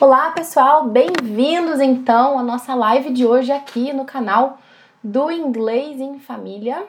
Olá 0.00 0.30
pessoal, 0.30 0.88
bem-vindos 0.88 1.78
então 1.78 2.38
à 2.38 2.42
nossa 2.42 2.74
live 2.74 3.12
de 3.12 3.26
hoje 3.26 3.52
aqui 3.52 3.92
no 3.92 4.06
canal 4.06 4.56
do 5.04 5.30
Inglês 5.30 6.00
em 6.00 6.18
Família. 6.18 6.86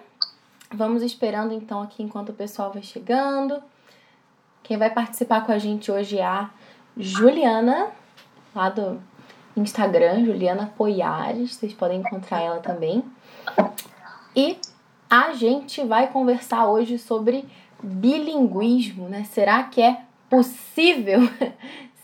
Vamos 0.73 1.03
esperando 1.03 1.53
então 1.53 1.81
aqui 1.81 2.01
enquanto 2.01 2.29
o 2.29 2.33
pessoal 2.33 2.71
vai 2.71 2.81
chegando. 2.81 3.61
Quem 4.63 4.77
vai 4.77 4.89
participar 4.89 5.45
com 5.45 5.51
a 5.51 5.57
gente 5.57 5.91
hoje 5.91 6.19
é 6.19 6.25
a 6.25 6.49
Juliana, 6.95 7.89
lá 8.55 8.69
do 8.69 8.97
Instagram, 9.57 10.23
Juliana 10.23 10.71
Poiares, 10.77 11.55
vocês 11.55 11.73
podem 11.73 11.99
encontrar 11.99 12.39
ela 12.39 12.61
também. 12.61 13.03
E 14.33 14.57
a 15.09 15.33
gente 15.33 15.83
vai 15.83 16.07
conversar 16.07 16.65
hoje 16.67 16.97
sobre 16.97 17.43
bilinguismo, 17.83 19.09
né? 19.09 19.25
Será 19.25 19.63
que 19.63 19.81
é 19.81 19.99
possível 20.29 21.19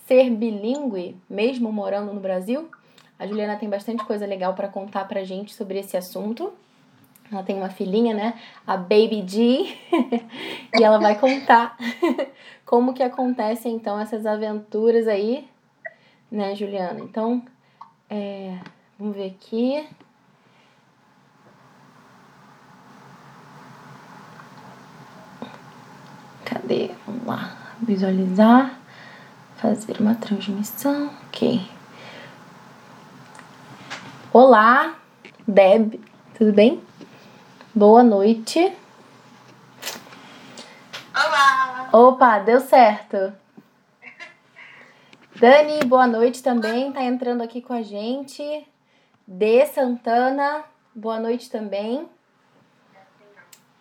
ser 0.07 0.29
bilíngue, 0.29 1.17
mesmo 1.29 1.71
morando 1.71 2.13
no 2.13 2.21
Brasil? 2.21 2.69
A 3.19 3.27
Juliana 3.27 3.57
tem 3.57 3.69
bastante 3.69 4.05
coisa 4.05 4.25
legal 4.25 4.53
para 4.53 4.69
contar 4.69 5.05
pra 5.05 5.23
gente 5.23 5.53
sobre 5.53 5.79
esse 5.79 5.97
assunto. 5.97 6.53
Ela 7.29 7.43
tem 7.43 7.57
uma 7.57 7.69
filhinha, 7.69 8.13
né? 8.13 8.39
A 8.65 8.77
Baby 8.77 9.25
G. 9.27 9.65
e 10.79 10.83
ela 10.83 10.97
vai 10.97 11.19
contar 11.19 11.77
como 12.65 12.93
que 12.93 13.03
acontecem 13.03 13.75
então 13.75 13.99
essas 13.99 14.25
aventuras 14.25 15.09
aí, 15.09 15.45
né, 16.31 16.55
Juliana? 16.55 17.01
Então, 17.01 17.43
é, 18.09 18.57
vamos 18.97 19.13
ver 19.13 19.35
aqui. 19.35 19.85
Cadê? 26.45 26.91
Vamos 27.05 27.25
lá. 27.25 27.75
Visualizar 27.81 28.86
fazer 29.57 29.99
uma 29.99 30.15
transmissão. 30.15 31.11
Ok. 31.27 31.61
Olá, 34.31 34.95
Deb, 35.47 35.99
tudo 36.37 36.53
bem? 36.53 36.81
Boa 37.73 38.03
noite. 38.03 38.71
Olá! 41.13 41.89
Opa, 41.91 42.39
deu 42.39 42.59
certo. 42.59 43.33
Dani, 45.35 45.79
boa 45.85 46.07
noite 46.07 46.41
também, 46.43 46.91
tá 46.91 47.03
entrando 47.03 47.41
aqui 47.41 47.61
com 47.61 47.73
a 47.73 47.81
gente. 47.81 48.67
De 49.27 49.65
Santana, 49.67 50.63
boa 50.93 51.19
noite 51.19 51.49
também. 51.49 52.07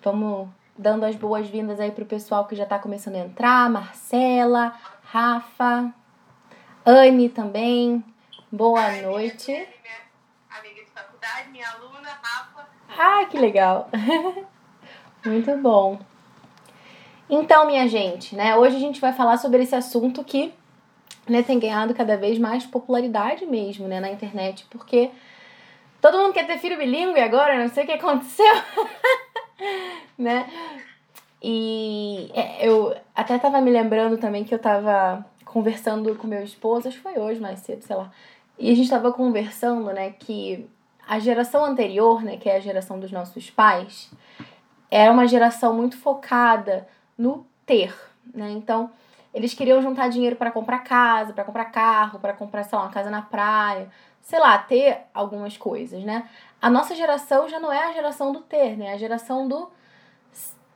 Vamos 0.03 0.49
dando 0.79 1.05
as 1.05 1.17
boas-vindas 1.17 1.81
aí 1.81 1.91
pro 1.91 2.05
pessoal 2.05 2.47
que 2.47 2.55
já 2.55 2.67
tá 2.67 2.79
começando 2.79 3.17
a 3.17 3.21
entrar. 3.21 3.71
Marcela, 3.71 4.75
Rafa, 5.17 5.95
Anne 6.85 7.31
também. 7.31 8.05
Boa 8.53 9.01
noite. 9.01 9.51
Minha 9.51 9.97
amiga 10.51 10.85
de 10.85 10.91
faculdade, 10.91 11.49
minha 11.49 11.67
aluna, 11.71 12.11
Rafa. 12.23 12.69
Ah, 12.99 13.25
que 13.25 13.39
legal. 13.39 13.89
Muito 15.25 15.57
bom. 15.57 15.99
Então, 17.31 17.67
minha 17.67 17.89
gente, 17.89 18.37
né? 18.37 18.57
Hoje 18.57 18.77
a 18.77 18.79
gente 18.79 19.01
vai 19.01 19.15
falar 19.15 19.39
sobre 19.39 19.63
esse 19.63 19.75
assunto 19.75 20.23
que 20.23 20.53
né, 21.27 21.43
tem 21.43 21.59
ganhado 21.59 21.95
cada 21.95 22.19
vez 22.19 22.39
mais 22.39 22.67
popularidade 22.67 23.47
mesmo, 23.47 23.89
né, 23.89 24.01
na 24.01 24.11
internet, 24.11 24.67
porque 24.69 25.11
todo 25.99 26.19
mundo 26.19 26.35
quer 26.35 26.47
ter 26.47 26.59
filho 26.59 26.77
bilíngue 26.77 27.21
agora, 27.21 27.59
não 27.59 27.71
sei 27.71 27.85
o 27.85 27.87
que 27.87 27.93
aconteceu, 27.93 28.55
né? 30.19 30.47
E 31.43 32.31
é, 32.35 32.67
eu 32.67 32.97
até 33.15 33.39
tava 33.39 33.61
me 33.61 33.71
lembrando 33.71 34.19
também 34.19 34.45
que 34.45 34.55
eu 34.55 34.59
tava 34.59 35.25
conversando 35.45 36.15
com 36.17 36.27
meu 36.27 36.43
esposo, 36.43 36.89
acho 36.89 36.97
que 36.97 37.03
foi 37.03 37.19
hoje 37.19 37.41
mais 37.41 37.61
cedo, 37.61 37.83
sei 37.83 37.97
lá. 37.97 38.11
E 38.59 38.71
a 38.71 38.75
gente 38.75 38.91
tava 38.91 39.13
conversando, 39.13 39.93
né, 39.93 40.11
que 40.11 40.69
a 41.07 41.19
geração 41.19 41.65
anterior, 41.65 42.23
né, 42.23 42.37
que 42.37 42.49
é 42.49 42.57
a 42.57 42.61
geração 42.61 42.99
dos 42.99 43.13
nossos 43.13 43.51
pais, 43.51 44.11
era 44.91 45.13
uma 45.13 45.27
geração 45.27 45.75
muito 45.75 45.97
focada 45.99 46.87
no 47.17 47.47
ter, 47.65 47.95
né? 48.35 48.51
Então, 48.53 48.91
eles 49.33 49.53
queriam 49.53 49.83
juntar 49.83 50.09
dinheiro 50.09 50.37
para 50.37 50.51
comprar 50.51 50.79
casa, 50.79 51.33
para 51.33 51.45
comprar 51.45 51.67
carro, 51.67 52.19
para 52.19 52.33
comprar, 52.33 52.63
sei 52.65 52.79
lá, 52.79 52.85
uma 52.85 52.93
casa 52.93 53.11
na 53.11 53.23
praia, 53.23 53.91
sei 54.23 54.39
lá, 54.41 54.57
ter 54.59 55.03
algumas 55.13 55.57
coisas, 55.57 56.03
né? 56.05 56.29
A 56.61 56.71
nossa 56.71 56.95
geração 56.95 57.49
já 57.49 57.61
não 57.61 57.73
é 57.73 57.85
a 57.85 57.93
geração 57.93 58.33
do 58.33 58.41
ter, 58.41 58.77
né? 58.77 58.87
É 58.87 58.93
a 58.95 58.99
geração 58.99 59.47
do 59.47 59.71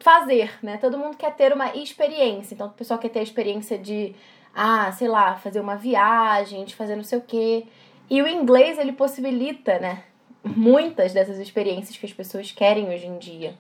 fazer, 0.01 0.53
né? 0.63 0.79
Todo 0.79 0.99
mundo 0.99 1.17
quer 1.17 1.35
ter 1.35 1.53
uma 1.53 1.77
experiência. 1.77 2.55
Então, 2.55 2.67
o 2.67 2.71
pessoal 2.71 2.99
quer 2.99 3.11
ter 3.11 3.21
a 3.21 3.23
experiência 3.23 3.79
de, 3.79 4.15
ah, 4.55 4.91
sei 4.93 5.09
lá, 5.09 5.37
fazer 5.37 5.61
uma 5.61 5.77
viagem, 5.77 6.65
de 6.65 6.75
fazer 6.75 6.97
não 6.97 7.05
sei 7.05 7.19
o 7.19 7.23
quê. 7.23 7.67
E 8.09 8.21
o 8.21 8.27
inglês, 8.27 8.79
ele 8.79 8.93
possibilita, 8.93 9.79
né? 9.79 10.03
Muitas 10.43 11.13
dessas 11.13 11.39
experiências 11.39 11.97
que 11.97 12.07
as 12.07 12.13
pessoas 12.13 12.51
querem 12.51 12.89
hoje 12.89 13.07
em 13.07 13.19
dia. 13.19 13.55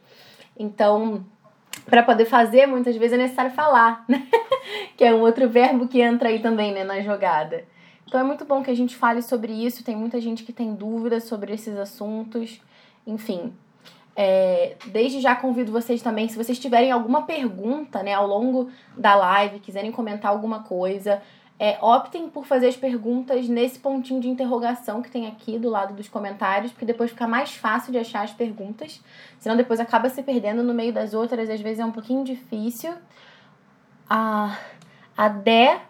Então, 0.58 1.24
para 1.86 2.02
poder 2.02 2.24
fazer, 2.24 2.66
muitas 2.66 2.96
vezes 2.96 3.12
é 3.12 3.22
necessário 3.22 3.52
falar, 3.52 4.04
né? 4.08 4.26
que 4.96 5.04
é 5.04 5.14
um 5.14 5.20
outro 5.20 5.48
verbo 5.48 5.86
que 5.86 6.00
entra 6.00 6.30
aí 6.30 6.40
também, 6.40 6.72
né, 6.72 6.84
na 6.84 7.00
jogada. 7.00 7.64
Então 8.06 8.18
é 8.18 8.24
muito 8.24 8.44
bom 8.44 8.62
que 8.62 8.70
a 8.70 8.74
gente 8.74 8.96
fale 8.96 9.22
sobre 9.22 9.52
isso. 9.52 9.84
Tem 9.84 9.94
muita 9.94 10.20
gente 10.20 10.42
que 10.42 10.52
tem 10.52 10.74
dúvidas 10.74 11.24
sobre 11.24 11.54
esses 11.54 11.76
assuntos. 11.76 12.60
Enfim, 13.06 13.52
é, 14.22 14.76
desde 14.88 15.18
já 15.18 15.34
convido 15.34 15.72
vocês 15.72 16.02
também, 16.02 16.28
se 16.28 16.36
vocês 16.36 16.58
tiverem 16.58 16.92
alguma 16.92 17.22
pergunta 17.22 18.02
né, 18.02 18.12
ao 18.12 18.26
longo 18.26 18.70
da 18.94 19.14
live, 19.14 19.60
quiserem 19.60 19.90
comentar 19.90 20.30
alguma 20.30 20.62
coisa, 20.62 21.22
é, 21.58 21.78
optem 21.80 22.28
por 22.28 22.44
fazer 22.44 22.66
as 22.66 22.76
perguntas 22.76 23.48
nesse 23.48 23.78
pontinho 23.78 24.20
de 24.20 24.28
interrogação 24.28 25.00
que 25.00 25.10
tem 25.10 25.26
aqui 25.26 25.58
do 25.58 25.70
lado 25.70 25.94
dos 25.94 26.06
comentários, 26.06 26.70
porque 26.70 26.84
depois 26.84 27.12
fica 27.12 27.26
mais 27.26 27.54
fácil 27.54 27.92
de 27.92 27.98
achar 27.98 28.22
as 28.22 28.30
perguntas. 28.30 29.02
Senão 29.38 29.56
depois 29.56 29.80
acaba 29.80 30.10
se 30.10 30.22
perdendo 30.22 30.62
no 30.62 30.74
meio 30.74 30.92
das 30.92 31.14
outras, 31.14 31.48
às 31.48 31.60
vezes 31.62 31.80
é 31.80 31.84
um 31.86 31.90
pouquinho 31.90 32.22
difícil. 32.22 32.92
A, 34.06 34.54
a 35.16 35.28
Dé 35.28 35.80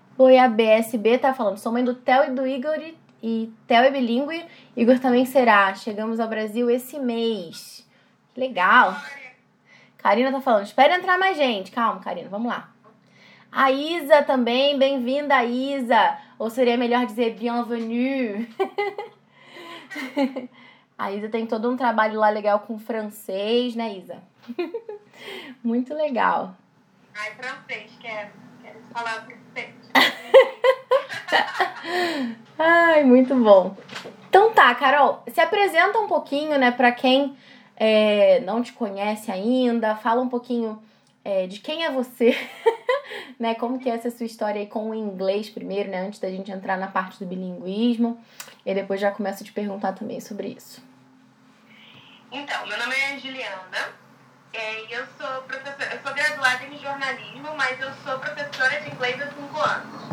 BSB 0.55 1.19
tá 1.19 1.35
falando, 1.35 1.59
sou 1.59 1.73
mãe 1.73 1.83
do 1.83 1.97
Theo 1.97 2.27
e 2.27 2.31
do 2.31 2.47
Igor 2.47 2.79
e, 2.79 2.97
e 3.21 3.53
Theo 3.67 3.83
é 3.83 3.91
bilíngue, 3.91 4.45
Igor 4.77 5.01
também 5.01 5.27
será. 5.27 5.75
Chegamos 5.75 6.21
ao 6.21 6.29
Brasil 6.29 6.71
esse 6.71 6.97
mês. 6.97 7.90
Que 8.35 8.41
legal. 8.41 8.97
Karina 9.99 10.31
tá 10.31 10.41
falando, 10.41 10.65
espera 10.65 10.97
entrar 10.97 11.19
mais 11.19 11.37
gente. 11.37 11.71
Calma, 11.71 12.01
Karina, 12.01 12.29
vamos 12.29 12.49
lá. 12.49 12.71
A 13.51 13.71
Isa 13.73 14.23
também, 14.23 14.79
bem-vinda, 14.79 15.43
Isa. 15.45 16.19
Ou 16.39 16.49
seria 16.49 16.77
melhor 16.77 17.05
dizer 17.07 17.35
bienvenue. 17.35 18.49
A 20.97 21.11
Isa 21.11 21.29
tem 21.29 21.47
todo 21.47 21.71
um 21.71 21.77
trabalho 21.77 22.21
lá 22.21 22.31
legal 22.31 22.61
com 22.61 22.79
francês, 22.79 23.75
né, 23.75 23.97
Isa? 23.97 24.19
Muito 25.65 25.93
legal. 25.95 26.55
Ai, 27.15 27.35
francês, 27.35 27.91
quero. 27.99 28.31
Quero 28.63 28.79
falar 28.93 29.27
francês. 29.27 29.75
Ai, 32.59 33.05
muito 33.05 33.35
bom. 33.35 33.75
Então 34.29 34.53
tá, 34.53 34.75
Carol, 34.75 35.23
se 35.29 35.41
apresenta 35.41 35.99
um 35.99 36.07
pouquinho, 36.07 36.59
né, 36.59 36.71
pra 36.71 36.93
quem 36.93 37.35
é, 37.83 38.41
não 38.41 38.63
te 38.63 38.75
conhece 38.75 39.33
ainda, 39.33 39.97
fala 39.97 40.21
um 40.21 40.29
pouquinho 40.29 40.83
é, 41.25 41.47
de 41.47 41.61
quem 41.61 41.87
é 41.87 41.91
você, 41.91 42.37
né? 43.41 43.55
Como 43.55 43.79
que 43.79 43.89
é 43.89 43.95
essa 43.95 44.11
sua 44.11 44.27
história 44.27 44.61
aí 44.61 44.67
com 44.67 44.91
o 44.91 44.95
inglês 44.95 45.49
primeiro, 45.49 45.91
né? 45.91 46.03
Antes 46.03 46.21
da 46.21 46.29
gente 46.29 46.53
entrar 46.53 46.77
na 46.77 46.89
parte 46.89 47.19
do 47.19 47.25
bilinguismo. 47.25 48.23
E 48.67 48.75
depois 48.75 49.01
já 49.01 49.11
começo 49.11 49.43
a 49.43 49.47
te 49.47 49.53
perguntar 49.53 49.95
também 49.95 50.21
sobre 50.21 50.49
isso. 50.49 50.85
Então, 52.31 52.67
meu 52.67 52.79
nome 52.79 52.95
é 52.95 53.19
Juliana. 53.19 53.95
É, 54.53 54.83
eu 54.95 55.07
sou 55.19 55.43
professora, 55.45 55.95
eu 55.95 56.03
sou 56.03 56.13
graduada 56.13 56.67
em 56.67 56.79
jornalismo, 56.79 57.49
mas 57.57 57.81
eu 57.81 57.91
sou 58.05 58.19
professora 58.19 58.79
de 58.83 58.91
inglês 58.91 59.23
há 59.23 59.27
5 59.27 59.59
anos. 59.59 60.11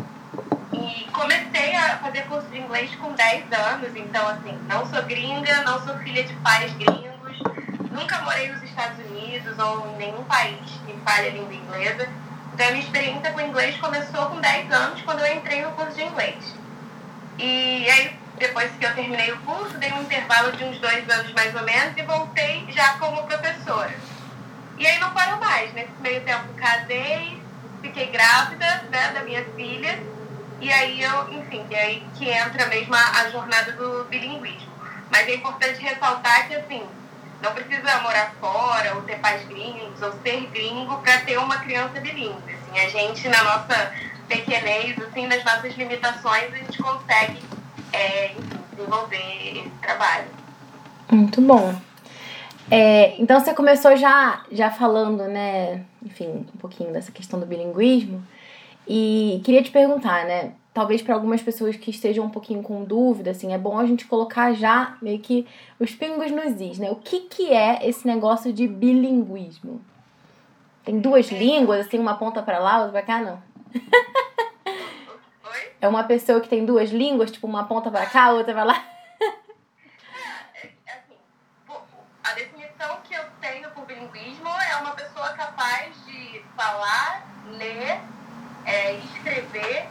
E 0.72 1.10
comecei 1.10 1.74
a 1.74 1.98
fazer 1.98 2.22
curso 2.28 2.48
de 2.48 2.60
inglês 2.60 2.94
com 2.96 3.12
10 3.12 3.52
anos, 3.52 3.94
então 3.94 4.26
assim, 4.28 4.56
não 4.68 4.86
sou 4.86 5.02
gringa, 5.02 5.62
não 5.64 5.84
sou 5.84 5.98
filha 5.98 6.24
de 6.24 6.32
pais 6.36 6.72
gringos 6.74 7.08
nunca 7.90 8.20
morei 8.22 8.50
nos 8.52 8.62
Estados 8.62 8.98
Unidos 9.06 9.58
ou 9.58 9.88
em 9.90 9.96
nenhum 9.96 10.24
país 10.24 10.60
que 10.86 10.92
fale 11.04 11.28
a 11.28 11.30
língua 11.30 11.54
inglesa. 11.54 12.08
Então, 12.52 12.66
a 12.66 12.70
minha 12.70 12.82
experiência 12.82 13.30
com 13.30 13.40
inglês 13.40 13.76
começou 13.76 14.26
com 14.26 14.40
10 14.40 14.72
anos, 14.72 15.02
quando 15.02 15.20
eu 15.20 15.36
entrei 15.36 15.62
no 15.62 15.72
curso 15.72 15.94
de 15.94 16.02
inglês. 16.02 16.54
E 17.38 17.88
aí, 17.88 18.18
depois 18.38 18.70
que 18.78 18.84
eu 18.84 18.94
terminei 18.94 19.32
o 19.32 19.38
curso, 19.38 19.78
dei 19.78 19.92
um 19.92 20.02
intervalo 20.02 20.52
de 20.52 20.64
uns 20.64 20.78
dois 20.78 21.08
anos 21.08 21.32
mais 21.32 21.54
ou 21.54 21.62
menos 21.62 21.96
e 21.96 22.02
voltei 22.02 22.66
já 22.70 22.98
como 22.98 23.22
professora. 23.24 23.94
E 24.78 24.86
aí 24.86 24.98
não 24.98 25.10
parou 25.10 25.38
mais. 25.38 25.72
Nesse 25.72 25.92
meio 26.00 26.20
tempo, 26.22 26.54
casei, 26.54 27.40
fiquei 27.82 28.06
grávida 28.06 28.84
né, 28.90 29.12
da 29.12 29.22
minha 29.22 29.44
filha. 29.56 29.98
E 30.60 30.72
aí 30.72 31.02
eu, 31.02 31.32
enfim, 31.32 31.64
e 31.70 31.74
aí 31.74 32.06
que 32.16 32.28
entra 32.28 32.66
mesmo 32.66 32.94
a, 32.94 33.20
a 33.20 33.30
jornada 33.30 33.72
do 33.72 34.04
bilinguismo. 34.04 34.68
Mas 35.10 35.28
é 35.28 35.34
importante 35.34 35.80
ressaltar 35.80 36.48
que, 36.48 36.54
assim, 36.54 36.86
não 37.42 37.52
precisa 37.52 38.00
morar 38.00 38.32
fora, 38.40 38.94
ou 38.96 39.02
ter 39.02 39.18
pais 39.18 39.46
gringos, 39.46 40.02
ou 40.02 40.12
ser 40.22 40.46
gringo 40.52 40.98
para 40.98 41.20
ter 41.20 41.38
uma 41.38 41.58
criança 41.58 42.00
bilíngue. 42.00 42.54
Assim, 42.54 42.78
a 42.78 42.88
gente, 42.88 43.28
na 43.28 43.42
nossa 43.44 43.92
pequenez, 44.28 44.98
assim, 45.00 45.26
nas 45.26 45.44
nossas 45.44 45.74
limitações, 45.76 46.52
a 46.52 46.56
gente 46.56 46.82
consegue 46.82 47.38
é, 47.92 48.34
desenvolver 48.72 49.58
esse 49.58 49.70
trabalho. 49.80 50.26
Muito 51.10 51.40
bom. 51.40 51.74
É, 52.70 53.14
então 53.18 53.40
você 53.40 53.54
começou 53.54 53.96
já, 53.96 54.42
já 54.52 54.70
falando, 54.70 55.24
né, 55.24 55.84
enfim, 56.04 56.46
um 56.54 56.58
pouquinho 56.58 56.92
dessa 56.92 57.10
questão 57.10 57.40
do 57.40 57.46
bilinguismo. 57.46 58.22
E 58.86 59.40
queria 59.44 59.62
te 59.62 59.70
perguntar, 59.70 60.24
né? 60.24 60.52
Talvez 60.72 61.02
para 61.02 61.14
algumas 61.14 61.42
pessoas 61.42 61.76
que 61.76 61.90
estejam 61.90 62.24
um 62.24 62.30
pouquinho 62.30 62.62
com 62.62 62.84
dúvida, 62.84 63.30
assim, 63.30 63.52
é 63.52 63.58
bom 63.58 63.78
a 63.78 63.86
gente 63.86 64.06
colocar 64.06 64.52
já 64.52 64.96
meio 65.02 65.18
que 65.18 65.46
os 65.78 65.94
pingos 65.94 66.30
nos 66.30 66.60
is, 66.60 66.78
né? 66.78 66.90
O 66.90 66.96
que, 66.96 67.20
que 67.20 67.52
é 67.52 67.88
esse 67.88 68.06
negócio 68.06 68.52
de 68.52 68.68
bilinguismo? 68.68 69.80
Tem 70.84 71.00
duas 71.00 71.30
línguas, 71.30 71.86
assim, 71.86 71.98
uma 71.98 72.16
ponta 72.16 72.42
para 72.42 72.58
lá, 72.58 72.78
outra 72.78 72.92
para 72.92 73.02
cá, 73.02 73.20
não? 73.20 73.42
Oi? 75.44 75.72
É 75.80 75.88
uma 75.88 76.04
pessoa 76.04 76.40
que 76.40 76.48
tem 76.48 76.64
duas 76.64 76.90
línguas, 76.90 77.30
tipo, 77.30 77.46
uma 77.46 77.64
ponta 77.64 77.90
para 77.90 78.06
cá, 78.06 78.30
outra 78.30 78.52
para 78.52 78.64
lá? 78.64 78.84
É, 80.54 80.66
é 80.86 80.92
assim, 80.92 81.16
a 82.22 82.32
definição 82.34 82.98
que 83.02 83.14
eu 83.14 83.24
tenho 83.40 83.70
por 83.70 83.84
bilinguismo 83.84 84.48
é 84.48 84.76
uma 84.76 84.92
pessoa 84.92 85.30
capaz 85.30 85.94
de 86.06 86.42
falar, 86.56 87.26
ler 87.50 88.00
é, 88.68 88.94
escrever 88.98 89.87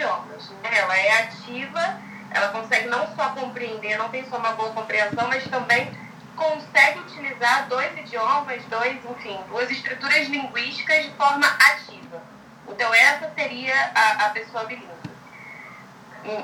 idiomas. 0.00 0.48
Né? 0.62 0.70
Ela 0.72 0.96
é 0.96 1.22
ativa, 1.22 2.00
ela 2.30 2.48
consegue 2.48 2.88
não 2.88 3.14
só 3.14 3.30
compreender, 3.30 3.98
não 3.98 4.08
tem 4.08 4.24
só 4.28 4.38
uma 4.38 4.52
boa 4.52 4.72
compreensão, 4.72 5.28
mas 5.28 5.44
também 5.44 5.92
consegue 6.34 7.00
utilizar 7.00 7.68
dois 7.68 7.96
idiomas, 7.98 8.64
dois, 8.64 8.98
enfim, 9.04 9.38
duas 9.48 9.70
estruturas 9.70 10.26
linguísticas 10.28 11.04
de 11.04 11.10
forma 11.12 11.46
ativa. 11.46 12.22
Então 12.66 12.92
essa 12.94 13.30
seria 13.34 13.74
a, 13.94 14.26
a 14.26 14.30
pessoa 14.30 14.64
bilíngue. 14.64 14.88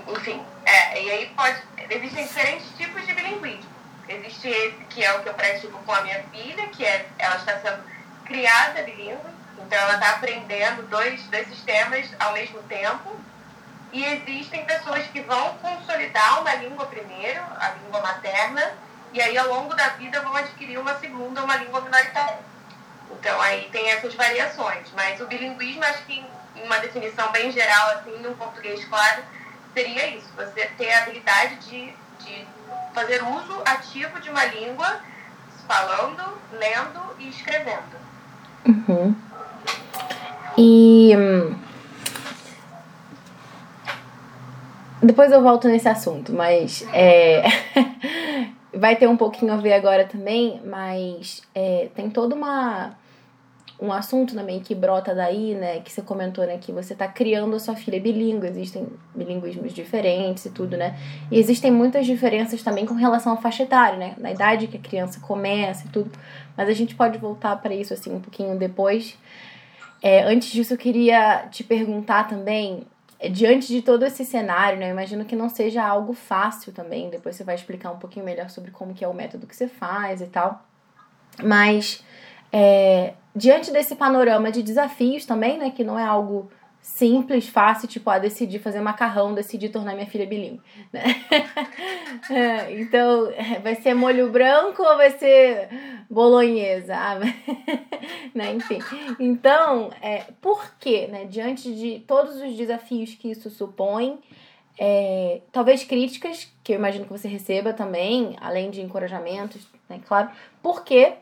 Enfim, 0.09 0.43
é, 0.65 1.03
e 1.03 1.11
aí 1.11 1.27
pode. 1.37 1.63
Existem 1.89 2.27
diferentes 2.27 2.67
tipos 2.77 3.07
de 3.07 3.15
bilinguismo. 3.15 3.77
Existe 4.09 4.49
esse 4.49 4.85
que 4.91 5.05
é 5.05 5.13
o 5.15 5.23
que 5.23 5.29
eu 5.29 5.35
pratico 5.35 5.79
com 5.85 5.93
a 5.93 6.01
minha 6.03 6.23
filha, 6.33 6.67
que 6.69 6.85
é 6.85 7.07
ela 7.19 7.37
está 7.37 7.59
sendo 7.59 7.83
criada 8.25 8.83
bilíngue, 8.83 9.19
então 9.59 9.79
ela 9.79 9.95
está 9.95 10.11
aprendendo 10.11 10.83
dois, 10.89 11.23
dois 11.25 11.47
sistemas 11.49 12.09
ao 12.19 12.33
mesmo 12.33 12.63
tempo. 12.65 13.17
E 13.97 14.05
existem 14.05 14.63
pessoas 14.67 15.07
que 15.07 15.23
vão 15.23 15.55
consolidar 15.55 16.43
uma 16.43 16.55
língua 16.57 16.85
primeiro, 16.85 17.41
a 17.59 17.71
língua 17.83 18.03
materna, 18.03 18.73
e 19.11 19.23
aí 19.23 19.39
ao 19.39 19.49
longo 19.49 19.75
da 19.75 19.89
vida 19.89 20.21
vão 20.21 20.37
adquirir 20.37 20.77
uma 20.77 20.99
segunda, 20.99 21.43
uma 21.43 21.57
língua 21.57 21.81
minoritária. 21.81 22.41
Então 23.11 23.41
aí 23.41 23.71
tem 23.73 23.89
essas 23.89 24.15
variações, 24.15 24.87
mas 24.95 25.19
o 25.23 25.27
bilinguismo 25.27 25.83
acho 25.83 26.05
que 26.05 26.23
em 26.57 26.63
uma 26.63 26.79
definição 26.79 27.33
bem 27.33 27.51
geral, 27.51 27.89
assim, 27.93 28.19
no 28.19 28.37
português 28.37 28.85
claro, 28.85 29.23
seria 29.73 30.09
isso, 30.09 30.29
você 30.37 30.67
ter 30.77 30.93
a 30.93 30.99
habilidade 30.99 31.55
de, 31.67 31.95
de 32.19 32.47
fazer 32.93 33.23
uso 33.25 33.63
ativo 33.65 34.21
de 34.21 34.29
uma 34.29 34.45
língua, 34.45 35.01
falando, 35.67 36.39
lendo 36.53 37.01
e 37.19 37.31
escrevendo. 37.31 37.97
Uhum. 38.67 39.17
E 40.59 41.17
hum, 41.17 41.67
depois 45.07 45.31
eu 45.33 45.43
volto 45.43 45.69
nesse 45.69 45.89
assunto, 45.89 46.33
mas 46.33 46.87
é, 46.93 47.45
vai 48.75 48.97
ter 48.97 49.09
um 49.09 49.17
pouquinho 49.17 49.53
a 49.53 49.57
ver 49.57 49.73
agora 49.73 50.05
também, 50.05 50.61
mas 50.65 51.43
é, 51.55 51.89
tem 51.95 52.11
toda 52.11 52.35
uma 52.35 52.95
um 53.79 53.93
assunto 53.93 54.35
também 54.35 54.61
que 54.61 54.75
brota 54.75 55.15
daí, 55.15 55.55
né, 55.55 55.81
que 55.81 55.93
você 55.93 56.01
comentou, 56.01 56.47
né, 56.47 56.57
que 56.59 56.73
você 56.73 56.95
tá 56.95 57.07
criando 57.07 57.55
a 57.55 57.59
sua 57.59 57.77
filha 57.77 58.01
bilíngue, 58.01 58.47
existem 58.47 58.89
bilinguismos 59.15 59.75
diferentes 59.75 60.47
e 60.47 60.51
tudo, 60.51 60.79
né, 60.79 60.99
e 61.31 61.39
existem 61.39 61.71
muitas 61.71 62.07
diferenças 62.07 62.63
também 62.63 62.87
com 62.87 62.95
relação 62.95 63.35
à 63.35 63.37
faixa 63.37 63.65
etária, 63.65 63.99
né, 63.99 64.15
na 64.17 64.33
idade 64.33 64.67
que 64.67 64.79
a 64.79 64.81
criança 64.81 65.21
começa 65.21 65.87
e 65.87 65.91
tudo, 65.91 66.11
mas 66.57 66.71
a 66.71 66.73
gente 66.73 66.95
pode 66.95 67.19
voltar 67.19 67.57
para 67.57 67.75
isso, 67.75 67.93
assim, 67.93 68.15
um 68.15 68.21
pouquinho 68.21 68.59
depois. 68.59 69.15
É, 70.03 70.23
antes 70.23 70.51
disso, 70.51 70.73
eu 70.73 70.79
queria 70.79 71.47
te 71.51 71.63
perguntar 71.63 72.29
também, 72.29 72.87
diante 73.31 73.69
de 73.69 73.83
todo 73.83 74.05
esse 74.05 74.25
cenário, 74.25 74.79
né, 74.79 74.89
eu 74.89 74.91
imagino 74.91 75.25
que 75.25 75.35
não 75.35 75.49
seja 75.49 75.83
algo 75.83 76.13
fácil 76.13 76.73
também, 76.73 77.09
depois 77.09 77.37
você 77.37 77.45
vai 77.45 77.55
explicar 77.55 77.91
um 77.91 77.99
pouquinho 77.99 78.25
melhor 78.25 78.51
sobre 78.51 78.71
como 78.71 78.95
que 78.95 79.05
é 79.05 79.09
o 79.09 79.15
método 79.15 79.47
que 79.47 79.57
você 79.57 79.69
faz 79.69 80.21
e 80.21 80.27
tal, 80.27 80.63
mas 81.43 82.05
é, 82.53 83.15
diante 83.35 83.71
desse 83.71 83.97
panorama 83.97 84.53
de 84.53 84.63
desafios 84.63 85.25
também, 85.25 85.59
né, 85.59 85.71
que 85.71 85.83
não 85.83 85.99
é 85.99 86.05
algo 86.05 86.51
simples, 86.87 87.49
fácil, 87.49 87.89
tipo, 87.89 88.09
ah, 88.09 88.19
decidi 88.19 88.61
fazer 88.61 88.81
macarrão, 88.81 89.35
decidi 89.35 89.69
tornar 89.69 89.95
minha 89.95 90.07
filha 90.07 90.25
bilíngue, 90.25 90.63
né? 90.93 91.03
é, 92.31 92.81
então, 92.81 93.29
vai 93.61 93.75
ser 93.75 93.93
molho 93.93 94.31
branco 94.31 94.83
ou 94.85 94.97
vai 94.97 95.11
ser 95.11 95.69
bolonhesa? 96.09 96.95
Ah, 96.95 97.19
né? 98.33 98.53
Enfim, 98.53 98.79
então, 99.19 99.91
é, 100.01 100.27
por 100.41 100.75
que, 100.79 101.09
né, 101.09 101.25
diante 101.25 101.75
de 101.75 101.99
todos 102.07 102.37
os 102.41 102.55
desafios 102.55 103.15
que 103.15 103.33
isso 103.33 103.51
supõe, 103.51 104.21
é, 104.79 105.41
talvez 105.51 105.83
críticas, 105.83 106.51
que 106.63 106.73
eu 106.73 106.77
imagino 106.77 107.05
que 107.05 107.13
você 107.13 107.27
receba 107.27 107.73
também, 107.73 108.37
além 108.41 108.71
de 108.71 108.81
encorajamentos, 108.81 109.69
né, 109.89 110.01
claro, 110.07 110.31
por 110.63 110.85
que 110.85 111.15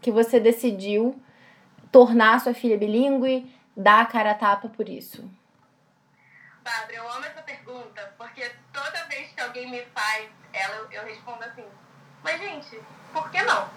que 0.00 0.10
você 0.10 0.40
decidiu 0.40 1.14
tornar 1.92 2.40
sua 2.40 2.54
filha 2.54 2.78
bilíngue, 2.78 3.44
dar 3.80 4.02
a 4.02 4.06
cara 4.06 4.32
a 4.32 4.34
tapa 4.34 4.68
por 4.68 4.88
isso? 4.88 5.28
Bárbara, 6.62 6.92
eu 6.92 7.10
amo 7.10 7.24
essa 7.24 7.42
pergunta, 7.42 8.12
porque 8.18 8.50
toda 8.72 9.04
vez 9.06 9.32
que 9.32 9.40
alguém 9.40 9.70
me 9.70 9.82
faz 9.94 10.28
ela, 10.52 10.76
eu, 10.76 10.90
eu 10.90 11.04
respondo 11.04 11.42
assim, 11.44 11.64
mas 12.22 12.38
gente, 12.38 12.80
por 13.12 13.30
que 13.30 13.42
não? 13.42 13.68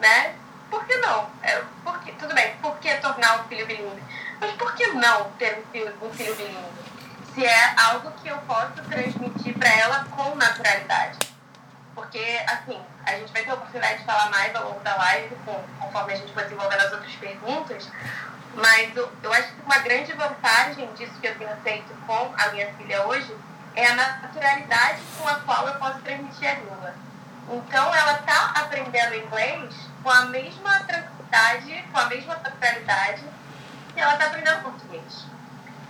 Né? 0.00 0.34
Por 0.68 0.84
que 0.84 0.96
não? 0.96 1.30
É, 1.42 1.62
por 1.84 2.00
que, 2.00 2.12
tudo 2.12 2.34
bem, 2.34 2.56
por 2.56 2.76
que 2.78 2.94
tornar 2.96 3.40
um 3.40 3.48
filho 3.48 3.66
bilíngue? 3.66 4.02
Mas 4.40 4.52
por 4.52 4.74
que 4.74 4.86
não 4.88 5.30
ter 5.32 5.58
um 5.58 5.70
filho, 5.70 5.94
um 6.02 6.10
filho 6.10 6.34
bilíngue? 6.34 6.88
Se 7.34 7.46
é 7.46 7.74
algo 7.80 8.10
que 8.20 8.28
eu 8.28 8.38
posso 8.38 8.72
transmitir 8.88 9.56
para 9.56 9.68
ela 9.68 10.04
com 10.06 10.34
naturalidade. 10.34 11.18
Porque, 11.94 12.40
assim, 12.46 12.80
a 13.06 13.12
gente 13.12 13.32
vai 13.32 13.44
ter 13.44 13.50
a 13.50 13.54
oportunidade 13.54 13.98
de 13.98 14.04
falar 14.04 14.30
mais 14.30 14.54
ao 14.54 14.64
longo 14.64 14.80
da 14.80 14.96
live, 14.96 15.36
conforme 15.80 16.12
a 16.12 16.16
gente 16.16 16.32
for 16.32 16.42
desenvolvendo 16.42 16.80
as 16.80 16.92
outras 16.92 17.14
perguntas, 17.14 17.90
mas 18.60 18.94
eu, 18.96 19.10
eu 19.22 19.32
acho 19.32 19.52
que 19.52 19.62
uma 19.62 19.78
grande 19.78 20.12
vantagem 20.12 20.92
disso 20.94 21.12
que 21.20 21.28
eu 21.28 21.38
tenho 21.38 21.56
feito 21.62 21.94
com 22.06 22.34
a 22.36 22.48
minha 22.50 22.72
filha 22.74 23.06
hoje 23.06 23.34
é 23.76 23.86
a 23.86 23.94
naturalidade 23.94 25.00
com 25.16 25.28
a 25.28 25.36
qual 25.36 25.68
eu 25.68 25.74
posso 25.74 25.98
transmitir 26.00 26.50
a 26.50 26.54
língua. 26.54 26.94
Então, 27.50 27.94
ela 27.94 28.12
está 28.14 28.52
aprendendo 28.56 29.14
inglês 29.14 29.74
com 30.02 30.10
a 30.10 30.22
mesma 30.26 30.80
tranquilidade, 30.80 31.84
com 31.92 31.98
a 31.98 32.06
mesma 32.06 32.34
naturalidade 32.34 33.24
que 33.94 34.00
ela 34.00 34.14
está 34.14 34.26
aprendendo 34.26 34.62
português. 34.62 35.26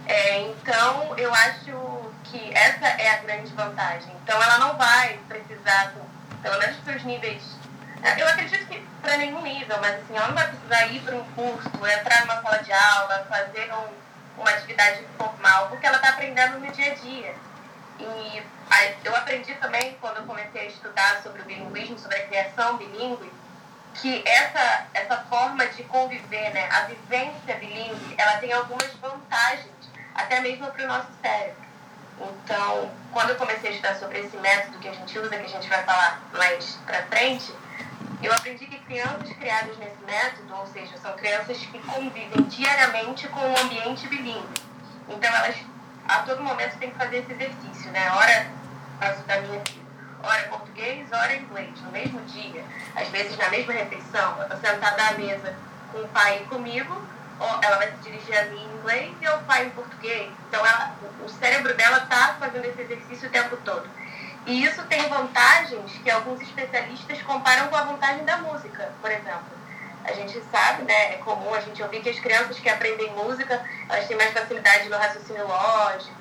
É, 0.07 0.41
então, 0.43 1.17
eu 1.17 1.33
acho 1.35 2.13
que 2.25 2.55
essa 2.55 2.87
é 2.87 3.11
a 3.11 3.17
grande 3.19 3.53
vantagem. 3.55 4.15
Então, 4.23 4.41
ela 4.43 4.59
não 4.59 4.77
vai 4.77 5.19
precisar, 5.27 5.95
pelo 6.43 6.59
menos 6.59 6.77
para 6.79 6.97
os 6.97 7.05
níveis. 7.05 7.43
É, 8.02 8.23
eu 8.23 8.28
acredito 8.28 8.67
que 8.67 8.81
para 9.02 9.17
nenhum 9.17 9.43
nível, 9.43 9.76
mas 9.81 9.97
assim, 9.97 10.17
ela 10.17 10.28
não 10.28 10.35
vai 10.35 10.49
precisar 10.49 10.87
ir 10.87 11.00
para 11.00 11.17
um 11.17 11.25
curso, 11.33 11.69
entrar 11.69 12.21
numa 12.21 12.43
sala 12.43 12.59
de 12.59 12.73
aula, 12.73 13.26
fazer 13.28 13.73
um, 13.73 14.40
uma 14.40 14.50
atividade 14.50 15.05
formal, 15.17 15.69
porque 15.69 15.87
ela 15.87 15.97
está 15.97 16.11
aprendendo 16.11 16.59
no 16.61 16.71
dia 16.73 16.93
a 16.93 16.95
dia. 16.95 17.35
E 17.99 18.43
eu 19.05 19.17
aprendi 19.17 19.55
também, 19.55 19.97
quando 20.00 20.19
eu 20.19 20.23
comecei 20.25 20.62
a 20.62 20.67
estudar 20.67 21.21
sobre 21.23 21.43
o 21.43 21.45
bilinguismo, 21.45 21.99
sobre 21.99 22.17
a 22.17 22.26
criação 22.26 22.76
bilíngue, 22.76 23.33
que 23.95 24.23
essa, 24.25 24.87
essa 24.95 25.17
forma 25.28 25.67
de 25.67 25.83
conviver, 25.85 26.50
né, 26.50 26.69
a 26.71 26.83
vivência 26.83 27.57
bilíngue, 27.57 28.14
ela 28.17 28.38
tem 28.38 28.52
algumas 28.52 28.93
vantagens, 28.95 29.75
até 30.14 30.40
mesmo 30.40 30.71
para 30.71 30.85
o 30.85 30.87
nosso 30.87 31.09
cérebro. 31.21 31.67
Então, 32.21 32.90
quando 33.12 33.31
eu 33.31 33.37
comecei 33.37 33.71
a 33.71 33.73
estudar 33.73 33.95
sobre 33.97 34.21
esse 34.21 34.37
método 34.37 34.78
que 34.78 34.88
a 34.88 34.93
gente 34.93 35.19
usa, 35.19 35.31
que 35.31 35.37
a 35.37 35.49
gente 35.49 35.69
vai 35.69 35.83
falar 35.85 36.21
mais 36.33 36.78
para 36.87 37.02
frente, 37.05 37.52
eu 38.23 38.33
aprendi 38.33 38.67
que 38.67 38.79
crianças 38.81 39.31
criadas 39.39 39.77
nesse 39.79 40.03
método, 40.05 40.55
ou 40.55 40.67
seja, 40.67 40.97
são 40.99 41.13
crianças 41.13 41.57
que 41.59 41.79
convivem 41.79 42.43
diariamente 42.49 43.29
com 43.29 43.41
um 43.41 43.57
ambiente 43.57 44.09
bilíngue. 44.09 44.63
Então, 45.09 45.35
elas 45.35 45.57
a 46.09 46.23
todo 46.23 46.43
momento 46.43 46.79
têm 46.79 46.91
que 46.91 46.97
fazer 46.97 47.19
esse 47.19 47.33
exercício, 47.33 47.91
né? 47.93 48.11
Hora, 48.11 48.51
caso 48.99 49.23
da 49.25 49.41
minha 49.43 49.61
filha, 49.61 49.83
hora 50.23 50.49
português, 50.49 51.13
hora 51.13 51.35
inglês, 51.37 51.81
no 51.83 51.91
mesmo 51.91 52.21
dia, 52.23 52.65
às 52.97 53.09
vezes 53.09 53.37
na 53.37 53.51
mesma 53.51 53.75
refeição, 53.75 54.43
ela 54.43 54.57
sentada 54.57 55.09
à 55.09 55.13
mesa 55.13 55.55
com 55.93 55.99
o 55.99 56.09
pai 56.09 56.43
e 56.43 56.45
comigo, 56.47 57.07
ela 57.63 57.77
vai 57.77 57.91
se 57.93 57.99
dirigir 57.99 58.37
a 58.37 58.45
mim 58.47 58.61
em 58.61 58.79
inglês 58.79 59.15
e 59.21 59.27
ao 59.27 59.39
pai 59.43 59.67
em 59.67 59.71
português. 59.71 60.31
Então, 60.49 60.67
ela, 60.67 60.93
o 61.25 61.29
cérebro 61.29 61.75
dela 61.75 61.99
está 61.99 62.37
fazendo 62.41 62.65
esse 62.65 62.81
exercício 62.81 63.29
o 63.29 63.33
tempo 63.33 63.57
todo. 63.59 63.89
E 64.49 64.64
isso 64.64 64.83
tem 64.85 65.07
vantagens 65.11 65.93
que 66.02 66.11
alguns 66.11 66.40
especialistas 66.40 67.21
comparam 67.21 67.69
com 67.69 67.76
a 67.76 67.83
vantagem 67.83 68.25
da 68.25 68.38
música, 68.38 68.90
por 68.99 69.11
exemplo. 69.11 69.59
A 70.02 70.12
gente 70.14 70.43
sabe, 70.50 70.85
né, 70.85 71.12
é 71.12 71.17
comum 71.19 71.52
a 71.52 71.61
gente 71.61 71.83
ouvir 71.83 72.00
que 72.00 72.09
as 72.09 72.19
crianças 72.19 72.59
que 72.59 72.67
aprendem 72.67 73.12
música, 73.12 73.62
elas 73.90 74.09
têm 74.09 74.17
mais 74.17 74.33
facilidade 74.33 74.88
no 74.88 74.97
raciocínio 74.97 75.47
lógico, 75.47 76.17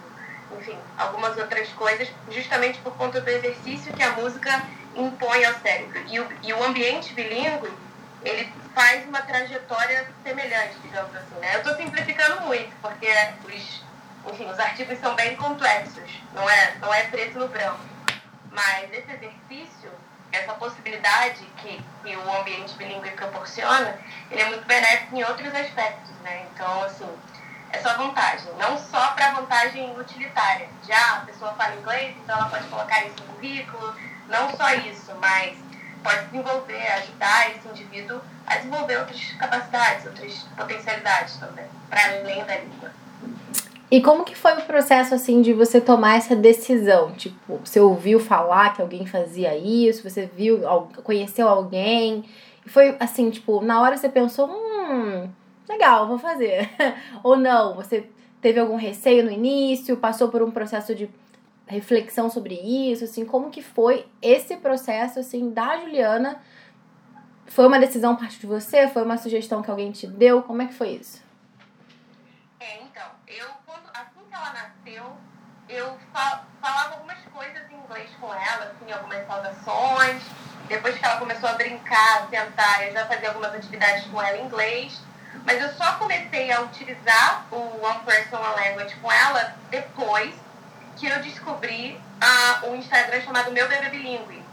enfim, 0.59 0.77
algumas 0.97 1.37
outras 1.37 1.69
coisas, 1.69 2.09
justamente 2.29 2.79
por 2.79 2.97
conta 2.97 3.21
do 3.21 3.29
exercício 3.29 3.93
que 3.93 4.03
a 4.03 4.11
música 4.11 4.61
impõe 4.93 5.45
ao 5.45 5.53
cérebro. 5.61 5.97
E 6.07 6.19
o, 6.19 6.27
e 6.43 6.51
o 6.51 6.63
ambiente 6.65 7.13
bilíngue, 7.13 7.71
ele 8.25 8.51
faz 8.75 9.07
uma 9.07 9.21
trajetória 9.21 10.05
semelhante, 10.21 10.75
digamos 10.83 11.15
assim. 11.15 11.35
Né? 11.39 11.55
Eu 11.55 11.59
estou 11.59 11.77
simplificando 11.77 12.41
muito, 12.41 12.75
porque 12.81 13.07
os, 13.45 13.83
enfim, 14.33 14.49
os 14.51 14.59
artigos 14.59 14.99
são 14.99 15.15
bem 15.15 15.37
complexos, 15.37 16.21
não 16.33 16.49
é, 16.49 16.75
não 16.81 16.93
é 16.93 17.03
preto 17.03 17.39
no 17.39 17.47
branco. 17.47 17.95
Mas 18.51 18.91
esse 18.91 19.11
exercício, 19.11 19.91
essa 20.31 20.53
possibilidade 20.53 21.43
que, 21.57 21.81
que 22.03 22.15
o 22.15 22.39
ambiente 22.39 22.75
bilíngue 22.75 23.11
proporciona, 23.11 23.99
ele 24.31 24.41
é 24.41 24.45
muito 24.45 24.65
benéfico 24.65 25.15
em 25.15 25.23
outros 25.23 25.53
aspectos. 25.53 26.11
Né? 26.23 26.47
Então, 26.53 26.83
assim, 26.83 27.09
é 27.71 27.79
só 27.79 27.95
vantagem, 27.95 28.51
não 28.53 28.77
só 28.77 29.11
para 29.11 29.31
vantagem 29.31 29.97
utilitária. 29.99 30.69
Já 30.87 31.17
a 31.17 31.19
pessoa 31.21 31.53
fala 31.53 31.75
inglês, 31.75 32.15
então 32.23 32.37
ela 32.37 32.49
pode 32.49 32.67
colocar 32.67 33.05
isso 33.05 33.15
no 33.19 33.33
currículo, 33.33 33.95
não 34.27 34.55
só 34.55 34.73
isso, 34.73 35.13
mas 35.19 35.57
pode 36.03 36.25
desenvolver, 36.25 36.87
ajudar 36.93 37.51
esse 37.51 37.67
indivíduo 37.67 38.21
a 38.45 38.55
desenvolver 38.55 38.97
outras 38.97 39.31
capacidades, 39.33 40.05
outras 40.05 40.33
potencialidades 40.55 41.35
também, 41.37 41.65
para 41.89 42.05
além 42.05 42.45
da 42.45 42.57
língua. 42.57 42.91
E 43.89 44.01
como 44.01 44.25
que 44.25 44.35
foi 44.35 44.53
o 44.57 44.65
processo 44.65 45.15
assim 45.15 45.41
de 45.41 45.53
você 45.53 45.79
tomar 45.79 46.17
essa 46.17 46.35
decisão? 46.35 47.13
Tipo, 47.13 47.57
você 47.63 47.79
ouviu 47.79 48.19
falar 48.19 48.73
que 48.73 48.81
alguém 48.81 49.05
fazia 49.05 49.55
isso, 49.57 50.09
você 50.09 50.25
viu, 50.25 50.59
conheceu 51.03 51.47
alguém, 51.47 52.25
foi 52.65 52.97
assim, 52.99 53.29
tipo, 53.29 53.61
na 53.61 53.81
hora 53.81 53.95
você 53.95 54.09
pensou, 54.09 54.49
hum, 54.49 55.29
legal, 55.69 56.07
vou 56.07 56.17
fazer. 56.19 56.69
Ou 57.23 57.37
não, 57.37 57.75
você 57.75 58.09
teve 58.41 58.59
algum 58.59 58.75
receio 58.75 59.23
no 59.23 59.31
início, 59.31 59.95
passou 59.97 60.29
por 60.29 60.41
um 60.41 60.51
processo 60.51 60.93
de 60.93 61.09
reflexão 61.65 62.29
sobre 62.29 62.55
isso, 62.55 63.03
assim, 63.03 63.25
como 63.25 63.49
que 63.49 63.61
foi 63.61 64.05
esse 64.21 64.55
processo, 64.57 65.19
assim, 65.19 65.49
da 65.49 65.77
Juliana? 65.77 66.41
Foi 67.45 67.65
uma 67.65 67.79
decisão 67.79 68.15
parte 68.15 68.39
de 68.39 68.45
você? 68.45 68.87
Foi 68.87 69.03
uma 69.03 69.17
sugestão 69.17 69.61
que 69.61 69.71
alguém 69.71 69.91
te 69.91 70.05
deu? 70.07 70.41
Como 70.43 70.61
é 70.61 70.67
que 70.67 70.73
foi 70.73 70.89
isso? 70.89 71.23
É, 72.59 72.81
então, 72.83 73.05
eu, 73.27 73.47
quando, 73.65 73.89
assim 73.93 74.19
que 74.27 74.35
ela 74.35 74.53
nasceu, 74.53 75.13
eu 75.77 75.97
fal, 76.11 76.43
falava 76.59 76.95
algumas 76.95 77.17
coisas 77.33 77.61
em 77.71 77.75
inglês 77.75 78.09
com 78.19 78.33
ela, 78.33 78.65
assim, 78.65 78.91
algumas 78.91 79.25
saudações. 79.27 80.21
Depois 80.67 80.97
que 80.97 81.05
ela 81.05 81.17
começou 81.17 81.47
a 81.47 81.53
brincar, 81.53 82.27
sentar, 82.29 82.87
eu 82.87 82.93
já 82.93 83.05
fazia 83.05 83.29
algumas 83.29 83.53
atividades 83.53 84.05
com 84.05 84.21
ela 84.21 84.37
em 84.37 84.45
inglês. 84.45 84.99
Mas 85.45 85.61
eu 85.61 85.71
só 85.75 85.93
comecei 85.93 86.51
a 86.51 86.61
utilizar 86.61 87.45
o 87.51 87.55
One 87.55 87.99
Personal 88.05 88.55
Language 88.55 88.95
com 88.95 89.11
ela 89.11 89.55
depois 89.69 90.33
que 90.97 91.07
eu 91.07 91.21
descobri 91.21 92.01
uh, 92.21 92.69
um 92.69 92.75
Instagram 92.75 93.21
chamado 93.21 93.51
Meu 93.51 93.67
Bebê 93.69 93.89
Bilingue. 93.89 94.43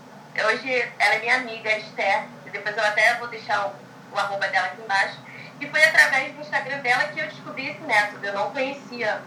Hoje 0.47 0.93
ela 0.99 1.15
é 1.15 1.19
minha 1.21 1.37
amiga, 1.37 1.79
Esther, 1.79 2.25
e 2.47 2.51
depois 2.51 2.77
eu 2.77 2.85
até 2.85 3.15
vou 3.15 3.29
deixar 3.29 3.67
o, 3.67 3.73
o 4.15 4.19
arroba 4.19 4.47
dela 4.49 4.67
aqui 4.67 4.83
embaixo. 4.83 5.19
E 5.61 5.67
foi 5.69 5.83
através 5.83 6.35
do 6.35 6.41
Instagram 6.43 6.79
dela 6.79 7.05
que 7.05 7.21
eu 7.21 7.27
descobri 7.29 7.71
esse 7.71 7.81
método, 7.81 8.27
eu 8.27 8.33
não 8.35 8.51
conhecia 8.51 9.23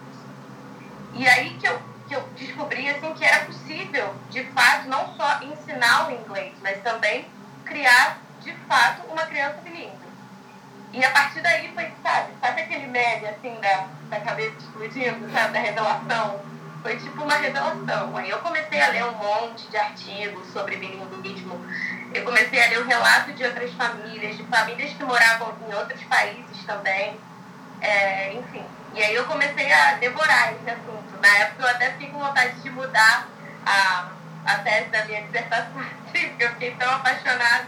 E 1.13 1.27
aí 1.27 1.55
que 1.59 1.67
eu, 1.67 1.79
que 2.07 2.15
eu 2.15 2.21
descobri 2.37 2.89
assim, 2.89 3.13
que 3.13 3.23
era 3.23 3.45
possível, 3.45 4.15
de 4.29 4.43
fato, 4.51 4.87
não 4.87 5.15
só 5.15 5.39
ensinar 5.41 6.07
o 6.07 6.11
inglês, 6.11 6.53
mas 6.61 6.81
também 6.81 7.25
criar, 7.65 8.19
de 8.41 8.53
fato, 8.67 9.07
uma 9.07 9.25
criança 9.25 9.57
bilíngue. 9.63 10.07
E 10.93 11.03
a 11.03 11.11
partir 11.11 11.41
daí 11.41 11.71
foi, 11.73 11.91
sabe, 12.01 12.31
sabe 12.41 12.61
aquele 12.61 12.87
média 12.87 13.29
assim 13.31 13.53
da, 13.59 13.87
da 14.09 14.19
cabeça 14.21 14.55
explodindo, 14.57 15.31
sabe, 15.31 15.53
da 15.53 15.59
revelação? 15.59 16.39
Foi 16.81 16.97
tipo 16.97 17.23
uma 17.23 17.35
revelação. 17.35 18.15
Aí 18.15 18.29
eu 18.29 18.39
comecei 18.39 18.81
a 18.81 18.87
ler 18.89 19.05
um 19.05 19.11
monte 19.13 19.67
de 19.67 19.77
artigos 19.77 20.47
sobre 20.53 20.77
bilinguismo. 20.77 21.59
Eu 22.13 22.23
comecei 22.23 22.63
a 22.63 22.69
ler 22.69 22.79
o 22.79 22.85
relato 22.85 23.33
de 23.33 23.43
outras 23.43 23.71
famílias, 23.73 24.37
de 24.37 24.43
famílias 24.43 24.93
que 24.93 25.03
moravam 25.03 25.53
em 25.67 25.73
outros 25.73 26.01
países 26.05 26.63
também. 26.65 27.19
É, 27.81 28.33
enfim. 28.33 28.63
E 28.97 29.03
aí 29.03 29.13
eu 29.13 29.25
comecei 29.25 29.71
a 29.71 29.93
devorar 29.93 30.53
esse 30.53 30.67
assunto. 30.71 31.21
Na 31.21 31.27
época 31.37 31.61
eu 31.61 31.69
até 31.69 31.91
fiquei 31.91 32.09
com 32.09 32.17
vontade 32.17 32.59
de 32.61 32.69
mudar 32.71 33.27
a, 33.63 34.09
a 34.43 34.55
tese 34.55 34.89
da 34.89 35.05
minha 35.05 35.21
dissertação, 35.21 35.85
porque 36.11 36.43
eu 36.43 36.49
fiquei 36.53 36.71
tão 36.71 36.89
apaixonada. 36.89 37.67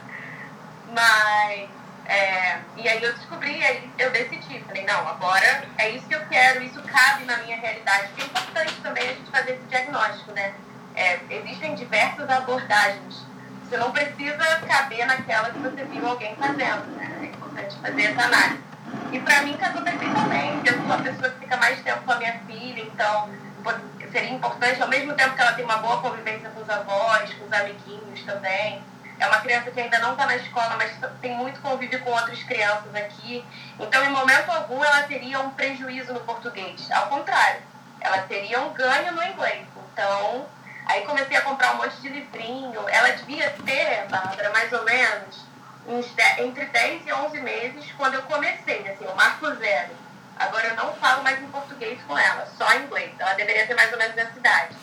Mas 0.91 1.69
é, 2.07 2.57
e 2.77 2.89
aí 2.89 3.03
eu 3.03 3.13
descobri, 3.13 3.63
aí 3.63 3.88
eu 4.00 4.09
decidi, 4.09 4.59
falei, 4.62 4.83
não, 4.86 5.07
agora 5.07 5.65
é 5.77 5.91
isso 5.91 6.07
que 6.07 6.15
eu 6.15 6.25
quero, 6.25 6.63
isso 6.63 6.81
cabe 6.81 7.25
na 7.25 7.38
minha 7.38 7.57
realidade. 7.57 8.07
Porque 8.07 8.24
é 8.24 8.25
importante 8.25 8.74
também 8.81 9.03
a 9.03 9.13
gente 9.13 9.29
fazer 9.29 9.51
esse 9.51 9.63
diagnóstico, 9.65 10.31
né? 10.31 10.55
É, 10.95 11.19
existem 11.29 11.75
diversas 11.75 12.27
abordagens. 12.27 13.24
Você 13.65 13.77
não 13.77 13.91
precisa 13.91 14.62
caber 14.67 15.05
naquela 15.05 15.51
que 15.51 15.59
você 15.59 15.86
viu 15.86 16.07
alguém 16.07 16.36
fazendo, 16.38 16.88
né? 16.98 17.19
É 17.21 17.25
importante 17.25 17.75
fazer 17.79 18.01
essa 18.01 18.21
análise. 18.24 18.68
E 19.12 19.19
pra 19.19 19.41
mim 19.43 19.53
casou 19.58 19.81
perfeitamente. 19.81 20.69
Eu 20.69 20.81
sou 20.81 20.93
a 20.93 20.98
pessoa 20.98 21.29
que 21.29 21.39
fica 21.39 21.58
mais 21.58 21.81
tempo 21.81 22.01
com 22.03 22.12
a 22.12 22.15
minha 22.15 22.34
filha, 22.48 22.81
então 22.81 23.29
seria 24.12 24.31
importante, 24.31 24.81
ao 24.81 24.88
mesmo 24.88 25.13
tempo 25.13 25.36
que 25.36 25.41
ela 25.41 25.53
tem 25.53 25.63
uma 25.63 25.77
boa 25.77 26.01
convivência 26.01 26.50
com 26.50 26.62
os 26.62 26.69
avós, 26.69 27.31
com 27.36 27.46
os 27.46 27.53
amiguinhos 27.53 28.24
também 28.24 28.81
é 29.19 29.27
uma 29.27 29.41
criança 29.41 29.69
que 29.69 29.79
ainda 29.79 30.00
não 30.00 30.13
está 30.13 30.25
na 30.25 30.38
escola, 30.38 30.77
mas 30.77 30.91
tem 31.22 31.36
muito 31.36 31.60
convívio 31.62 32.00
com 32.01 32.12
outras 32.12 32.41
crianças 32.43 32.96
aqui. 32.96 33.46
Então, 33.77 34.03
em 34.03 34.10
momento 34.10 34.50
algum, 34.50 34.84
ela 34.84 35.03
teria 35.03 35.39
um 35.41 35.50
prejuízo 35.51 36.13
no 36.13 36.22
português. 36.22 36.89
Ao 36.89 37.08
contrário, 37.08 37.62
ela 38.00 38.19
teria 38.19 38.62
um 38.62 38.74
ganho 38.74 39.12
no 39.12 39.22
inglês. 39.22 39.67
Então, 39.91 40.46
aí 40.86 41.01
comecei 41.01 41.36
a 41.36 41.41
comprar 41.41 41.74
um 41.74 41.77
monte 41.77 42.00
de 42.00 42.08
livrinho. 42.08 42.88
Ela 42.88 43.10
devia 43.10 43.50
ter, 43.65 44.08
Bárbara, 44.10 44.51
mais 44.51 44.72
ou 44.72 44.84
menos, 44.86 45.46
entre 46.38 46.65
10 46.65 47.05
e 47.05 47.13
11 47.13 47.41
meses 47.41 47.91
quando 47.98 48.13
eu 48.13 48.22
comecei, 48.24 48.88
assim, 48.88 49.05
o 49.05 49.15
marco 49.17 49.53
zero. 49.55 49.89
Agora 50.39 50.67
eu 50.67 50.75
não 50.75 50.93
falo 50.96 51.22
mais 51.22 51.41
em 51.41 51.48
português 51.50 52.01
com 52.08 52.17
ela, 52.17 52.48
só 52.58 52.72
em 52.74 52.86
inglês. 52.86 53.12
Ela 53.19 53.34
deveria 53.34 53.67
ter 53.67 53.75
mais 53.75 53.91
ou 53.91 54.00
menos 54.00 54.17
essa 54.17 54.39
idade. 54.39 54.75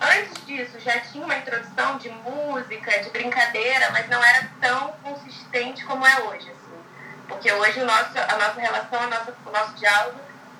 Antes 0.00 0.46
disso, 0.46 0.80
já 0.80 0.98
tinha 1.00 1.22
uma 1.22 1.36
introdução 1.36 1.98
de 1.98 2.08
música, 2.08 3.02
de 3.02 3.10
brincadeira, 3.10 3.90
mas 3.90 4.08
não 4.08 4.24
era 4.24 4.48
tão 4.60 4.92
consistente 5.02 5.84
como 5.84 6.06
é 6.06 6.22
hoje. 6.22 6.50
Assim. 6.50 6.84
Porque 7.28 7.52
hoje 7.52 7.80
o 7.80 7.84
nosso, 7.84 8.18
a 8.18 8.36
nossa 8.36 8.60
relação, 8.60 9.02
a 9.02 9.06
nossa, 9.06 9.34
o 9.46 9.50
nosso 9.50 9.74
diálogo, 9.74 10.18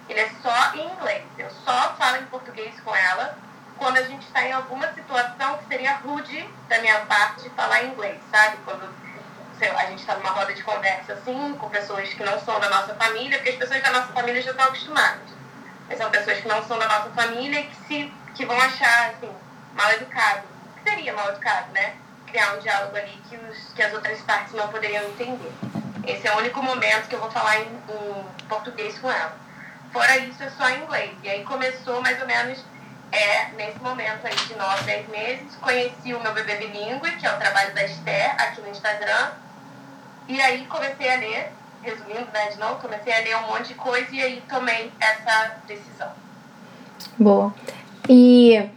ele 0.09 0.21
é 0.21 0.31
só 0.43 0.75
em 0.75 0.93
inglês. 0.93 1.25
Eu 1.39 1.51
só 1.65 1.95
falo 1.99 2.19
em 2.19 2.27
português 2.27 2.79
com 2.81 2.95
ela 2.95 3.39
quando 3.79 3.97
a 3.97 4.03
gente 4.03 4.27
está 4.27 4.43
em 4.47 4.53
alguma 4.53 4.93
situação 4.93 5.59
que 5.59 5.67
seria 5.67 5.97
rude 5.97 6.49
da 6.69 6.79
minha 6.79 7.01
parte 7.07 7.49
falar 7.51 7.83
inglês, 7.85 8.21
sabe? 8.31 8.59
Quando 8.65 8.89
a 9.61 9.87
gente 9.87 10.01
está 10.01 10.15
numa 10.17 10.31
roda 10.31 10.53
de 10.53 10.63
conversa 10.63 11.15
assim, 11.15 11.55
com 11.55 11.69
pessoas 11.69 12.09
que 12.13 12.23
não 12.23 12.39
são 12.41 12.59
da 12.61 12.69
nossa 12.69 12.95
família, 12.95 13.39
porque 13.39 13.51
as 13.51 13.57
pessoas 13.57 13.83
da 13.83 13.91
nossa 13.91 14.13
família 14.13 14.43
já 14.43 14.51
estão 14.51 14.67
acostumadas. 14.67 15.35
Mas 15.89 15.99
são 15.99 16.11
pessoas 16.11 16.41
que 16.41 16.49
não 16.49 16.63
são 16.67 16.79
da 16.79 16.89
nossa 16.89 17.11
família 17.11 17.61
e 17.61 17.67
que 17.67 17.77
se 17.87 18.13
que 18.35 18.45
vão 18.45 18.61
achar, 18.61 19.11
assim, 19.11 19.31
mal 19.75 19.91
educado. 19.93 20.43
Que 20.77 20.91
seria 20.91 21.13
mal 21.13 21.29
educado, 21.29 21.73
né? 21.73 21.95
Criar 22.27 22.55
um 22.55 22.59
diálogo 22.59 22.97
ali 22.97 23.23
que, 23.29 23.37
os, 23.37 23.73
que 23.75 23.83
as 23.83 23.93
outras 23.93 24.21
partes 24.23 24.53
não 24.55 24.69
poderiam 24.69 25.05
entender. 25.05 25.53
Esse 26.07 26.27
é 26.27 26.35
o 26.35 26.39
único 26.39 26.61
momento 26.63 27.09
que 27.09 27.15
eu 27.15 27.21
vou 27.21 27.31
falar 27.31 27.61
em, 27.61 27.69
em 27.69 28.47
português 28.49 28.99
com 28.99 29.11
ela. 29.11 29.37
Fora 29.93 30.17
isso, 30.19 30.43
é 30.43 30.51
só 30.51 30.69
em 30.69 30.83
inglês. 30.83 31.13
E 31.23 31.29
aí 31.29 31.45
começou 31.45 32.03
mais 32.03 32.21
ou 32.21 32.27
menos 32.27 32.59
é, 33.13 33.47
nesse 33.57 33.79
momento 33.79 34.27
aí 34.27 34.35
de 34.35 34.57
9, 34.57 34.83
10 34.83 35.09
meses. 35.09 35.57
Conheci 35.61 36.13
o 36.13 36.21
meu 36.21 36.33
bebê 36.33 36.57
bilíngue, 36.57 37.13
que 37.13 37.27
é 37.27 37.33
o 37.33 37.39
trabalho 37.39 37.73
da 37.75 37.85
Esther, 37.85 38.35
aqui 38.43 38.61
no 38.61 38.69
Instagram. 38.69 39.31
E 40.29 40.41
aí 40.41 40.67
comecei 40.67 41.13
a 41.13 41.17
ler, 41.19 41.53
resumindo, 41.83 42.27
né, 42.33 42.49
de 42.51 42.59
novo, 42.59 42.81
comecei 42.81 43.13
a 43.13 43.19
ler 43.19 43.37
um 43.37 43.47
monte 43.49 43.69
de 43.69 43.75
coisa 43.75 44.09
e 44.15 44.23
aí 44.23 44.43
tomei 44.49 44.91
essa 45.01 45.57
decisão. 45.67 46.13
Boa. 47.19 47.55
E 48.09 48.71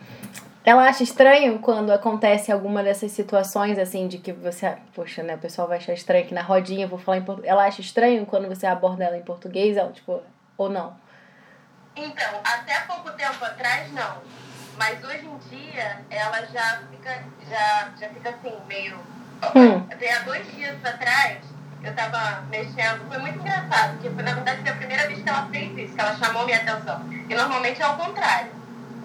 ela 0.68 0.84
acha 0.84 1.02
estranho 1.02 1.60
quando 1.60 1.92
acontece 1.92 2.52
alguma 2.52 2.84
dessas 2.84 3.12
situações, 3.12 3.80
assim, 3.80 4.08
de 4.08 4.18
que 4.18 4.34
você. 4.34 4.78
Poxa, 4.94 5.24
né? 5.24 5.36
O 5.36 5.40
pessoal 5.40 5.68
vai 5.68 5.78
achar 5.78 5.94
estranho 5.94 6.26
que 6.26 6.34
na 6.34 6.42
rodinha 6.42 6.86
eu 6.86 6.90
vou 6.90 7.00
falar 7.00 7.18
em 7.18 7.24
português. 7.24 7.50
Ela 7.50 7.66
acha 7.66 7.80
estranho 7.80 8.26
quando 8.26 8.50
você 8.50 8.68
aborda 8.68 9.06
ela 9.06 9.18
em 9.18 9.24
português, 9.24 9.78
ela, 9.78 9.92
tipo, 9.92 10.22
ou 10.58 10.70
não? 10.70 10.94
Então, 11.96 12.42
até 12.44 12.82
pouco 12.82 13.12
tempo 13.12 13.46
atrás, 13.46 13.92
não. 13.94 14.18
Mas 14.78 15.04
hoje 15.04 15.26
em 15.26 15.38
dia, 15.50 16.02
ela 16.10 16.46
já 16.46 16.84
fica, 16.92 17.24
já, 17.50 17.90
já 18.00 18.10
fica 18.10 18.30
assim, 18.30 18.54
meio. 18.68 19.00
Hum. 19.56 19.84
Há 19.90 20.20
dois 20.24 20.56
dias 20.56 20.76
atrás, 20.84 21.38
eu 21.84 21.94
tava 21.94 22.44
mexendo, 22.50 23.08
foi 23.08 23.18
muito 23.20 23.40
engraçado, 23.40 23.94
porque 23.94 24.10
foi, 24.10 24.24
na 24.24 24.34
verdade 24.34 24.62
foi 24.62 24.72
a 24.72 24.76
primeira 24.76 25.08
vez 25.08 25.22
que 25.22 25.30
ela 25.30 25.48
fez 25.52 25.78
isso, 25.78 25.94
que 25.94 26.02
ela 26.02 26.16
chamou 26.16 26.46
minha 26.46 26.58
atenção. 26.58 27.02
E 27.30 27.36
normalmente 27.36 27.82
é 27.82 27.88
o 27.88 27.96
contrário 27.96 28.58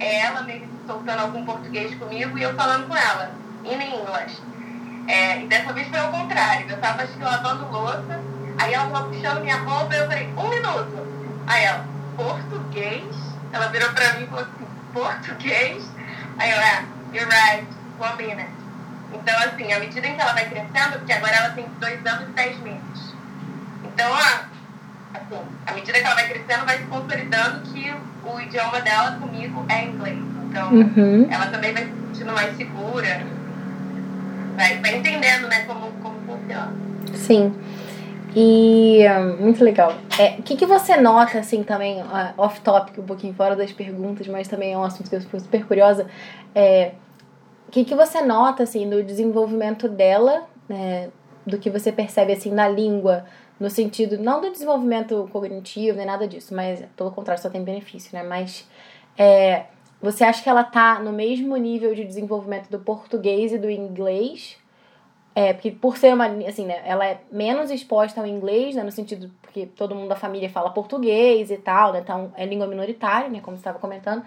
é 0.02 0.20
ela 0.20 0.42
meio 0.42 0.68
soltando 0.86 1.20
algum 1.20 1.44
português 1.44 1.94
comigo 1.94 2.36
e 2.36 2.42
eu 2.42 2.54
falando 2.54 2.88
com 2.88 2.96
ela, 2.96 3.30
in 3.64 3.74
English. 3.74 4.42
É, 5.06 5.40
e 5.42 5.46
dessa 5.46 5.72
vez 5.72 5.88
foi 5.88 5.98
ao 5.98 6.10
contrário. 6.10 6.68
Eu 6.68 6.78
tava 6.78 7.02
acho 7.02 7.12
que 7.12 7.22
lavando 7.22 7.70
louça, 7.70 8.20
Aí 8.58 8.74
ela 8.74 8.90
tava 8.90 9.08
puxando 9.08 9.40
minha 9.40 9.56
roupa 9.56 9.94
e 9.94 9.98
eu 9.98 10.06
falei, 10.06 10.28
um 10.36 10.48
minuto. 10.48 11.06
Aí 11.46 11.64
ela, 11.64 11.84
português? 12.16 13.16
Ela 13.52 13.68
virou 13.68 13.90
pra 13.90 14.12
mim 14.14 14.24
e 14.24 14.26
falou 14.26 14.44
assim, 14.44 14.66
português? 14.92 15.84
Aí 16.38 16.50
eu, 16.50 16.58
é, 16.58 16.84
you're 17.12 17.30
right, 17.30 17.66
one 17.98 18.16
minute. 18.16 18.61
Então, 19.14 19.38
assim, 19.38 19.72
à 19.72 19.78
medida 19.78 20.06
em 20.06 20.14
que 20.14 20.20
ela 20.20 20.32
vai 20.32 20.48
crescendo, 20.48 20.98
porque 20.98 21.12
agora 21.12 21.34
ela 21.34 21.50
tem 21.50 21.66
dois 21.78 22.06
anos 22.06 22.28
e 22.28 22.32
dez 22.32 22.58
meses. 22.60 23.14
Então, 23.84 24.14
assim, 24.14 25.38
à 25.66 25.72
medida 25.72 25.98
que 25.98 26.04
ela 26.04 26.14
vai 26.14 26.28
crescendo, 26.28 26.66
vai 26.66 26.78
se 26.78 26.84
consolidando 26.84 27.60
que 27.72 27.94
o 28.24 28.40
idioma 28.40 28.80
dela 28.80 29.18
comigo 29.20 29.64
é 29.68 29.84
inglês. 29.84 30.18
Então, 30.48 30.72
uhum. 30.72 31.28
ela 31.30 31.46
também 31.46 31.72
vai 31.72 31.84
se 31.84 31.90
sentindo 31.90 32.32
mais 32.32 32.56
segura, 32.56 33.22
vai, 34.56 34.78
vai 34.78 34.96
entendendo, 34.96 35.48
né, 35.48 35.64
como, 35.66 35.90
como 36.02 36.20
funciona. 36.26 36.72
Sim. 37.14 37.54
E 38.34 39.04
muito 39.38 39.62
legal. 39.62 39.94
É, 40.18 40.36
o 40.38 40.42
que, 40.42 40.56
que 40.56 40.64
você 40.64 40.96
nota, 40.96 41.38
assim, 41.38 41.62
também, 41.62 42.00
uh, 42.00 42.32
off-topic, 42.38 42.98
um 42.98 43.04
pouquinho 43.04 43.34
fora 43.34 43.54
das 43.54 43.72
perguntas, 43.72 44.26
mas 44.26 44.48
também 44.48 44.72
é 44.72 44.78
um 44.78 44.84
assunto 44.84 45.10
que 45.10 45.16
eu 45.16 45.20
fui 45.22 45.40
super 45.40 45.64
curiosa. 45.66 46.06
É, 46.54 46.92
que, 47.72 47.86
que 47.86 47.94
você 47.94 48.20
nota, 48.20 48.62
assim, 48.62 48.88
do 48.88 49.02
desenvolvimento 49.02 49.88
dela, 49.88 50.46
né, 50.68 51.10
do 51.46 51.58
que 51.58 51.70
você 51.70 51.90
percebe, 51.90 52.32
assim, 52.34 52.52
na 52.52 52.68
língua, 52.68 53.24
no 53.58 53.70
sentido, 53.70 54.18
não 54.18 54.42
do 54.42 54.50
desenvolvimento 54.50 55.26
cognitivo, 55.32 55.96
nem 55.96 56.06
nada 56.06 56.28
disso, 56.28 56.54
mas, 56.54 56.84
pelo 56.94 57.10
contrário, 57.10 57.42
só 57.42 57.48
tem 57.48 57.64
benefício, 57.64 58.10
né? 58.12 58.22
Mas, 58.22 58.68
é, 59.16 59.64
você 60.02 60.22
acha 60.22 60.42
que 60.42 60.50
ela 60.50 60.62
tá 60.62 60.98
no 61.00 61.12
mesmo 61.12 61.56
nível 61.56 61.94
de 61.94 62.04
desenvolvimento 62.04 62.68
do 62.68 62.78
português 62.78 63.52
e 63.52 63.58
do 63.58 63.70
inglês? 63.70 64.58
É, 65.34 65.54
porque 65.54 65.70
por 65.70 65.96
ser 65.96 66.12
uma, 66.12 66.26
assim, 66.46 66.66
né, 66.66 66.82
ela 66.84 67.06
é 67.06 67.22
menos 67.32 67.70
exposta 67.70 68.20
ao 68.20 68.26
inglês, 68.26 68.76
né, 68.76 68.82
no 68.82 68.92
sentido, 68.92 69.30
porque 69.40 69.64
todo 69.64 69.94
mundo 69.94 70.08
da 70.10 70.16
família 70.16 70.50
fala 70.50 70.68
português 70.68 71.50
e 71.50 71.56
tal, 71.56 71.94
né, 71.94 72.00
então 72.00 72.30
é 72.36 72.44
língua 72.44 72.66
minoritária, 72.66 73.30
né, 73.30 73.40
como 73.40 73.56
você 73.56 73.62
estava 73.62 73.78
comentando. 73.78 74.22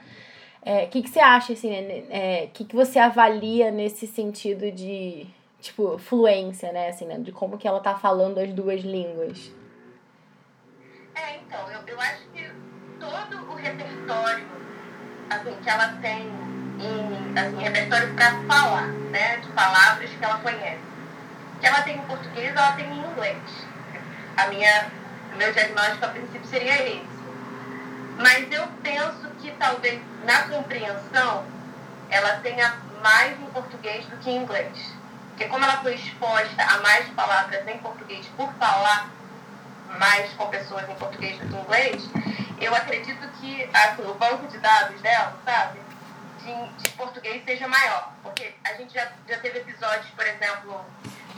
O 0.66 0.68
é, 0.68 0.88
que, 0.88 1.04
que 1.04 1.10
você 1.12 1.20
acha, 1.20 1.54
assim, 1.54 1.70
né, 1.70 2.04
é, 2.10 2.50
que, 2.52 2.66
que 2.66 2.76
você 2.76 2.98
avalia 2.98 3.70
nesse 3.70 4.08
sentido 4.08 4.72
de, 4.72 5.28
tipo, 5.62 6.00
fluência, 6.00 6.72
né, 6.72 6.90
assim, 6.90 7.06
né, 7.06 7.20
de 7.20 7.32
como 7.32 7.56
que 7.56 7.68
ela 7.68 7.80
tá 7.80 7.94
falando 7.94 8.40
as 8.40 8.52
duas 8.52 8.82
línguas? 8.82 9.52
É, 11.14 11.36
então, 11.36 11.60
eu, 11.70 11.82
eu 11.86 12.02
acho 12.02 12.24
que 12.34 12.50
todo 13.00 13.52
o 13.52 13.54
repertório, 13.54 14.48
assim, 15.30 15.56
que 15.62 15.70
ela 15.70 15.90
tem 16.02 16.24
em, 16.24 17.40
assim, 17.40 17.58
repertório 17.58 18.16
para 18.16 18.42
falar, 18.46 18.88
né, 18.88 19.38
de 19.38 19.48
palavras 19.50 20.10
que 20.10 20.26
ela 20.26 20.40
conhece, 20.40 20.82
que 21.62 21.68
ela 21.68 21.84
tem 21.84 21.96
em 21.96 22.02
português, 22.02 22.56
ela 22.56 22.72
tem 22.72 22.88
em 22.88 23.06
inglês. 23.12 23.38
A 24.36 24.48
minha, 24.48 24.92
meu 25.38 25.54
diagnóstico 25.54 26.06
a 26.06 26.08
princípio 26.08 26.48
seria 26.48 26.88
esse. 26.88 27.16
Mas 28.18 28.52
eu 28.52 28.68
penso 28.82 29.30
que 29.40 29.52
talvez 29.52 30.02
na 30.26 30.44
compreensão 30.50 31.46
ela 32.10 32.38
tenha 32.38 32.76
mais 33.02 33.40
em 33.40 33.46
português 33.48 34.06
do 34.08 34.18
que 34.18 34.30
em 34.30 34.38
inglês. 34.38 34.94
Porque 35.30 35.46
como 35.46 35.64
ela 35.64 35.78
foi 35.78 35.96
exposta 35.96 36.64
a 36.64 36.80
mais 36.80 37.08
palavras 37.10 37.68
em 37.68 37.78
português 37.80 38.26
por 38.38 38.52
falar 38.54 39.10
mais 40.00 40.32
com 40.34 40.48
pessoas 40.48 40.90
em 40.90 40.96
português 40.96 41.38
do 41.40 41.48
que 41.48 41.56
em 41.56 41.60
inglês, 41.60 42.10
eu 42.60 42.74
acredito 42.74 43.28
que 43.40 43.70
assim, 43.74 44.02
o 44.04 44.14
banco 44.14 44.48
de 44.48 44.58
dados 44.60 45.00
dela, 45.02 45.38
sabe, 45.44 45.80
de, 46.40 46.84
de 46.84 46.90
português 46.92 47.44
seja 47.44 47.68
maior. 47.68 48.12
Porque 48.24 48.54
a 48.64 48.74
gente 48.74 48.94
já, 48.94 49.08
já 49.28 49.38
teve 49.40 49.60
episódios, 49.60 50.08
por 50.16 50.26
exemplo, 50.26 50.86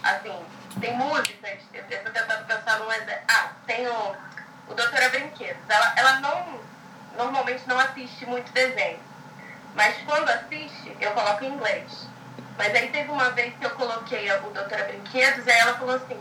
assim, 0.03 0.45
tem 0.79 0.95
músicas, 0.95 1.59
eu 1.73 1.83
estou 1.83 2.11
tentando 2.11 2.45
pensar 2.45 2.79
num 2.79 2.91
exemplo. 2.91 3.23
Ah, 3.27 3.51
tem 3.65 3.87
o, 3.87 4.15
o 4.67 4.73
Doutora 4.73 5.09
Brinquedos. 5.09 5.61
Ela, 5.67 5.93
ela 5.95 6.19
não, 6.19 6.59
normalmente 7.17 7.67
não 7.67 7.79
assiste 7.79 8.25
muito 8.25 8.51
desenho. 8.53 8.99
Mas 9.75 9.95
quando 10.05 10.29
assiste, 10.29 10.95
eu 10.99 11.11
coloco 11.11 11.43
em 11.43 11.49
inglês. 11.49 12.07
Mas 12.57 12.73
aí 12.73 12.89
teve 12.89 13.11
uma 13.11 13.29
vez 13.31 13.53
que 13.55 13.65
eu 13.65 13.69
coloquei 13.71 14.31
o 14.31 14.49
Doutora 14.51 14.85
Brinquedos, 14.85 15.47
aí 15.47 15.59
ela 15.59 15.77
falou 15.77 15.95
assim, 15.95 16.19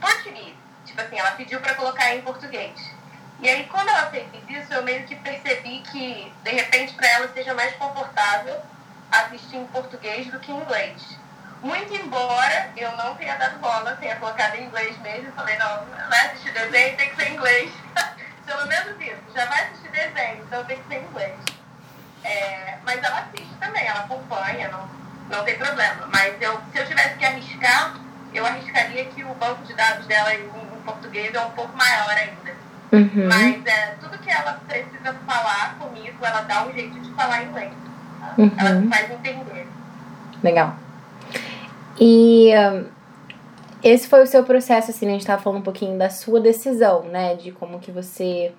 português. 0.00 0.54
Tipo 0.84 1.00
assim, 1.00 1.18
ela 1.18 1.30
pediu 1.32 1.60
para 1.60 1.74
colocar 1.74 2.14
em 2.14 2.22
português. 2.22 2.72
E 3.40 3.48
aí 3.48 3.66
quando 3.66 3.88
ela 3.88 4.10
fez 4.10 4.26
isso, 4.48 4.72
eu 4.72 4.82
meio 4.82 5.04
que 5.04 5.16
percebi 5.16 5.80
que, 5.90 6.32
de 6.42 6.50
repente, 6.50 6.94
para 6.94 7.08
ela 7.08 7.28
seja 7.32 7.54
mais 7.54 7.74
confortável 7.76 8.60
assistir 9.10 9.56
em 9.56 9.66
português 9.66 10.26
do 10.30 10.38
que 10.38 10.52
em 10.52 10.56
inglês. 10.56 11.18
Muito 11.62 11.94
embora 11.94 12.70
eu 12.76 12.96
não 12.96 13.14
tenha 13.14 13.36
dado 13.36 13.58
bola, 13.58 13.96
tenha 13.96 14.16
colocado 14.16 14.56
em 14.56 14.64
inglês 14.64 14.98
mesmo, 14.98 15.28
eu 15.28 15.32
falei, 15.32 15.56
não, 15.56 15.84
vai 16.08 16.26
assistir 16.26 16.52
desenho, 16.52 16.96
tem 16.96 17.08
que 17.08 17.16
ser 17.16 17.28
em 17.28 17.34
inglês. 17.34 17.72
Pelo 18.46 18.66
menos 18.66 19.00
isso, 19.00 19.22
já 19.34 19.46
vai 19.46 19.64
assistir 19.64 19.90
desenho, 19.90 20.44
então 20.44 20.64
tem 20.64 20.76
que 20.78 20.88
ser 20.88 20.94
em 20.94 21.04
inglês. 21.04 21.34
É, 22.24 22.78
mas 22.84 23.02
ela 23.02 23.20
assiste 23.20 23.54
também, 23.60 23.86
ela 23.86 24.00
acompanha, 24.00 24.68
não, 24.68 24.88
não 25.30 25.44
tem 25.44 25.56
problema. 25.56 26.08
Mas 26.12 26.40
eu, 26.40 26.60
se 26.72 26.78
eu 26.78 26.86
tivesse 26.86 27.16
que 27.16 27.24
arriscar, 27.24 27.94
eu 28.34 28.46
arriscaria 28.46 29.04
que 29.06 29.24
o 29.24 29.34
banco 29.34 29.62
de 29.64 29.74
dados 29.74 30.06
dela 30.06 30.34
em, 30.34 30.44
em 30.44 30.82
português 30.84 31.34
é 31.34 31.40
um 31.40 31.50
pouco 31.50 31.76
maior 31.76 32.10
ainda. 32.10 32.52
Uhum. 32.92 33.28
Mas 33.28 33.66
é, 33.66 33.96
tudo 34.00 34.18
que 34.18 34.30
ela 34.30 34.60
precisa 34.68 35.14
falar 35.26 35.76
comigo, 35.78 36.24
ela 36.24 36.42
dá 36.42 36.64
um 36.64 36.72
jeito 36.72 36.98
de 37.00 37.10
falar 37.14 37.42
em 37.42 37.48
inglês. 37.48 37.72
Uhum. 38.38 38.52
Ela 38.58 38.88
faz 38.88 39.10
entender. 39.10 39.66
Legal. 40.42 40.76
E 41.98 42.52
um, 42.56 42.86
esse 43.82 44.08
foi 44.08 44.22
o 44.22 44.26
seu 44.26 44.44
processo, 44.44 44.90
assim, 44.90 45.06
né? 45.06 45.12
A 45.12 45.14
gente 45.14 45.26
tava 45.26 45.42
falando 45.42 45.60
um 45.60 45.64
pouquinho 45.64 45.98
da 45.98 46.08
sua 46.08 46.40
decisão, 46.40 47.02
né? 47.04 47.34
De 47.34 47.50
como 47.52 47.80
que 47.80 47.90
você 47.90 48.52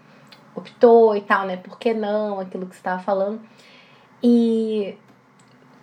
optou 0.55 1.15
e 1.15 1.21
tal, 1.21 1.45
né? 1.45 1.57
Por 1.57 1.79
que 1.79 1.93
não, 1.93 2.39
aquilo 2.39 2.65
que 2.65 2.75
você 2.75 2.81
tava 2.81 3.01
falando. 3.01 3.39
E 4.21 4.95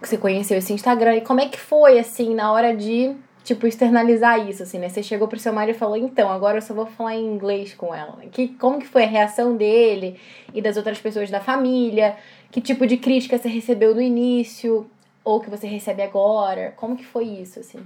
você 0.00 0.16
conheceu 0.16 0.59
esse 0.59 0.72
Instagram. 0.72 1.16
E 1.16 1.20
como 1.22 1.40
é 1.40 1.48
que 1.48 1.59
foi, 1.59 1.98
assim, 1.98 2.35
na 2.35 2.53
hora 2.53 2.76
de, 2.76 3.14
tipo, 3.42 3.66
externalizar 3.66 4.46
isso, 4.48 4.62
assim, 4.62 4.79
né? 4.79 4.88
Você 4.88 5.03
chegou 5.03 5.26
pro 5.26 5.38
seu 5.38 5.53
marido 5.53 5.76
e 5.76 5.79
falou, 5.79 5.96
então, 5.96 6.31
agora 6.31 6.59
eu 6.59 6.62
só 6.62 6.74
vou 6.74 6.87
falar 6.87 7.16
em 7.16 7.24
inglês 7.24 7.74
com 7.74 7.94
ela. 7.94 8.18
Que, 8.31 8.48
como 8.48 8.79
que 8.79 8.87
foi 8.87 9.05
a 9.05 9.09
reação 9.09 9.57
dele 9.57 10.20
e 10.53 10.61
das 10.61 10.76
outras 10.76 11.00
pessoas 11.00 11.31
da 11.31 11.40
família? 11.40 12.16
Que 12.50 12.61
tipo 12.61 12.87
de 12.87 12.96
crítica 12.96 13.38
você 13.38 13.48
recebeu 13.48 13.94
no 13.94 14.03
início? 14.03 14.90
ou 15.24 15.40
que 15.40 15.50
você 15.50 15.66
recebe 15.66 16.03
agora? 16.03 16.72
Como 16.76 16.96
que 16.96 17.05
foi 17.05 17.24
isso, 17.24 17.61
assim? 17.61 17.81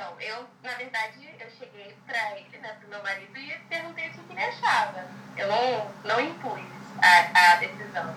Então, 0.00 0.14
eu, 0.18 0.46
na 0.62 0.72
verdade, 0.76 1.28
eu 1.38 1.46
cheguei 1.58 1.94
pra 2.06 2.34
ele, 2.34 2.56
né, 2.62 2.74
pro 2.80 2.88
meu 2.88 3.02
marido, 3.02 3.36
e 3.36 3.54
perguntei 3.68 4.08
o 4.08 4.12
que 4.12 4.32
ele 4.32 4.42
achava. 4.42 5.04
Eu 5.36 5.46
não, 5.46 5.90
não 6.04 6.20
impus 6.22 6.62
a, 7.02 7.52
a 7.52 7.56
decisão. 7.56 8.16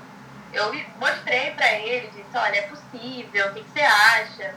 Eu 0.53 0.73
mostrei 0.97 1.51
pra 1.51 1.73
ele, 1.73 2.07
disse, 2.07 2.37
olha, 2.37 2.55
é 2.55 2.61
possível, 2.61 3.47
o 3.47 3.53
que, 3.53 3.63
que 3.65 3.69
você 3.69 3.81
acha? 3.81 4.55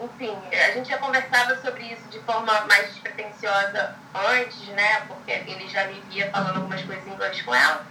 Enfim, 0.00 0.36
a 0.52 0.72
gente 0.72 0.88
já 0.88 0.98
conversava 0.98 1.62
sobre 1.62 1.84
isso 1.84 2.02
de 2.08 2.18
forma 2.22 2.60
mais 2.62 2.88
despretensiosa 2.88 3.94
antes, 4.12 4.66
né, 4.70 5.02
porque 5.06 5.30
ele 5.30 5.68
já 5.68 5.84
me 5.84 6.00
via 6.10 6.28
falando 6.32 6.56
algumas 6.56 6.82
coisas 6.82 7.06
em 7.06 7.10
inglês 7.10 7.40
com 7.42 7.54
ela. 7.54 7.86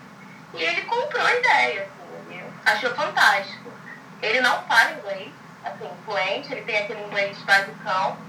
E 0.53 0.62
ele 0.62 0.82
comprou 0.82 1.25
a 1.25 1.36
ideia, 1.36 1.84
assim, 1.84 2.34
ele 2.36 2.53
achou 2.65 2.93
fantástico. 2.93 3.71
Ele 4.21 4.41
não 4.41 4.62
fala 4.63 4.91
inglês, 4.91 5.32
assim, 5.63 5.89
fluente, 6.03 6.51
ele 6.51 6.63
tem 6.63 6.80
aquele 6.80 7.01
inglês 7.06 7.38
basicão. 7.43 8.27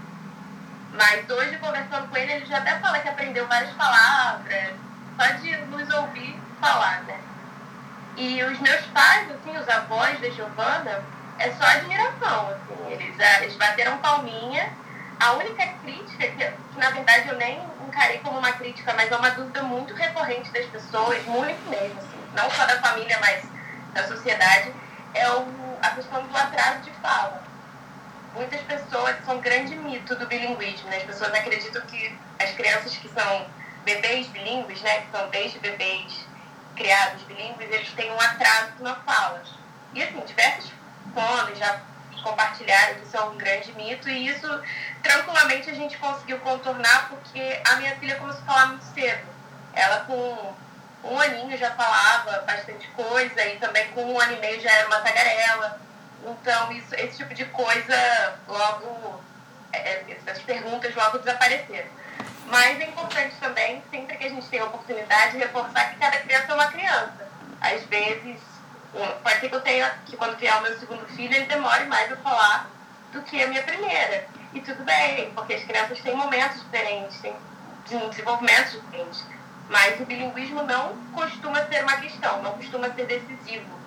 Mas 0.93 1.29
hoje, 1.29 1.57
conversando 1.59 2.09
com 2.09 2.17
ele, 2.17 2.33
ele 2.33 2.47
já 2.47 2.59
até 2.59 2.79
fala 2.79 2.99
que 2.99 3.09
aprendeu 3.09 3.47
várias 3.47 3.73
palavras, 3.75 4.75
só 5.17 5.27
de 5.35 5.57
nos 5.67 5.95
ouvir 5.95 6.41
falar, 6.61 7.03
né? 7.03 7.21
E 8.17 8.43
os 8.43 8.59
meus 8.59 8.85
pais, 8.87 9.31
assim, 9.31 9.57
os 9.57 9.69
avós 9.69 10.21
da 10.21 10.31
Giovana, 10.31 11.05
é 11.39 11.51
só 11.53 11.65
admiração, 11.65 12.51
assim. 12.51 12.93
Eles, 12.93 13.19
é, 13.19 13.43
eles 13.43 13.57
bateram 13.57 13.99
palminha. 13.99 14.73
A 15.21 15.33
única 15.33 15.67
crítica, 15.83 16.27
que, 16.29 16.45
que 16.45 16.79
na 16.79 16.91
verdade 16.91 17.29
eu 17.29 17.37
nem 17.37 17.61
encarei 17.87 18.19
como 18.19 18.39
uma 18.39 18.53
crítica, 18.53 18.95
mas 18.95 19.11
é 19.11 19.17
uma 19.17 19.31
dúvida 19.31 19.63
muito 19.63 19.95
recorrente 19.95 20.51
das 20.53 20.67
pessoas, 20.67 21.25
muito 21.25 21.69
mesmo, 21.69 21.99
assim, 21.99 22.19
não 22.35 22.51
só 22.51 22.65
da 22.67 22.81
família, 22.81 23.19
mas 23.21 23.45
da 23.93 24.07
sociedade, 24.07 24.73
é 25.15 25.29
o 25.31 25.59
a 25.83 25.91
questão 25.91 26.23
do 26.23 26.37
atraso 26.37 26.81
de 26.81 26.91
fala. 26.93 27.43
Muitas 28.39 28.61
pessoas, 28.61 29.17
são 29.25 29.37
um 29.37 29.41
grande 29.41 29.75
mito 29.75 30.15
do 30.15 30.25
bilinguismo, 30.25 30.89
né? 30.89 30.99
As 30.99 31.03
pessoas 31.03 31.35
acreditam 31.35 31.83
que 31.83 32.17
as 32.39 32.53
crianças 32.53 32.97
que 32.97 33.09
são 33.09 33.47
bebês 33.85 34.29
bilíngues, 34.29 34.81
né, 34.81 35.01
que 35.01 35.11
são 35.11 35.29
desde 35.31 35.59
bebês 35.59 36.25
criados 36.77 37.21
bilíngues, 37.25 37.69
eles 37.69 37.91
têm 37.95 38.13
um 38.13 38.21
atraso 38.21 38.75
na 38.79 38.95
fala. 38.95 39.43
E 39.93 40.01
assim, 40.01 40.21
diversos 40.21 40.71
fones 41.13 41.59
já 41.59 41.81
compartilharam 42.23 42.95
que 42.95 43.07
isso 43.07 43.17
é 43.17 43.21
um 43.23 43.37
grande 43.37 43.73
mito 43.73 44.09
e 44.09 44.29
isso 44.29 44.63
tranquilamente 45.03 45.69
a 45.71 45.75
gente 45.75 45.99
conseguiu 45.99 46.39
contornar 46.39 47.09
porque 47.09 47.61
a 47.65 47.77
minha 47.77 47.97
filha 47.97 48.15
começou 48.21 48.43
a 48.43 48.45
falar 48.45 48.67
muito 48.67 48.85
cedo. 48.95 49.27
Ela 49.73 50.05
com 50.05 50.55
um 51.03 51.19
aninho 51.19 51.59
já 51.59 51.73
falava 51.73 52.43
bastante 52.43 52.87
coisa 52.89 53.45
e 53.47 53.57
também 53.59 53.89
com 53.89 54.05
um 54.05 54.21
ano 54.21 54.35
e 54.35 54.37
meio 54.37 54.61
já 54.61 54.71
era 54.71 54.87
uma 54.87 55.01
tagarela. 55.01 55.88
Então, 56.31 56.73
isso, 56.73 56.95
esse 56.95 57.17
tipo 57.17 57.35
de 57.35 57.45
coisa 57.47 58.39
logo, 58.47 59.21
é, 59.73 59.79
é 59.79 60.17
essas 60.27 60.43
perguntas 60.43 60.95
logo 60.95 61.19
desapareceram. 61.19 61.89
Mas 62.47 62.81
é 62.81 62.85
importante 62.85 63.35
também, 63.41 63.83
sempre 63.91 64.17
que 64.17 64.27
a 64.27 64.29
gente 64.29 64.47
tem 64.49 64.61
a 64.61 64.65
oportunidade, 64.65 65.39
reforçar 65.39 65.91
que 65.91 65.99
cada 65.99 66.19
criança 66.19 66.53
é 66.53 66.55
uma 66.55 66.67
criança. 66.67 67.29
Às 67.61 67.83
vezes, 67.85 68.39
pode 69.23 69.41
ser 69.41 69.49
que 69.49 69.55
eu 69.55 69.61
tenha, 69.61 69.91
que 70.07 70.17
quando 70.17 70.37
vier 70.37 70.57
o 70.59 70.63
meu 70.63 70.79
segundo 70.79 71.07
filho, 71.09 71.35
ele 71.35 71.47
demore 71.47 71.85
mais 71.87 72.11
a 72.13 72.17
falar 72.17 72.71
do 73.13 73.23
que 73.23 73.43
a 73.43 73.47
minha 73.47 73.63
primeira. 73.63 74.27
E 74.53 74.61
tudo 74.61 74.83
bem, 74.85 75.31
porque 75.35 75.55
as 75.55 75.65
crianças 75.65 76.01
têm 76.01 76.15
momentos 76.15 76.63
diferentes, 76.63 77.21
têm 77.21 77.35
desenvolvimentos 77.87 78.73
diferentes. 78.73 79.25
Mas 79.69 80.01
o 80.01 80.07
bilinguismo 80.07 80.63
não 80.63 80.97
costuma 81.13 81.67
ser 81.67 81.83
uma 81.83 81.97
questão, 81.99 82.43
não 82.43 82.53
costuma 82.53 82.91
ser 82.91 83.07
decisivo 83.07 83.78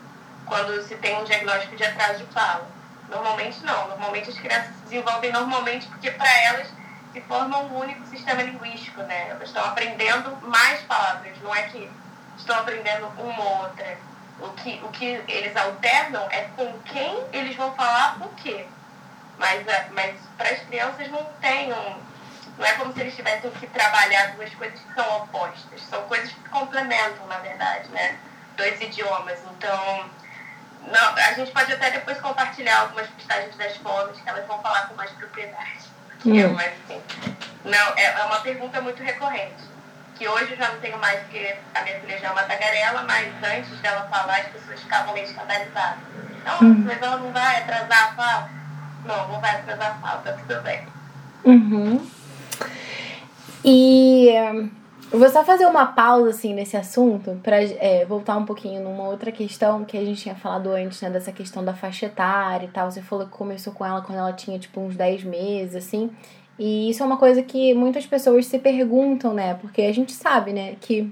quando 0.52 0.86
se 0.86 0.98
tem 0.98 1.18
um 1.18 1.24
diagnóstico 1.24 1.78
de 1.78 1.84
atraso 1.86 2.26
de 2.26 2.34
fala. 2.34 2.68
Normalmente 3.08 3.64
não. 3.64 3.88
Normalmente 3.88 4.32
as 4.32 4.38
crianças 4.38 4.76
se 4.76 4.82
desenvolvem 4.82 5.32
normalmente 5.32 5.88
porque 5.88 6.12
para 6.12 6.30
elas 6.44 6.68
se 7.14 7.22
forma 7.22 7.58
um 7.60 7.80
único 7.80 8.06
sistema 8.08 8.44
linguístico, 8.44 9.02
né? 9.04 9.30
Elas 9.30 9.48
estão 9.48 9.64
aprendendo 9.64 10.36
mais 10.42 10.82
palavras, 10.82 11.38
não 11.42 11.56
é 11.56 11.64
que 11.70 11.90
estão 12.38 12.60
aprendendo 12.60 13.08
uma 13.18 13.44
ou 13.44 13.62
outra. 13.62 13.98
O 14.42 14.50
que, 14.50 14.82
o 14.84 14.90
que 14.90 15.24
eles 15.30 15.56
alternam 15.56 16.28
é 16.30 16.42
com 16.58 16.80
quem 16.80 17.24
eles 17.32 17.56
vão 17.56 17.74
falar 17.74 18.18
o 18.20 18.28
quê. 18.36 18.66
Mas, 19.38 19.66
é, 19.66 19.88
mas 19.92 20.18
para 20.38 20.50
as 20.50 20.60
crianças 20.64 21.08
não 21.08 21.24
tem 21.40 21.72
um. 21.72 21.96
Não 22.58 22.66
é 22.66 22.74
como 22.74 22.92
se 22.94 23.00
eles 23.00 23.16
tivessem 23.16 23.50
que 23.52 23.68
trabalhar 23.68 24.36
duas 24.36 24.54
coisas 24.56 24.78
que 24.78 24.94
são 24.96 25.18
opostas. 25.18 25.82
São 25.90 26.02
coisas 26.10 26.30
que 26.30 26.50
complementam, 26.50 27.26
na 27.28 27.38
verdade, 27.38 27.88
né? 27.92 28.20
Dois 28.58 28.82
idiomas. 28.82 29.40
Então, 29.56 30.10
não, 30.88 31.16
a 31.16 31.34
gente 31.34 31.52
pode 31.52 31.72
até 31.72 31.92
depois 31.92 32.20
compartilhar 32.20 32.82
algumas 32.82 33.08
postagens 33.08 33.56
das 33.56 33.78
fotos 33.78 34.20
que 34.20 34.28
elas 34.28 34.46
vão 34.48 34.62
falar 34.62 34.88
com 34.88 34.96
mais 34.96 35.12
propriedade. 35.12 35.92
Hum. 36.26 36.54
mas, 36.54 36.68
assim, 36.68 37.02
não, 37.66 37.98
é, 37.98 38.04
é 38.04 38.24
uma 38.26 38.40
pergunta 38.42 38.82
muito 38.82 39.02
recorrente. 39.02 39.72
Que 40.16 40.28
hoje 40.28 40.52
eu 40.52 40.58
já 40.58 40.70
não 40.70 40.80
tenho 40.80 40.98
mais, 41.00 41.20
porque 41.22 41.56
a 41.74 41.82
minha 41.82 42.00
filha 42.00 42.20
já 42.20 42.28
é 42.28 42.32
uma 42.32 42.44
tagarela, 42.44 43.04
mas 43.04 43.28
antes 43.44 43.80
dela 43.80 44.08
falar, 44.10 44.38
as 44.38 44.48
pessoas 44.48 44.80
ficavam 44.80 45.14
meio 45.14 45.26
escandalizadas. 45.26 46.00
Não, 46.46 46.68
hum. 46.68 46.84
mas 46.86 47.02
ela 47.02 47.18
não 47.18 47.32
vai 47.32 47.58
atrasar 47.58 48.12
a 48.12 48.14
fala? 48.14 48.50
Não, 49.06 49.28
não 49.28 49.42
vai 49.42 49.52
atrasar 49.52 49.92
a 49.92 49.96
fala, 49.96 50.22
tá 50.22 50.34
tudo 50.34 50.62
bem. 50.62 50.88
Uhum. 51.44 52.08
E 53.64 54.30
eu 55.12 55.20
vou 55.20 55.30
só 55.30 55.44
fazer 55.44 55.66
uma 55.66 55.88
pausa 55.88 56.30
assim 56.30 56.54
nesse 56.54 56.78
assunto 56.78 57.38
para 57.44 57.62
é, 57.62 58.06
voltar 58.06 58.38
um 58.38 58.46
pouquinho 58.46 58.82
numa 58.82 59.10
outra 59.10 59.32
questão 59.32 59.84
que 59.84 59.98
a 59.98 60.06
gente 60.06 60.22
tinha 60.22 60.36
falado 60.36 60.72
antes, 60.72 61.02
né, 61.02 61.10
dessa 61.10 61.34
questão 61.34 61.64
da 61.66 61.74
faixa 61.74 62.06
etária 62.06 62.66
e 62.66 62.70
tal. 62.70 62.90
Você 62.90 63.02
falou 63.02 63.26
que 63.26 63.32
começou 63.32 63.74
com 63.74 63.86
ela 63.86 64.02
quando 64.02 64.20
ela 64.20 64.32
tinha 64.32 64.58
tipo 64.58 64.80
uns 64.80 64.96
10 64.96 65.26
meses, 65.26 65.76
assim. 65.76 66.10
E 66.58 66.90
isso 66.90 67.04
é 67.04 67.06
uma 67.06 67.18
coisa 67.18 67.44
que 67.44 67.74
muitas 67.74 68.06
pessoas 68.06 68.46
se 68.46 68.58
perguntam, 68.58 69.34
né? 69.34 69.56
Porque 69.56 69.82
a 69.82 69.94
gente 69.94 70.14
sabe, 70.14 70.54
né, 70.54 70.76
que 70.80 71.12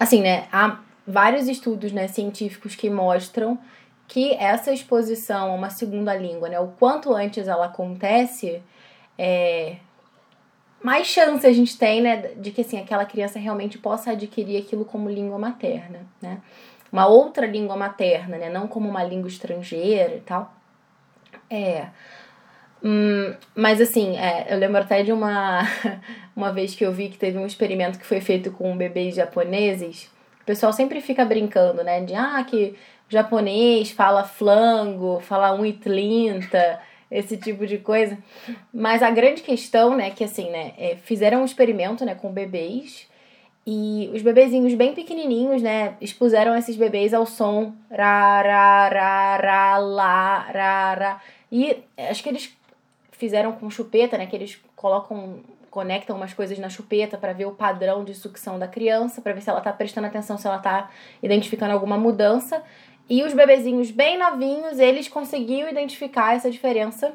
assim, 0.00 0.22
né, 0.22 0.46
há 0.50 0.78
vários 1.06 1.48
estudos, 1.48 1.92
né, 1.92 2.08
científicos 2.08 2.74
que 2.74 2.88
mostram 2.88 3.58
que 4.08 4.34
essa 4.34 4.72
exposição 4.72 5.52
a 5.52 5.54
uma 5.54 5.70
segunda 5.70 6.14
língua, 6.14 6.48
né, 6.48 6.58
o 6.58 6.68
quanto 6.68 7.14
antes 7.14 7.48
ela 7.48 7.66
acontece, 7.66 8.62
é, 9.18 9.76
mais 10.82 11.06
chance 11.06 11.46
a 11.46 11.52
gente 11.52 11.78
tem, 11.78 12.00
né, 12.00 12.32
de 12.36 12.50
que 12.50 12.62
assim, 12.62 12.78
aquela 12.78 13.04
criança 13.04 13.38
realmente 13.38 13.78
possa 13.78 14.12
adquirir 14.12 14.60
aquilo 14.60 14.84
como 14.84 15.08
língua 15.08 15.38
materna, 15.38 16.00
né? 16.20 16.38
Uma 16.92 17.06
outra 17.06 17.46
língua 17.46 17.76
materna, 17.76 18.36
né, 18.36 18.50
não 18.50 18.66
como 18.66 18.88
uma 18.88 19.02
língua 19.02 19.28
estrangeira 19.28 20.16
e 20.16 20.20
tal. 20.20 20.52
É. 21.48 21.86
Hum, 22.82 23.34
mas 23.54 23.80
assim, 23.80 24.16
é, 24.18 24.52
eu 24.52 24.58
lembro 24.58 24.80
até 24.80 25.02
de 25.02 25.12
uma, 25.12 25.62
uma 26.34 26.52
vez 26.52 26.74
que 26.74 26.84
eu 26.84 26.92
vi 26.92 27.08
que 27.08 27.18
teve 27.18 27.38
um 27.38 27.46
experimento 27.46 27.98
que 27.98 28.06
foi 28.06 28.20
feito 28.20 28.50
com 28.50 28.76
bebês 28.76 29.14
japoneses. 29.14 30.10
O 30.40 30.44
pessoal 30.44 30.72
sempre 30.72 31.00
fica 31.00 31.24
brincando, 31.24 31.84
né? 31.84 32.00
De 32.00 32.14
ah, 32.14 32.44
que 32.44 32.74
japonês 33.08 33.92
fala 33.92 34.24
flango, 34.24 35.20
fala 35.20 35.56
1,30 35.56 36.78
esse 37.12 37.36
tipo 37.36 37.66
de 37.66 37.78
coisa. 37.78 38.18
Mas 38.72 39.02
a 39.02 39.10
grande 39.10 39.42
questão, 39.42 39.96
né, 39.96 40.10
que 40.10 40.24
assim, 40.24 40.50
né, 40.50 40.72
é, 40.78 40.96
fizeram 40.96 41.42
um 41.42 41.44
experimento, 41.44 42.04
né, 42.04 42.14
com 42.14 42.32
bebês 42.32 43.06
e 43.66 44.10
os 44.12 44.22
bebezinhos 44.22 44.74
bem 44.74 44.94
pequenininhos, 44.94 45.62
né, 45.62 45.94
expuseram 46.00 46.56
esses 46.56 46.74
bebês 46.74 47.14
ao 47.14 47.26
som 47.26 47.74
ra, 47.90 48.42
ra, 48.42 48.88
ra, 48.88 49.36
ra, 49.36 50.38
ra, 50.50 50.94
ra. 50.94 51.22
E 51.50 51.76
acho 52.10 52.22
que 52.22 52.28
eles 52.30 52.52
fizeram 53.12 53.52
com 53.52 53.70
chupeta, 53.70 54.16
né, 54.18 54.26
que 54.26 54.34
eles 54.34 54.58
colocam 54.74 55.40
conectam 55.72 56.14
umas 56.14 56.34
coisas 56.34 56.58
na 56.58 56.68
chupeta 56.68 57.16
para 57.16 57.32
ver 57.32 57.46
o 57.46 57.52
padrão 57.52 58.04
de 58.04 58.14
sucção 58.14 58.58
da 58.58 58.68
criança, 58.68 59.22
para 59.22 59.32
ver 59.32 59.40
se 59.40 59.48
ela 59.48 59.62
tá 59.62 59.72
prestando 59.72 60.06
atenção, 60.06 60.36
se 60.36 60.46
ela 60.46 60.58
tá 60.58 60.90
identificando 61.22 61.72
alguma 61.72 61.96
mudança. 61.96 62.62
E 63.12 63.22
os 63.22 63.34
bebezinhos 63.34 63.90
bem 63.90 64.18
novinhos, 64.18 64.78
eles 64.78 65.06
conseguiam 65.06 65.68
identificar 65.68 66.34
essa 66.34 66.50
diferença 66.50 67.12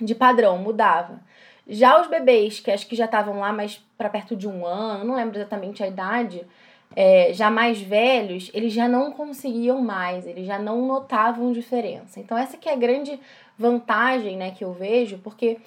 de 0.00 0.14
padrão, 0.14 0.56
mudava. 0.58 1.18
Já 1.66 2.00
os 2.00 2.06
bebês, 2.06 2.60
que 2.60 2.70
acho 2.70 2.86
que 2.86 2.94
já 2.94 3.06
estavam 3.06 3.40
lá 3.40 3.52
mais 3.52 3.84
para 3.98 4.08
perto 4.08 4.36
de 4.36 4.46
um 4.46 4.64
ano, 4.64 5.02
não 5.04 5.16
lembro 5.16 5.36
exatamente 5.36 5.82
a 5.82 5.88
idade, 5.88 6.46
é, 6.94 7.32
já 7.32 7.50
mais 7.50 7.80
velhos, 7.80 8.52
eles 8.54 8.72
já 8.72 8.86
não 8.86 9.10
conseguiam 9.10 9.82
mais, 9.82 10.28
eles 10.28 10.46
já 10.46 10.60
não 10.60 10.86
notavam 10.86 11.50
diferença. 11.50 12.20
Então 12.20 12.38
essa 12.38 12.56
que 12.56 12.68
é 12.68 12.72
a 12.72 12.76
grande 12.76 13.18
vantagem, 13.58 14.36
né, 14.36 14.52
que 14.52 14.62
eu 14.62 14.72
vejo, 14.72 15.18
porque 15.18 15.58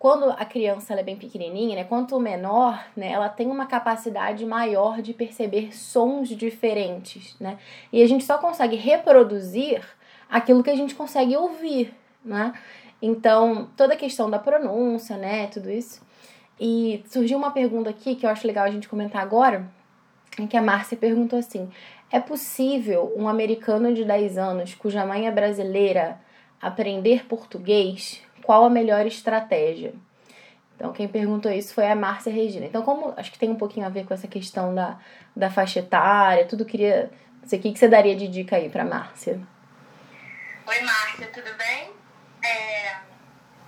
quando 0.00 0.30
a 0.30 0.46
criança 0.46 0.94
é 0.94 1.02
bem 1.02 1.14
pequenininha, 1.14 1.76
né, 1.76 1.84
quanto 1.84 2.18
menor, 2.18 2.82
né, 2.96 3.12
ela 3.12 3.28
tem 3.28 3.48
uma 3.48 3.66
capacidade 3.66 4.46
maior 4.46 5.02
de 5.02 5.12
perceber 5.12 5.76
sons 5.76 6.30
diferentes, 6.30 7.36
né? 7.38 7.58
E 7.92 8.02
a 8.02 8.08
gente 8.08 8.24
só 8.24 8.38
consegue 8.38 8.76
reproduzir 8.76 9.84
aquilo 10.30 10.62
que 10.62 10.70
a 10.70 10.74
gente 10.74 10.94
consegue 10.94 11.36
ouvir, 11.36 11.94
né? 12.24 12.54
Então, 13.02 13.68
toda 13.76 13.92
a 13.92 13.96
questão 13.96 14.30
da 14.30 14.38
pronúncia, 14.38 15.18
né, 15.18 15.48
tudo 15.48 15.70
isso. 15.70 16.00
E 16.58 17.04
surgiu 17.06 17.36
uma 17.36 17.50
pergunta 17.50 17.90
aqui 17.90 18.14
que 18.14 18.24
eu 18.24 18.30
acho 18.30 18.46
legal 18.46 18.64
a 18.64 18.70
gente 18.70 18.88
comentar 18.88 19.20
agora, 19.20 19.70
em 20.38 20.46
que 20.46 20.56
a 20.56 20.62
Márcia 20.62 20.96
perguntou 20.96 21.38
assim: 21.38 21.70
é 22.10 22.18
possível 22.18 23.12
um 23.14 23.28
americano 23.28 23.92
de 23.92 24.06
10 24.06 24.38
anos, 24.38 24.74
cuja 24.74 25.04
mãe 25.04 25.26
é 25.26 25.30
brasileira, 25.30 26.18
aprender 26.58 27.26
português? 27.26 28.22
Qual 28.50 28.64
a 28.64 28.68
melhor 28.68 29.06
estratégia? 29.06 29.94
Então, 30.74 30.92
quem 30.92 31.06
perguntou 31.06 31.52
isso 31.52 31.72
foi 31.72 31.88
a 31.88 31.94
Márcia 31.94 32.32
Regina. 32.32 32.66
Então, 32.66 32.82
como 32.82 33.14
acho 33.16 33.30
que 33.30 33.38
tem 33.38 33.48
um 33.48 33.54
pouquinho 33.54 33.86
a 33.86 33.88
ver 33.88 34.04
com 34.04 34.12
essa 34.12 34.26
questão 34.26 34.74
da, 34.74 34.98
da 35.36 35.48
faixa 35.48 35.78
etária, 35.78 36.48
tudo 36.48 36.64
queria. 36.64 37.12
Não 37.40 37.48
sei 37.48 37.60
o 37.60 37.62
que, 37.62 37.72
que 37.72 37.78
você 37.78 37.86
daria 37.86 38.16
de 38.16 38.26
dica 38.26 38.56
aí 38.56 38.68
para 38.68 38.84
Márcia. 38.84 39.40
Oi, 40.66 40.80
Márcia, 40.80 41.28
tudo 41.32 41.56
bem? 41.56 41.92
É, 42.44 42.96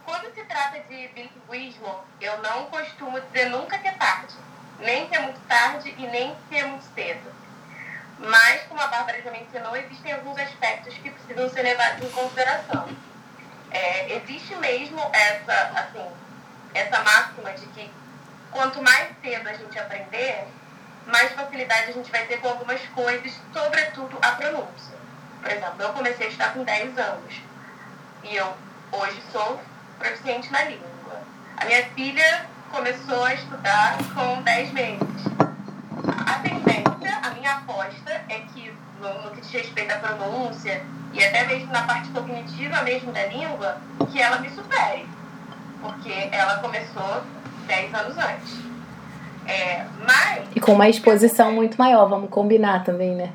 quando 0.04 0.34
se 0.34 0.42
trata 0.46 0.80
de 0.80 1.08
bilinguismo, 1.14 2.00
eu 2.20 2.42
não 2.42 2.66
costumo 2.66 3.20
dizer 3.20 3.50
nunca 3.50 3.78
que 3.78 3.86
é 3.86 3.92
tarde. 3.92 4.34
Nem 4.80 5.06
que 5.06 5.14
é 5.14 5.20
muito 5.20 5.38
tarde 5.46 5.94
e 5.96 6.06
nem 6.08 6.34
que 6.48 6.56
é 6.56 6.66
muito 6.66 6.86
cedo. 6.92 7.30
Mas, 8.18 8.62
como 8.62 8.80
a 8.80 8.88
Bárbara 8.88 9.22
já 9.22 9.30
mencionou, 9.30 9.76
existem 9.76 10.12
alguns 10.12 10.36
aspectos 10.40 10.92
que 10.94 11.08
precisam 11.08 11.48
ser 11.50 11.62
levados 11.62 12.04
em 12.04 12.10
consideração. 12.10 13.11
É, 13.72 14.16
existe 14.16 14.54
mesmo 14.56 15.00
essa, 15.12 15.52
assim, 15.80 16.06
essa 16.74 17.02
máxima 17.02 17.52
de 17.52 17.66
que 17.68 17.90
quanto 18.50 18.82
mais 18.82 19.08
cedo 19.22 19.48
a 19.48 19.54
gente 19.54 19.78
aprender, 19.78 20.46
mais 21.06 21.32
facilidade 21.32 21.90
a 21.90 21.92
gente 21.92 22.10
vai 22.10 22.26
ter 22.26 22.38
com 22.38 22.48
algumas 22.48 22.80
coisas, 22.88 23.32
sobretudo 23.52 24.18
a 24.20 24.32
pronúncia. 24.32 24.96
Por 25.40 25.50
exemplo, 25.50 25.82
eu 25.82 25.92
comecei 25.94 26.26
a 26.26 26.28
estudar 26.28 26.52
com 26.52 26.62
10 26.62 26.98
anos 26.98 27.34
e 28.22 28.36
eu 28.36 28.54
hoje 28.92 29.20
sou 29.32 29.60
proficiente 29.98 30.52
na 30.52 30.64
língua. 30.64 31.22
A 31.56 31.64
minha 31.64 31.84
filha 31.90 32.46
começou 32.70 33.24
a 33.24 33.34
estudar 33.34 33.96
com 34.14 34.42
10 34.42 34.72
meses. 34.72 35.02
A 36.26 36.38
tendência, 36.40 37.18
a 37.22 37.30
minha 37.30 37.52
aposta 37.52 38.12
é 38.28 38.40
que 38.52 38.72
no, 39.02 39.22
no 39.22 39.30
que 39.32 39.40
diz 39.40 39.50
respeito 39.50 39.92
à 39.92 39.96
pronúncia 39.98 40.82
e 41.12 41.22
até 41.22 41.44
mesmo 41.46 41.70
na 41.72 41.82
parte 41.82 42.08
cognitiva 42.10 42.80
mesmo 42.82 43.12
da 43.12 43.26
língua, 43.26 43.76
que 44.10 44.22
ela 44.22 44.38
me 44.38 44.48
supere. 44.48 45.06
Porque 45.82 46.28
ela 46.30 46.58
começou 46.58 47.22
10 47.66 47.94
anos 47.94 48.16
antes. 48.16 48.58
É, 49.46 49.84
mas. 50.06 50.44
E 50.54 50.60
com 50.60 50.72
uma 50.72 50.88
exposição 50.88 51.52
muito 51.52 51.76
maior, 51.76 52.06
vamos 52.06 52.30
combinar 52.30 52.84
também, 52.84 53.14
né? 53.16 53.32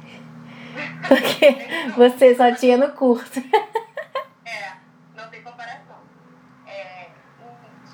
Porque 1.08 1.92
você 1.96 2.34
só 2.34 2.52
tinha 2.54 2.78
no 2.78 2.90
curso. 2.92 3.40
é, 4.46 4.72
não 5.16 5.28
tem 5.28 5.42
comparação. 5.42 5.98
É, 6.66 7.08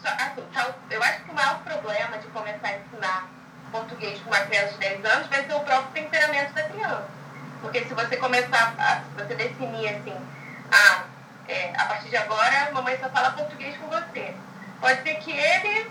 só, 0.01 0.09
assim, 0.09 0.43
eu 0.91 1.01
acho 1.01 1.23
que 1.23 1.31
o 1.31 1.33
maior 1.33 1.59
problema 1.63 2.19
de 2.19 2.27
começar 2.27 2.67
a 2.67 2.77
ensinar 2.77 3.31
português 3.71 4.19
com 4.19 4.29
uma 4.29 4.39
criança 4.41 4.73
de 4.73 4.79
10 4.79 5.05
anos 5.05 5.27
vai 5.27 5.43
ser 5.43 5.53
o 5.53 5.59
próprio 5.61 6.03
temperamento 6.03 6.53
da 6.53 6.63
criança. 6.63 7.22
Porque 7.63 7.85
se 7.85 7.93
você 7.93 8.17
começar, 8.17 8.75
a, 8.77 9.01
você 9.15 9.35
definir 9.35 9.87
assim, 9.87 10.13
ah, 10.69 11.05
é, 11.47 11.71
a 11.77 11.85
partir 11.85 12.09
de 12.09 12.17
agora, 12.17 12.69
mamãe 12.73 12.97
só 12.99 13.09
fala 13.09 13.31
português 13.31 13.77
com 13.77 13.87
você. 13.87 14.35
Pode 14.81 15.01
ser 15.01 15.15
que 15.15 15.31
ele 15.31 15.89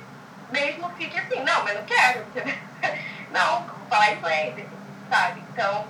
mesmo 0.50 0.90
fique 0.98 1.18
assim, 1.18 1.42
não, 1.42 1.64
mas 1.64 1.74
não 1.74 1.84
quero. 1.86 2.26
não, 3.32 3.62
vou 3.62 3.86
falar 3.88 4.12
inglês, 4.12 4.66
sabe? 5.08 5.42
Então, 5.50 5.86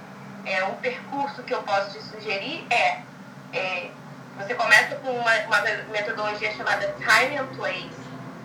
é 0.46 0.62
um 0.62 0.76
percurso 0.76 1.42
que 1.42 1.52
eu 1.52 1.64
posso 1.64 1.90
te 1.90 2.00
sugerir 2.04 2.64
é, 2.70 3.00
é 3.52 3.90
você 4.38 4.54
começa 4.54 4.94
com 4.96 5.10
uma, 5.10 5.34
uma 5.40 5.60
metodologia 5.90 6.52
chamada 6.52 6.94
time 6.98 7.38
and 7.38 7.46
place, 7.56 7.90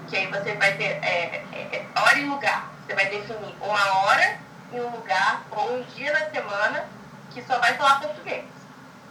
que 0.10 0.17
aí 0.17 0.26
você 0.26 0.54
vai 0.56 0.73
ter 0.73 1.00
é, 1.04 1.45
é, 1.54 1.60
é, 1.71 2.00
hora 2.00 2.17
e 2.17 2.26
lugar. 2.26 2.71
Você 2.84 2.95
vai 2.95 3.06
definir 3.06 3.56
uma 3.62 3.97
hora 4.00 4.39
em 4.73 4.82
um 4.82 4.89
lugar 4.89 5.43
ou 5.52 5.78
um 5.78 5.84
dia 5.84 6.12
na 6.12 6.32
semana 6.32 6.97
que 7.38 7.43
só 7.45 7.60
vai 7.60 7.76
falar 7.76 8.00
português. 8.00 8.45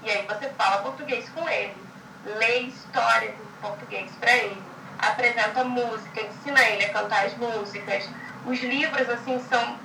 E 0.03 0.11
aí 0.11 0.27
você 0.27 0.49
fala 0.51 0.83
português 0.83 1.29
com 1.31 1.49
ele, 1.49 1.77
lê 2.25 2.59
histórias 2.63 3.33
em 3.33 3.61
português 3.61 4.11
para 4.19 4.33
ele, 4.33 4.63
apresenta 4.99 5.63
música, 5.63 6.23
ensina 6.23 6.61
ele 6.63 6.87
a 6.87 6.93
cantar 6.93 7.27
as 7.27 7.37
músicas. 7.37 8.09
Os 8.45 8.61
livros, 8.61 9.09
assim, 9.09 9.41
são 9.49 9.79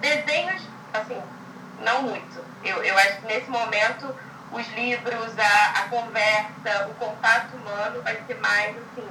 desenhos, 0.00 0.62
assim, 0.94 1.20
não 1.80 2.02
muito. 2.02 2.44
Eu, 2.62 2.82
eu 2.84 2.96
acho 2.98 3.16
que 3.16 3.26
nesse 3.26 3.50
momento 3.50 4.14
os 4.52 4.68
livros, 4.74 5.36
a, 5.38 5.80
a 5.80 5.88
conversa, 5.88 6.86
o 6.88 6.94
contato 6.94 7.56
humano 7.56 8.00
vai 8.02 8.16
ser 8.26 8.38
mais, 8.38 8.76
assim, 8.76 9.08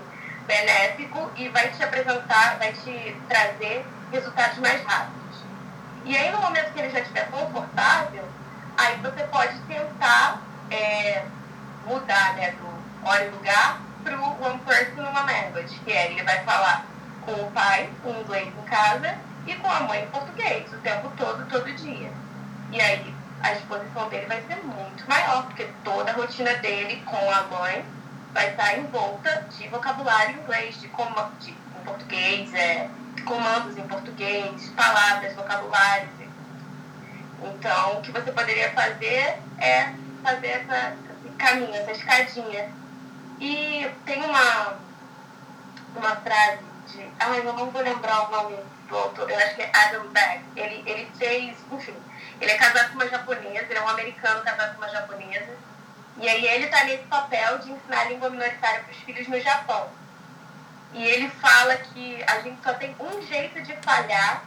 benéfico 0.47 1.29
e 1.35 1.49
vai 1.49 1.69
te 1.71 1.83
apresentar, 1.83 2.57
vai 2.57 2.71
te 2.71 3.17
trazer 3.27 3.85
resultados 4.11 4.57
mais 4.59 4.81
rápidos. 4.83 5.43
E 6.05 6.17
aí, 6.17 6.31
no 6.31 6.39
momento 6.39 6.71
que 6.73 6.79
ele 6.79 6.89
já 6.89 6.99
estiver 6.99 7.29
confortável, 7.29 8.27
aí 8.81 8.97
você 8.97 9.23
pode 9.23 9.57
tentar 9.61 10.41
é, 10.71 11.23
mudar 11.85 12.35
né, 12.35 12.51
do 12.51 13.07
hora 13.07 13.25
e 13.25 13.29
lugar 13.29 13.79
para 14.03 14.17
o 14.17 14.43
one 14.43 14.59
person, 14.59 15.01
uma 15.01 15.21
language, 15.21 15.79
que 15.85 15.91
é 15.91 16.11
ele 16.11 16.23
vai 16.23 16.43
falar 16.43 16.85
com 17.25 17.31
o 17.33 17.51
pai, 17.51 17.89
com 18.01 18.11
o 18.11 18.21
inglês 18.21 18.47
em 18.47 18.65
casa, 18.65 19.15
e 19.45 19.55
com 19.55 19.69
a 19.69 19.81
mãe 19.81 20.03
em 20.03 20.07
português, 20.07 20.71
o 20.73 20.77
tempo 20.77 21.11
todo, 21.17 21.47
todo 21.49 21.71
dia. 21.73 22.11
E 22.71 22.81
aí 22.81 23.13
a 23.41 23.53
exposição 23.53 24.09
dele 24.09 24.25
vai 24.27 24.41
ser 24.43 24.55
muito 24.63 25.07
maior, 25.07 25.43
porque 25.45 25.67
toda 25.83 26.11
a 26.11 26.15
rotina 26.15 26.55
dele 26.55 27.01
com 27.05 27.31
a 27.31 27.43
mãe 27.43 27.85
vai 28.33 28.51
estar 28.51 28.77
em 28.77 28.85
volta 28.87 29.45
de 29.57 29.67
vocabulário 29.67 30.39
inglês, 30.41 30.79
de, 30.79 30.87
com, 30.89 31.05
de 31.39 31.51
em 31.51 31.83
português, 31.83 32.53
é, 32.53 32.89
comandos 33.25 33.77
em 33.77 33.87
português, 33.87 34.69
palavras, 34.75 35.35
vocabulários. 35.35 36.20
Então, 37.41 37.97
o 37.97 38.01
que 38.01 38.11
você 38.11 38.31
poderia 38.31 38.71
fazer 38.71 39.39
é 39.59 39.93
fazer 40.23 40.47
essa, 40.47 40.95
esse 41.25 41.35
caminho, 41.37 41.75
essa 41.75 41.91
escadinha. 41.91 42.71
E 43.39 43.89
tem 44.05 44.23
uma, 44.23 44.77
uma 45.95 46.15
frase 46.17 46.59
de. 46.87 47.09
Ai, 47.19 47.39
eu 47.39 47.53
não 47.53 47.71
vou 47.71 47.81
lembrar 47.81 48.27
o 48.27 48.31
nome 48.31 48.57
do 48.87 48.97
autor, 48.97 49.29
eu 49.29 49.37
acho 49.37 49.55
que 49.55 49.61
é 49.63 49.71
Adam 49.73 50.07
Beck. 50.09 50.41
Ele, 50.55 50.83
ele 50.85 51.11
fez, 51.17 51.57
enfim, 51.71 51.95
ele 52.39 52.51
é 52.51 52.57
casado 52.57 52.89
com 52.89 52.95
uma 52.95 53.07
japonesa, 53.07 53.65
ele 53.69 53.79
é 53.79 53.81
um 53.81 53.89
americano 53.89 54.43
casado 54.43 54.75
com 54.75 54.83
uma 54.83 54.91
japonesa. 54.91 55.57
E 56.17 56.29
aí 56.29 56.45
ele 56.45 56.65
está 56.65 56.83
nesse 56.83 57.03
papel 57.05 57.57
de 57.59 57.71
ensinar 57.71 58.01
a 58.01 58.05
língua 58.05 58.29
minoritária 58.29 58.81
para 58.81 58.91
os 58.91 58.97
filhos 58.97 59.27
no 59.27 59.39
Japão. 59.39 59.89
E 60.93 61.03
ele 61.03 61.29
fala 61.29 61.75
que 61.77 62.21
a 62.27 62.41
gente 62.41 62.61
só 62.61 62.73
tem 62.73 62.95
um 62.99 63.21
jeito 63.21 63.61
de 63.63 63.73
falhar 63.77 64.43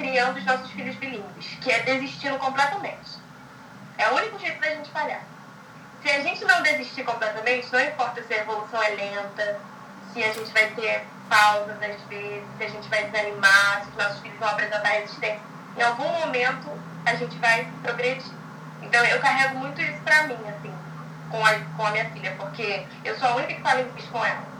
criando 0.00 0.38
os 0.38 0.44
nossos 0.46 0.70
filhos 0.70 0.96
bilíngues, 0.96 1.58
que 1.60 1.70
é 1.70 1.80
desistindo 1.80 2.38
completamente. 2.38 3.20
É 3.98 4.08
o 4.08 4.14
único 4.14 4.38
jeito 4.38 4.58
da 4.58 4.68
gente 4.70 4.90
falhar. 4.90 5.20
Se 6.02 6.08
a 6.08 6.22
gente 6.22 6.42
não 6.46 6.62
desistir 6.62 7.04
completamente, 7.04 7.70
não 7.70 7.80
importa 7.80 8.22
se 8.22 8.32
a 8.32 8.38
evolução 8.38 8.82
é 8.82 8.90
lenta, 8.90 9.60
se 10.12 10.24
a 10.24 10.32
gente 10.32 10.50
vai 10.52 10.68
ter 10.70 11.04
pausas 11.28 11.76
às 11.82 12.00
vezes, 12.08 12.42
se 12.56 12.64
a 12.64 12.68
gente 12.68 12.88
vai 12.88 13.04
desanimar, 13.04 13.82
se 13.84 13.90
os 13.90 13.96
nossos 13.96 14.20
filhos 14.20 14.38
vão 14.38 14.48
apresentar 14.48 14.88
resistência, 14.88 15.40
em 15.76 15.82
algum 15.82 16.08
momento 16.08 16.70
a 17.04 17.14
gente 17.14 17.36
vai 17.36 17.68
progredir. 17.82 18.32
Então 18.80 19.04
eu 19.04 19.20
carrego 19.20 19.58
muito 19.58 19.82
isso 19.82 20.00
pra 20.00 20.22
mim, 20.22 20.38
assim, 20.48 20.74
com 21.30 21.44
a, 21.44 21.52
com 21.76 21.86
a 21.86 21.90
minha 21.90 22.06
filha, 22.10 22.34
porque 22.38 22.86
eu 23.04 23.18
sou 23.18 23.28
a 23.28 23.34
única 23.36 23.54
que 23.54 23.60
fala 23.60 23.82
inglês 23.82 24.08
com 24.10 24.24
ela. 24.24 24.50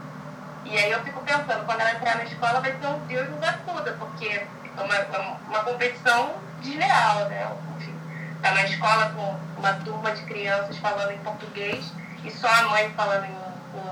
E 0.65 0.77
aí 0.77 0.91
eu 0.91 1.03
fico 1.03 1.19
pensando, 1.21 1.65
quando 1.65 1.81
ela 1.81 1.93
entrar 1.93 2.17
na 2.17 2.23
escola 2.25 2.61
vai 2.61 2.71
ser 2.77 2.85
um 2.85 2.99
Deus 3.07 3.27
nos 3.27 3.43
acuda, 3.43 3.93
porque 3.97 4.45
uma, 4.77 5.39
uma 5.47 5.63
competição 5.63 6.33
desleal, 6.61 7.25
né? 7.29 7.47
Enfim, 7.77 7.93
tá 8.41 8.51
na 8.51 8.63
escola 8.63 9.09
com 9.09 9.59
uma 9.59 9.73
turma 9.73 10.11
de 10.11 10.23
crianças 10.23 10.77
falando 10.77 11.11
em 11.11 11.17
português 11.19 11.91
e 12.23 12.31
só 12.31 12.47
a 12.47 12.63
mãe 12.69 12.89
falando 12.95 13.25
em, 13.25 13.41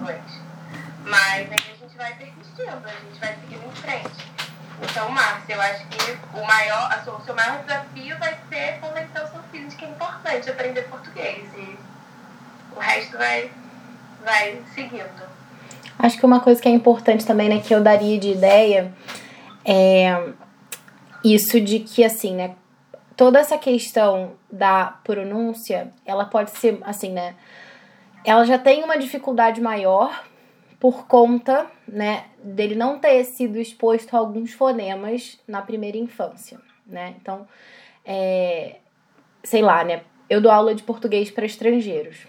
inglês. 0.02 0.22
Mas 1.04 1.52
aí 1.52 1.74
a 1.74 1.76
gente 1.76 1.98
vai 1.98 2.14
persistindo, 2.14 2.86
a 2.86 2.90
gente 2.90 3.20
vai 3.20 3.36
seguindo 3.36 3.66
em 3.66 3.76
frente. 3.76 4.30
Então, 4.82 5.10
Márcia, 5.10 5.56
eu 5.56 5.62
acho 5.62 5.86
que 5.88 6.18
o, 6.34 6.46
maior, 6.46 6.92
a, 6.92 7.12
o 7.12 7.22
seu 7.24 7.36
maior 7.36 7.60
desafio 7.64 8.18
vai 8.18 8.38
ser 8.50 8.80
convencer 8.80 9.24
o 9.24 9.28
seu 9.28 9.44
filho 9.52 9.68
de 9.68 9.76
que 9.76 9.86
é 9.86 9.90
importante 9.90 10.50
aprender 10.50 10.84
português. 10.84 11.50
E 11.58 11.78
o 12.76 12.80
resto 12.80 13.18
vai, 13.18 13.52
vai 14.24 14.62
seguindo. 14.74 15.30
Acho 15.98 16.18
que 16.18 16.26
uma 16.26 16.40
coisa 16.40 16.62
que 16.62 16.68
é 16.70 16.72
importante 16.72 17.26
também, 17.26 17.50
né, 17.50 17.60
que 17.60 17.76
eu 17.76 17.82
daria 17.82 18.18
de 18.18 18.32
ideia 18.32 18.94
é 19.66 20.34
isso 21.24 21.60
de 21.60 21.80
que, 21.80 22.04
assim, 22.04 22.36
né, 22.36 22.56
toda 23.16 23.40
essa 23.40 23.58
questão 23.58 24.34
da 24.52 25.00
pronúncia, 25.04 25.92
ela 26.06 26.26
pode 26.26 26.52
ser, 26.52 26.80
assim, 26.84 27.12
né, 27.12 27.36
ela 28.24 28.46
já 28.46 28.58
tem 28.58 28.84
uma 28.84 28.98
dificuldade 28.98 29.62
maior 29.62 30.24
por 30.80 31.06
conta, 31.08 31.66
né, 31.88 32.26
dele 32.42 32.76
não 32.76 32.98
ter 32.98 33.24
sido 33.26 33.58
exposto 33.60 34.16
a 34.16 34.20
alguns 34.20 34.54
fonemas 34.54 35.40
na 35.48 35.62
primeira 35.62 35.98
infância, 35.98 36.60
né? 36.86 37.16
Então, 37.22 37.46
é, 38.06 38.78
sei 39.44 39.62
lá, 39.62 39.84
né, 39.84 40.04
eu 40.30 40.40
dou 40.40 40.52
aula 40.52 40.74
de 40.74 40.84
português 40.84 41.30
para 41.30 41.46
estrangeiros. 41.46 42.28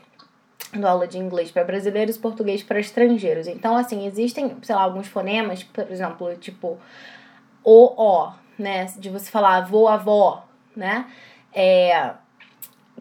Dou 0.72 0.88
aula 0.88 1.06
de 1.06 1.18
inglês 1.18 1.50
para 1.50 1.64
brasileiros, 1.64 2.16
português 2.16 2.62
para 2.62 2.80
estrangeiros. 2.80 3.46
Então, 3.46 3.76
assim, 3.76 4.06
existem, 4.06 4.56
sei 4.62 4.74
lá, 4.74 4.82
alguns 4.82 5.06
fonemas, 5.08 5.62
por 5.64 5.90
exemplo, 5.90 6.34
tipo 6.36 6.78
o, 7.62 7.94
ó, 7.96 8.32
né, 8.60 8.86
de 8.98 9.08
você 9.08 9.30
falar 9.30 9.56
avô, 9.56 9.88
avó, 9.88 10.44
né? 10.76 11.06
É, 11.52 12.12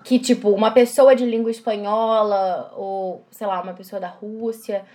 que, 0.03 0.17
tipo, 0.17 0.49
uma 0.49 0.71
pessoa 0.71 1.15
de 1.15 1.25
língua 1.25 1.51
espanhola 1.51 2.73
ou, 2.75 3.25
sei 3.29 3.45
lá, 3.45 3.61
uma 3.61 3.73
pessoa 3.73 3.99
da 3.99 4.07
Rússia 4.07 4.85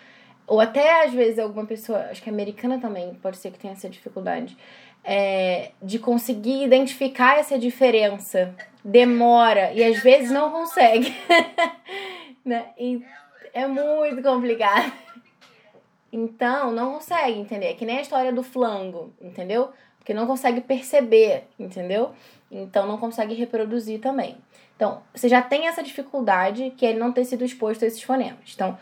ou 0.47 0.61
até 0.61 1.05
às 1.05 1.13
vezes 1.13 1.39
alguma 1.39 1.65
pessoa, 1.65 2.01
acho 2.11 2.23
que 2.23 2.29
americana 2.29 2.79
também 2.79 3.15
pode 3.15 3.37
ser 3.39 3.51
que 3.51 3.59
tenha 3.59 3.73
essa 3.73 3.89
dificuldade, 3.89 4.57
é, 5.03 5.73
de 5.83 5.99
conseguir 5.99 6.65
identificar 6.65 7.39
essa 7.39 7.59
diferença. 7.59 8.55
Demora 8.85 9.73
e 9.73 9.83
às 9.83 10.03
vezes 10.03 10.31
não 10.31 10.51
consegue. 10.51 11.15
né? 12.45 12.67
E 12.79 13.03
é 13.53 13.67
muito 13.67 14.23
complicado. 14.23 14.93
Então, 16.13 16.71
não 16.71 16.95
consegue 16.95 17.39
entender. 17.39 17.67
É 17.67 17.75
que 17.75 17.87
nem 17.87 17.99
a 17.99 18.03
história 18.03 18.33
do 18.33 18.43
flango, 18.43 19.13
entendeu? 19.21 19.73
Porque 20.05 20.13
não 20.13 20.27
consegue 20.27 20.61
perceber, 20.61 21.45
entendeu? 21.59 22.11
Então, 22.51 22.87
não 22.87 22.99
consegue 22.99 23.33
reproduzir 23.33 24.01
também. 24.01 24.37
Então, 24.77 25.01
você 25.15 25.31
já 25.31 25.41
tem 25.41 25.67
essa 25.67 25.83
dificuldade 25.83 26.75
que 26.77 26.85
é 26.85 26.91
ele 26.91 26.99
não 26.99 27.11
ter 27.11 27.25
sido 27.25 27.43
exposto 27.43 27.83
a 27.85 27.89
esses 27.89 28.03
fonemas. 28.03 28.53
Então, 28.53 28.77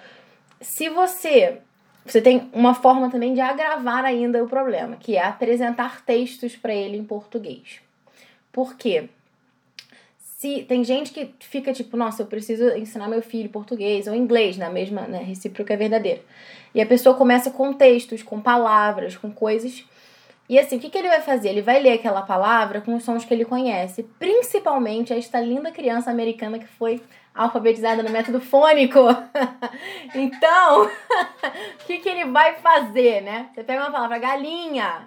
se 0.60 0.88
você 0.88 1.60
você 2.04 2.20
tem 2.20 2.50
uma 2.52 2.74
forma 2.74 3.08
também 3.08 3.32
de 3.32 3.40
agravar 3.40 4.04
ainda 4.04 4.42
o 4.42 4.48
problema, 4.48 4.96
que 4.96 5.16
é 5.16 5.24
apresentar 5.24 6.04
textos 6.04 6.56
para 6.56 6.74
ele 6.74 6.96
em 6.96 7.04
português. 7.04 7.80
Por 8.50 8.74
quê? 8.74 9.08
Se 10.18 10.64
tem 10.64 10.82
gente 10.82 11.12
que 11.12 11.32
fica 11.38 11.72
tipo, 11.72 11.96
nossa, 11.96 12.22
eu 12.22 12.26
preciso 12.26 12.68
ensinar 12.70 13.06
meu 13.06 13.22
filho 13.22 13.48
português 13.48 14.08
ou 14.08 14.14
inglês, 14.16 14.56
na 14.56 14.68
mesma, 14.68 15.02
né, 15.02 15.22
recíproca 15.22 15.74
é 15.74 15.76
verdadeira. 15.76 16.20
E 16.74 16.80
a 16.80 16.86
pessoa 16.86 17.14
começa 17.14 17.52
com 17.52 17.72
textos, 17.72 18.24
com 18.24 18.40
palavras, 18.40 19.16
com 19.16 19.30
coisas. 19.30 19.84
E 20.52 20.58
assim, 20.58 20.76
o 20.76 20.80
que, 20.80 20.90
que 20.90 20.98
ele 20.98 21.08
vai 21.08 21.22
fazer? 21.22 21.48
Ele 21.48 21.62
vai 21.62 21.80
ler 21.80 21.92
aquela 21.92 22.20
palavra 22.20 22.82
com 22.82 22.94
os 22.94 23.02
sons 23.02 23.24
que 23.24 23.32
ele 23.32 23.42
conhece, 23.42 24.02
principalmente 24.18 25.10
esta 25.10 25.40
linda 25.40 25.72
criança 25.72 26.10
americana 26.10 26.58
que 26.58 26.66
foi 26.66 27.00
alfabetizada 27.34 28.02
no 28.02 28.10
método 28.10 28.38
fônico. 28.38 29.00
então, 30.14 30.82
o 31.80 31.86
que, 31.86 31.96
que 32.00 32.06
ele 32.06 32.26
vai 32.26 32.56
fazer, 32.56 33.22
né? 33.22 33.48
Você 33.54 33.64
pega 33.64 33.80
uma 33.80 33.90
palavra 33.90 34.18
galinha, 34.18 35.06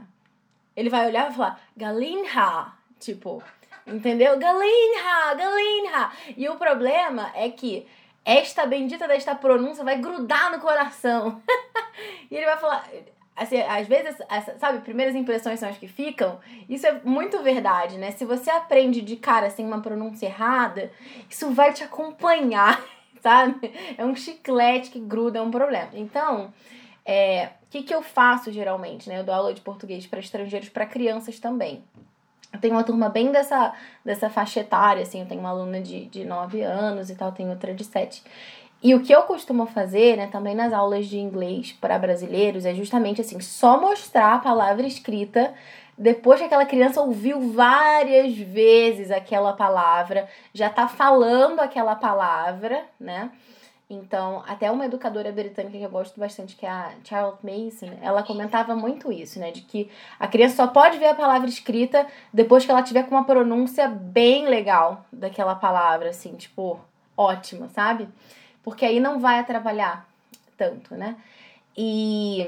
ele 0.76 0.90
vai 0.90 1.06
olhar 1.06 1.30
e 1.30 1.36
falar 1.36 1.62
galinha, 1.78 2.74
tipo, 3.00 3.44
entendeu? 3.86 4.40
Galinha, 4.40 5.36
galinha. 5.38 6.12
E 6.36 6.50
o 6.50 6.56
problema 6.56 7.32
é 7.36 7.52
que 7.52 7.86
esta 8.26 8.66
bendita 8.66 9.08
desta 9.08 9.36
pronúncia 9.36 9.84
vai 9.84 10.00
grudar 10.00 10.52
no 10.52 10.60
coração. 10.60 11.40
e 12.32 12.36
ele 12.36 12.48
vai 12.48 12.58
falar, 12.58 12.90
assim, 13.36 13.60
às 13.62 13.88
vezes, 13.88 14.16
sabe, 14.60 14.80
primeiras 14.80 15.16
impressões 15.16 15.60
são 15.60 15.70
as 15.70 15.78
que 15.78 15.88
ficam. 15.88 16.40
Isso 16.70 16.86
é 16.88 17.00
muito 17.04 17.42
verdade, 17.44 17.98
né? 17.98 18.12
Se 18.12 18.26
você 18.26 18.50
aprende 18.50 19.02
de 19.02 19.16
cara 19.18 19.50
sem 19.50 19.66
uma 19.66 19.82
pronúncia 19.82 20.28
errada, 20.28 20.92
isso 21.30 21.52
vai 21.52 21.74
te 21.74 21.84
acompanhar, 21.84 22.82
sabe? 23.22 23.72
É 23.98 24.06
um 24.06 24.16
chiclete 24.16 24.90
que 24.92 25.00
gruda, 25.00 25.40
é 25.40 25.42
um 25.42 25.52
problema. 25.52 25.90
Então, 25.94 26.54
É, 27.08 27.50
o 27.64 27.68
que, 27.70 27.84
que 27.84 27.94
eu 27.94 28.02
faço 28.02 28.52
geralmente? 28.52 29.08
Né? 29.10 29.20
Eu 29.20 29.24
dou 29.24 29.36
aula 29.36 29.54
de 29.54 29.62
português 29.62 30.08
para 30.08 30.20
estrangeiros, 30.20 30.70
para 30.70 30.86
crianças 30.88 31.40
também. 31.40 31.84
Eu 32.52 32.60
tenho 32.60 32.74
uma 32.74 32.84
turma 32.84 33.10
bem 33.10 33.32
dessa, 33.32 33.74
dessa 34.04 34.30
faixa 34.30 34.62
etária, 34.62 35.04
assim, 35.04 35.20
eu 35.22 35.28
tenho 35.28 35.42
uma 35.42 35.50
aluna 35.50 35.82
de, 35.82 36.06
de 36.08 36.24
9 36.26 36.62
anos 36.64 37.10
e 37.12 37.16
tal, 37.16 37.32
tenho 37.32 37.50
outra 37.50 37.74
de 37.76 37.84
7. 37.84 38.24
E 38.84 38.94
o 38.94 39.02
que 39.02 39.14
eu 39.14 39.24
costumo 39.24 39.66
fazer, 39.66 40.18
né, 40.18 40.28
também 40.28 40.54
nas 40.54 40.72
aulas 40.72 41.08
de 41.08 41.18
inglês 41.18 41.72
para 41.72 41.98
brasileiros, 41.98 42.66
é 42.66 42.74
justamente 42.74 43.22
assim, 43.22 43.40
só 43.40 43.80
mostrar 43.80 44.36
a 44.36 44.40
palavra 44.40 44.86
escrita 44.86 45.54
depois 45.98 46.40
que 46.40 46.46
aquela 46.46 46.66
criança 46.66 47.02
ouviu 47.02 47.54
várias 47.54 48.36
vezes 48.36 49.12
aquela 49.12 49.54
palavra, 49.54 50.28
já 50.54 50.70
tá 50.70 50.88
falando 50.88 51.62
aquela 51.62 51.96
palavra, 51.96 52.84
né? 53.00 53.32
Então, 53.90 54.44
até 54.48 54.70
uma 54.72 54.86
educadora 54.86 55.32
britânica 55.32 55.78
que 55.78 55.84
eu 55.84 55.90
gosto 55.90 56.20
bastante, 56.20 56.56
que 56.56 56.66
é 56.66 56.70
a 56.70 56.92
Charlotte 57.04 57.46
Mason, 57.46 57.98
ela 58.02 58.24
comentava 58.24 58.76
muito 58.76 59.12
isso, 59.12 59.40
né? 59.40 59.52
De 59.52 59.62
que 59.62 59.90
a 60.20 60.28
criança 60.28 60.56
só 60.56 60.68
pode 60.68 60.98
ver 60.98 61.08
a 61.08 61.16
palavra 61.16 61.48
escrita 61.48 62.06
depois 62.34 62.66
que 62.66 62.72
ela 62.72 62.82
tiver 62.82 63.04
com 63.04 63.16
uma 63.16 63.24
pronúncia 63.24 63.88
bem 63.88 64.48
legal 64.48 65.06
daquela 65.14 65.54
palavra, 65.54 66.10
assim, 66.10 66.36
tipo, 66.36 66.80
ótima, 67.16 67.70
sabe? 67.70 68.10
Porque 68.66 68.84
aí 68.84 69.00
não 69.00 69.20
vai 69.20 69.38
atrapalhar 69.40 70.10
tanto, 70.58 70.96
né? 70.96 71.16
E 71.78 72.48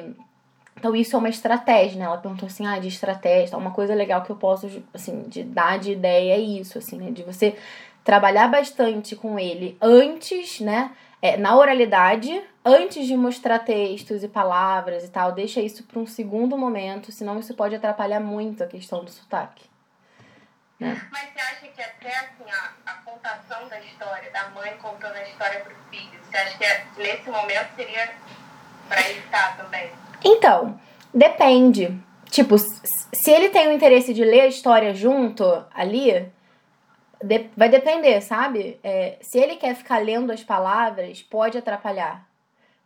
então 0.75 0.95
isso 0.95 1.15
é 1.15 1.19
uma 1.19 1.29
estratégia, 1.29 1.99
né? 1.99 2.05
Ela 2.05 2.17
perguntou 2.17 2.47
assim, 2.47 2.65
ah, 2.65 2.79
de 2.79 2.87
estratégia, 2.87 3.57
uma 3.57 3.71
coisa 3.71 3.93
legal 3.93 4.23
que 4.23 4.31
eu 4.31 4.35
posso, 4.35 4.67
assim, 4.93 5.23
de 5.27 5.43
dar 5.43 5.77
de 5.77 5.91
ideia 5.91 6.33
é 6.33 6.39
isso, 6.39 6.77
assim, 6.77 6.97
né? 6.97 7.11
De 7.11 7.21
você 7.21 7.55
trabalhar 8.03 8.47
bastante 8.47 9.15
com 9.15 9.37
ele 9.37 9.77
antes, 9.79 10.59
né? 10.59 10.91
É, 11.21 11.37
na 11.37 11.55
oralidade, 11.55 12.41
antes 12.65 13.05
de 13.05 13.15
mostrar 13.15 13.59
textos 13.59 14.23
e 14.23 14.27
palavras 14.27 15.03
e 15.03 15.09
tal, 15.09 15.31
deixa 15.31 15.61
isso 15.61 15.83
para 15.83 15.99
um 15.99 16.05
segundo 16.07 16.57
momento, 16.57 17.11
senão 17.11 17.39
isso 17.39 17.53
pode 17.53 17.75
atrapalhar 17.75 18.19
muito 18.19 18.63
a 18.63 18.67
questão 18.67 19.03
do 19.03 19.11
sotaque. 19.11 19.66
Né? 20.79 21.01
Mas 21.11 21.33
você 21.33 21.39
acha 21.39 21.67
que 21.67 21.81
até 21.81 22.17
assim, 22.17 22.51
a, 22.51 22.91
a 22.91 22.93
contação 22.95 23.67
da 23.67 23.79
história, 23.79 24.29
da 24.31 24.49
mãe 24.49 24.77
contando 24.77 25.15
a 25.15 25.23
história 25.23 25.61
para 25.61 25.73
o 25.73 25.89
filho, 25.89 26.19
você 26.23 26.37
acha 26.37 26.57
que 26.57 26.63
é, 26.63 26.85
nesse 26.97 27.29
momento 27.29 27.75
seria 27.75 28.13
para 28.87 29.09
evitar 29.09 29.57
também? 29.57 29.91
Então, 30.23 30.79
depende. 31.13 31.97
Tipo, 32.29 32.57
se 32.57 33.31
ele 33.31 33.49
tem 33.49 33.67
o 33.67 33.71
interesse 33.71 34.13
de 34.13 34.23
ler 34.23 34.41
a 34.41 34.47
história 34.47 34.93
junto 34.93 35.43
ali, 35.73 36.31
de, 37.23 37.49
vai 37.55 37.69
depender, 37.69 38.21
sabe? 38.21 38.79
É, 38.83 39.17
se 39.21 39.39
ele 39.39 39.55
quer 39.55 39.75
ficar 39.75 39.99
lendo 39.99 40.31
as 40.31 40.43
palavras, 40.43 41.23
pode 41.23 41.57
atrapalhar. 41.57 42.27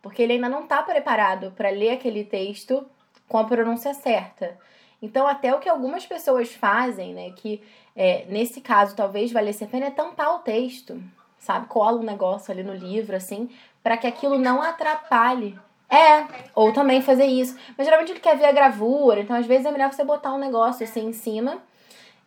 Porque 0.00 0.22
ele 0.22 0.34
ainda 0.34 0.48
não 0.48 0.64
está 0.64 0.82
preparado 0.82 1.52
para 1.52 1.70
ler 1.70 1.90
aquele 1.90 2.24
texto 2.24 2.88
com 3.28 3.38
a 3.38 3.44
pronúncia 3.44 3.94
certa. 3.94 4.58
Então, 5.00 5.26
até 5.26 5.54
o 5.54 5.58
que 5.58 5.68
algumas 5.68 6.06
pessoas 6.06 6.52
fazem, 6.52 7.12
né? 7.12 7.32
Que 7.36 7.62
é, 7.94 8.24
nesse 8.28 8.60
caso 8.60 8.96
talvez 8.96 9.32
valesse 9.32 9.64
a 9.64 9.66
pena 9.66 9.86
é 9.86 9.90
tampar 9.90 10.34
o 10.36 10.38
texto, 10.40 11.02
sabe? 11.38 11.66
Cola 11.66 12.00
um 12.00 12.04
negócio 12.04 12.52
ali 12.52 12.62
no 12.62 12.74
livro, 12.74 13.16
assim, 13.16 13.50
para 13.82 13.96
que 13.96 14.06
aquilo 14.06 14.38
não 14.38 14.62
atrapalhe. 14.62 15.58
É, 15.90 16.26
ou 16.54 16.72
também 16.72 17.02
fazer 17.02 17.26
isso. 17.26 17.54
Mas 17.76 17.86
geralmente 17.86 18.12
ele 18.12 18.20
quer 18.20 18.36
ver 18.38 18.46
a 18.46 18.52
gravura, 18.52 19.20
então 19.20 19.36
às 19.36 19.44
vezes 19.44 19.66
é 19.66 19.70
melhor 19.70 19.92
você 19.92 20.02
botar 20.02 20.32
um 20.32 20.38
negócio 20.38 20.84
assim 20.84 21.06
em 21.06 21.12
cima 21.12 21.58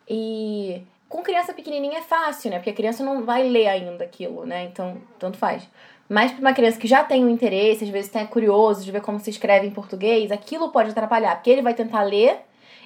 e 0.08 0.82
com 1.08 1.22
criança 1.22 1.52
pequenininha 1.52 1.98
é 1.98 2.02
fácil, 2.02 2.50
né? 2.50 2.58
Porque 2.58 2.70
a 2.70 2.74
criança 2.74 3.04
não 3.04 3.24
vai 3.24 3.48
ler 3.48 3.66
ainda 3.66 4.04
aquilo, 4.04 4.44
né? 4.46 4.64
Então, 4.64 4.96
tanto 5.18 5.36
faz. 5.36 5.68
Mas 6.08 6.30
para 6.30 6.40
uma 6.40 6.52
criança 6.52 6.78
que 6.78 6.86
já 6.86 7.02
tem 7.02 7.24
um 7.24 7.28
interesse, 7.28 7.84
às 7.84 7.90
vezes 7.90 8.14
é 8.14 8.24
curioso 8.24 8.84
de 8.84 8.92
ver 8.92 9.00
como 9.00 9.18
se 9.18 9.30
escreve 9.30 9.66
em 9.66 9.72
português, 9.72 10.30
aquilo 10.30 10.70
pode 10.70 10.90
atrapalhar, 10.90 11.34
porque 11.34 11.50
ele 11.50 11.62
vai 11.62 11.74
tentar 11.74 12.02
ler 12.02 12.40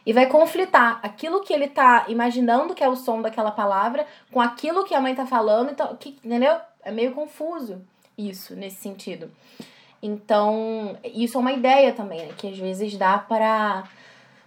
e 0.05 0.13
vai 0.13 0.27
conflitar 0.27 1.01
aquilo 1.03 1.43
que 1.43 1.53
ele 1.53 1.69
tá 1.69 2.07
imaginando 2.09 2.75
que 2.75 2.83
é 2.83 2.89
o 2.89 2.97
som 2.97 3.21
daquela 3.21 3.51
palavra 3.51 4.07
com 4.33 4.41
aquilo 4.41 4.85
que 4.85 4.95
a 4.95 5.01
mãe 5.01 5.15
tá 5.15 5.27
falando, 5.27 5.71
então, 5.71 5.95
que, 5.97 6.19
entendeu? 6.25 6.57
É 6.83 6.91
meio 6.91 7.13
confuso 7.13 7.83
isso 8.17 8.55
nesse 8.55 8.77
sentido. 8.77 9.31
Então, 10.03 10.99
isso 11.05 11.37
é 11.37 11.41
uma 11.41 11.53
ideia 11.53 11.93
também, 11.93 12.27
né? 12.27 12.35
Que 12.37 12.49
às 12.49 12.59
vezes 12.59 12.97
dá 12.97 13.19
para 13.19 13.85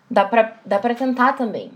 dá 0.10 0.26
para 0.26 0.58
dá 0.66 0.80
para 0.80 0.96
tentar 0.96 1.34
também. 1.34 1.72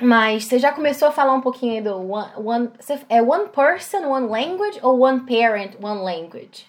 Mas 0.00 0.44
você 0.44 0.58
já 0.58 0.72
começou 0.72 1.08
a 1.08 1.12
falar 1.12 1.34
um 1.34 1.40
pouquinho 1.40 1.74
aí 1.74 1.80
do 1.80 2.10
one, 2.10 2.32
one, 2.36 2.70
é 3.08 3.22
one 3.22 3.48
person, 3.48 4.08
one 4.08 4.26
language 4.26 4.78
ou 4.82 5.00
one 5.00 5.20
parent, 5.20 5.74
one 5.80 6.02
language? 6.02 6.66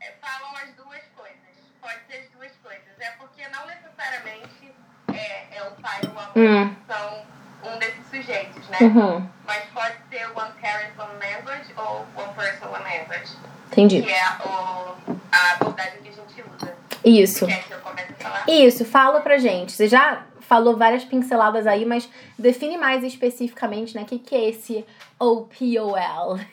É, 0.00 0.12
falam 0.20 0.54
as 0.56 0.74
duas 0.76 1.02
coisas. 1.16 1.38
Pode 1.80 1.98
ser 2.06 2.18
as 2.18 2.28
duas 2.30 2.52
coisas. 2.62 3.00
É 3.00 3.10
porque 3.18 3.48
não 3.48 3.66
necessariamente 3.66 4.72
é, 5.12 5.58
é 5.58 5.62
o 5.64 5.72
pai 5.82 6.00
ou 6.04 6.18
a 6.18 6.26
mãe 6.26 6.27
hum. 6.38 6.76
são 6.86 7.22
um 7.64 7.78
desses 7.78 8.06
sujeitos, 8.10 8.68
né? 8.68 8.78
Uhum. 8.80 9.28
Mas 9.46 9.64
pode 9.74 9.96
ser 10.10 10.26
one 10.34 10.52
parent, 10.60 10.90
one 10.98 11.18
language 11.18 11.72
ou 11.76 12.06
one 12.16 12.34
person, 12.34 12.66
one 12.68 12.84
language. 12.84 13.32
Entendi. 13.72 14.02
Que 14.02 14.10
é 14.10 14.28
o, 14.44 14.94
a 15.30 15.52
abordagem 15.52 16.02
que 16.02 16.08
a 16.08 16.12
gente 16.12 16.44
usa. 16.56 16.74
Isso. 17.04 17.46
Quer 17.46 17.62
que 17.64 17.72
eu 17.72 17.80
comece 17.80 18.12
a 18.12 18.16
falar? 18.16 18.44
Isso, 18.48 18.84
fala 18.84 19.20
pra 19.20 19.38
gente. 19.38 19.72
Você 19.72 19.88
já 19.88 20.26
falou 20.40 20.76
várias 20.76 21.04
pinceladas 21.04 21.66
aí, 21.66 21.84
mas 21.84 22.08
define 22.38 22.78
mais 22.78 23.04
especificamente, 23.04 23.94
né? 23.94 24.02
O 24.02 24.06
que, 24.06 24.18
que 24.18 24.34
é 24.34 24.48
esse 24.48 24.84
OPOL? 25.18 26.38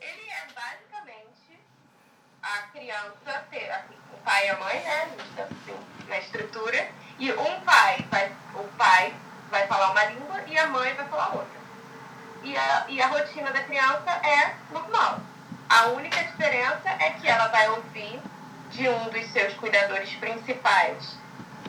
Ele 0.00 0.28
é 0.30 0.46
basicamente 0.54 1.58
a 2.42 2.58
criança 2.72 3.44
ter 3.50 3.70
assim, 3.70 3.94
o 4.12 4.18
pai 4.24 4.46
e 4.46 4.50
a 4.50 4.58
mãe, 4.58 4.80
né? 4.80 5.08
Assim, 5.38 5.74
na 6.08 6.18
estrutura. 6.18 6.88
E 7.18 7.32
um 7.32 7.60
pai 7.60 8.04
vai, 8.10 8.32
o 8.54 8.64
pai 8.76 9.14
vai 9.50 9.66
falar 9.66 9.90
uma 9.90 10.04
língua 10.04 10.40
e 10.46 10.58
a 10.58 10.66
mãe 10.68 10.94
vai 10.94 11.06
falar 11.06 11.34
outra. 11.34 11.58
E 12.42 12.56
a, 12.56 12.84
e 12.88 13.02
a 13.02 13.06
rotina 13.08 13.50
da 13.50 13.62
criança 13.62 14.10
é 14.10 14.54
normal. 14.72 15.20
A 15.68 15.86
única 15.86 16.22
diferença 16.24 16.88
é 16.88 17.10
que 17.10 17.28
ela 17.28 17.48
vai 17.48 17.68
ouvir 17.70 18.20
de 18.70 18.88
um 18.88 19.10
dos 19.10 19.26
seus 19.32 19.54
cuidadores 19.54 20.12
principais 20.14 21.18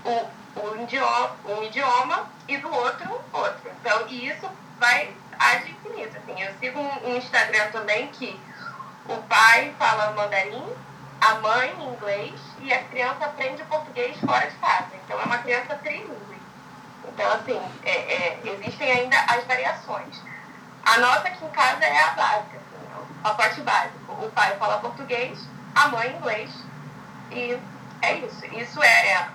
o 0.05 0.39
um 0.61 0.83
idioma, 0.83 1.35
um 1.45 1.63
idioma 1.63 2.29
e 2.47 2.57
do 2.57 2.73
outro 2.73 3.21
outro. 3.31 3.71
Então, 3.79 4.07
e 4.07 4.27
isso 4.27 4.49
vai 4.79 5.13
ad 5.37 5.69
infinito. 5.69 6.17
Assim. 6.17 6.41
Eu 6.41 6.53
sigo 6.59 6.79
um 6.79 7.15
Instagram 7.15 7.71
também 7.71 8.07
que 8.07 8.39
o 9.07 9.17
pai 9.23 9.73
fala 9.77 10.11
mandarim, 10.11 10.63
a 11.21 11.35
mãe 11.35 11.73
inglês 11.79 12.39
e 12.61 12.73
a 12.73 12.83
criança 12.85 13.25
aprende 13.25 13.63
português 13.63 14.17
fora 14.19 14.47
de 14.47 14.55
casa. 14.57 14.87
Então 15.03 15.19
é 15.19 15.23
uma 15.23 15.37
criança 15.39 15.75
trilingüe. 15.75 16.39
Então, 17.07 17.31
assim, 17.33 17.61
é, 17.83 17.91
é, 17.91 18.39
existem 18.45 18.91
ainda 18.91 19.17
as 19.21 19.43
variações. 19.45 20.21
A 20.85 20.97
nossa 20.99 21.27
aqui 21.27 21.43
em 21.43 21.49
casa 21.49 21.83
é 21.83 21.99
a 21.99 22.11
básica, 22.11 22.57
assim, 22.57 23.01
o 23.01 23.21
pacote 23.21 23.61
básico. 23.61 24.25
O 24.25 24.31
pai 24.31 24.55
fala 24.57 24.79
português, 24.79 25.39
a 25.75 25.87
mãe 25.89 26.15
inglês. 26.15 26.51
E 27.31 27.59
é 28.01 28.13
isso. 28.19 28.45
Isso 28.45 28.81
é 28.81 29.27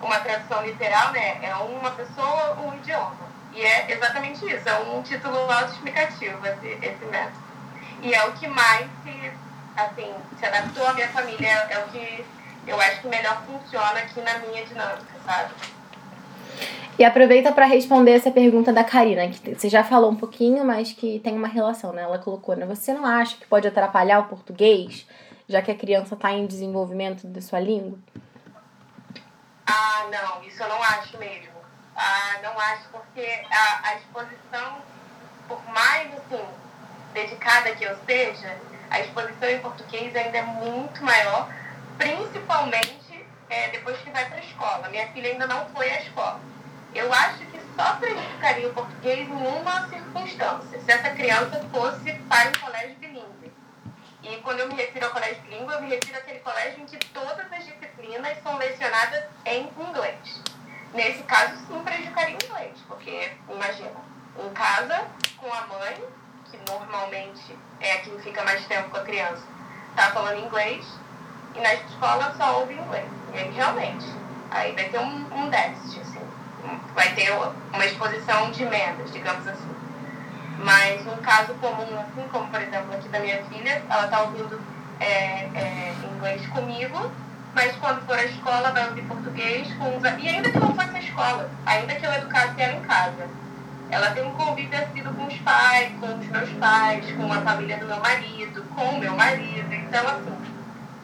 uma 0.00 0.20
tradução 0.20 0.64
literal, 0.64 1.12
né? 1.12 1.38
É 1.42 1.54
uma 1.54 1.90
pessoa, 1.92 2.54
um 2.60 2.74
idioma. 2.76 3.28
E 3.52 3.62
é 3.62 3.90
exatamente 3.90 4.44
isso, 4.44 4.68
é 4.68 4.78
um 4.80 5.02
título 5.02 5.50
autoexplicativo 5.50 6.46
esse, 6.46 6.78
esse 6.80 7.04
método. 7.06 7.48
E 8.02 8.14
é 8.14 8.24
o 8.26 8.32
que 8.32 8.46
mais 8.46 8.86
se, 9.02 9.32
assim, 9.78 10.12
se 10.38 10.46
adaptou 10.46 10.86
à 10.86 10.92
minha 10.94 11.08
família, 11.08 11.48
é 11.70 11.78
o 11.78 11.88
que 11.88 12.24
eu 12.66 12.80
acho 12.80 13.00
que 13.00 13.08
melhor 13.08 13.42
funciona 13.44 13.98
aqui 14.00 14.20
na 14.20 14.38
minha 14.38 14.64
dinâmica, 14.66 15.06
sabe? 15.24 15.54
E 16.98 17.04
aproveita 17.04 17.52
para 17.52 17.64
responder 17.64 18.10
essa 18.12 18.30
pergunta 18.30 18.72
da 18.72 18.82
Karina, 18.82 19.28
que 19.28 19.54
você 19.54 19.68
já 19.68 19.84
falou 19.84 20.10
um 20.10 20.16
pouquinho, 20.16 20.64
mas 20.64 20.92
que 20.92 21.20
tem 21.20 21.34
uma 21.36 21.46
relação, 21.46 21.92
né? 21.92 22.02
Ela 22.02 22.18
colocou, 22.18 22.56
né? 22.56 22.66
Você 22.66 22.92
não 22.92 23.06
acha 23.06 23.36
que 23.36 23.46
pode 23.46 23.68
atrapalhar 23.68 24.18
o 24.18 24.24
português, 24.24 25.06
já 25.48 25.62
que 25.62 25.70
a 25.70 25.76
criança 25.76 26.14
está 26.14 26.32
em 26.32 26.46
desenvolvimento 26.46 27.26
da 27.28 27.40
sua 27.40 27.60
língua? 27.60 27.96
Ah, 29.64 30.06
não, 30.10 30.42
isso 30.42 30.60
eu 30.60 30.68
não 30.68 30.82
acho 30.82 31.16
mesmo. 31.18 31.52
Ah, 31.94 32.38
não 32.42 32.58
acho, 32.58 32.88
porque 32.90 33.42
a, 33.50 33.88
a 33.88 33.94
exposição, 33.96 34.78
por 35.46 35.64
mais 35.72 36.08
assim, 36.14 36.44
dedicada 37.14 37.74
que 37.76 37.84
eu 37.84 37.96
seja, 38.06 38.56
a 38.90 39.00
exposição 39.00 39.48
em 39.48 39.60
português 39.60 40.14
ainda 40.14 40.38
é 40.38 40.42
muito 40.42 41.04
maior, 41.04 41.48
principalmente 41.96 43.26
é, 43.50 43.68
depois 43.68 43.98
que 43.98 44.10
vai 44.10 44.24
para 44.26 44.36
a 44.36 44.40
escola. 44.40 44.88
Minha 44.88 45.08
filha 45.08 45.30
ainda 45.30 45.46
não 45.46 45.66
foi 45.70 45.90
à 45.90 46.00
escola. 46.00 46.40
Eu 46.94 47.12
acho 47.12 47.38
que 47.46 47.60
só 47.76 47.96
prejudicaria 47.96 48.68
o 48.68 48.74
português 48.74 49.28
em 49.28 49.32
uma 49.32 49.88
circunstância, 49.88 50.80
se 50.80 50.90
essa 50.90 51.10
criança 51.10 51.62
fosse 51.70 52.12
para 52.28 52.48
um 52.48 52.52
colégio 52.60 52.96
bilíngue. 52.96 53.52
E 54.22 54.36
quando 54.38 54.60
eu 54.60 54.68
me 54.68 54.74
refiro 54.74 55.06
ao 55.06 55.12
colégio 55.12 55.40
bilíngue, 55.42 55.72
eu 55.72 55.82
me 55.82 55.88
refiro 55.88 56.18
àquele 56.18 56.40
colégio 56.40 56.82
em 56.82 56.86
que 56.86 56.98
todas 57.06 57.52
as 57.52 57.64
disciplinas 57.64 58.42
são 58.42 58.56
lecionadas 58.56 59.24
em 59.44 59.70
inglês. 59.78 60.42
Nesse 60.94 61.22
caso, 61.24 61.54
sim, 61.66 61.82
prejudicaria 61.84 62.36
o 62.36 62.44
inglês, 62.44 62.78
porque, 62.88 63.32
imagina, 63.48 64.00
em 64.38 64.50
casa, 64.54 65.06
com 65.36 65.52
a 65.52 65.66
mãe, 65.66 66.04
que 66.50 66.58
normalmente 66.70 67.56
é 67.80 67.92
a 67.92 67.98
que 67.98 68.10
fica 68.22 68.42
mais 68.44 68.64
tempo 68.66 68.90
com 68.90 68.96
a 68.96 69.02
criança, 69.02 69.42
tá 69.94 70.10
falando 70.10 70.44
inglês, 70.44 70.86
e 71.54 71.60
na 71.60 71.74
escola 71.74 72.34
só 72.36 72.60
ouve 72.60 72.74
inglês. 72.74 73.08
E 73.34 73.38
aí, 73.38 73.50
realmente, 73.50 74.06
aí 74.50 74.72
vai 74.72 74.84
ter 74.84 74.98
um, 74.98 75.26
um 75.34 75.48
déficit, 75.50 76.00
assim. 76.00 76.20
Vai 76.94 77.14
ter 77.14 77.30
uma 77.32 77.84
exposição 77.84 78.50
de 78.50 78.64
menos, 78.64 79.12
digamos 79.12 79.46
assim. 79.46 79.74
Mas 80.58 81.06
um 81.06 81.16
caso 81.18 81.54
comum, 81.54 82.00
assim, 82.00 82.28
como 82.30 82.48
por 82.48 82.60
exemplo 82.60 82.92
aqui 82.94 83.08
da 83.08 83.20
minha 83.20 83.42
filha, 83.44 83.82
ela 83.88 84.04
está 84.04 84.22
ouvindo 84.22 84.60
é, 84.98 85.48
é, 85.54 85.94
inglês 86.16 86.44
comigo, 86.48 87.10
mas 87.54 87.76
quando 87.76 88.04
for 88.06 88.18
à 88.18 88.24
escola 88.24 88.72
vai 88.72 88.88
ouvir 88.88 89.02
português 89.02 89.72
com 89.74 89.96
os... 89.96 90.02
E 90.02 90.28
ainda 90.28 90.50
que 90.50 90.58
não 90.58 90.74
fosse 90.74 90.96
a 90.96 91.00
escola, 91.00 91.50
ainda 91.64 91.94
que 91.94 92.04
eu 92.04 92.12
educasse 92.12 92.60
ela 92.60 92.72
em 92.72 92.82
casa, 92.82 93.28
ela 93.90 94.10
tem 94.10 94.24
um 94.24 94.32
convívio 94.34 94.78
assíduo 94.78 95.14
com 95.14 95.26
os 95.26 95.38
pais, 95.38 95.90
com 95.98 96.18
os 96.18 96.26
meus 96.26 96.50
pais, 96.50 97.10
com 97.12 97.32
a 97.32 97.40
família 97.40 97.78
do 97.78 97.86
meu 97.86 98.00
marido, 98.00 98.62
com 98.74 98.84
o 98.84 98.98
meu 98.98 99.14
marido. 99.14 99.72
Então, 99.72 100.06
assim, 100.06 100.36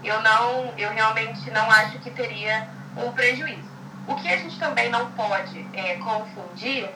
eu 0.02 0.20
não, 0.22 0.74
eu 0.76 0.90
realmente 0.90 1.50
não 1.50 1.70
acho 1.70 1.98
que 2.00 2.10
teria 2.10 2.68
um 2.96 3.10
prejuízo. 3.12 3.72
O 4.06 4.14
que 4.16 4.28
a 4.28 4.36
gente 4.36 4.58
também 4.58 4.90
não 4.90 5.10
pode 5.12 5.66
é, 5.72 5.96
confundir 5.96 6.90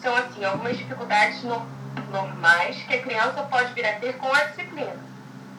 são, 0.00 0.14
assim, 0.16 0.44
algumas 0.44 0.76
dificuldades 0.78 1.42
no, 1.42 1.66
normais 2.10 2.76
que 2.84 2.94
a 2.94 3.02
criança 3.02 3.42
pode 3.42 3.72
vir 3.74 3.84
a 3.84 3.94
ter 3.94 4.16
com 4.16 4.32
a 4.32 4.44
disciplina. 4.44 4.96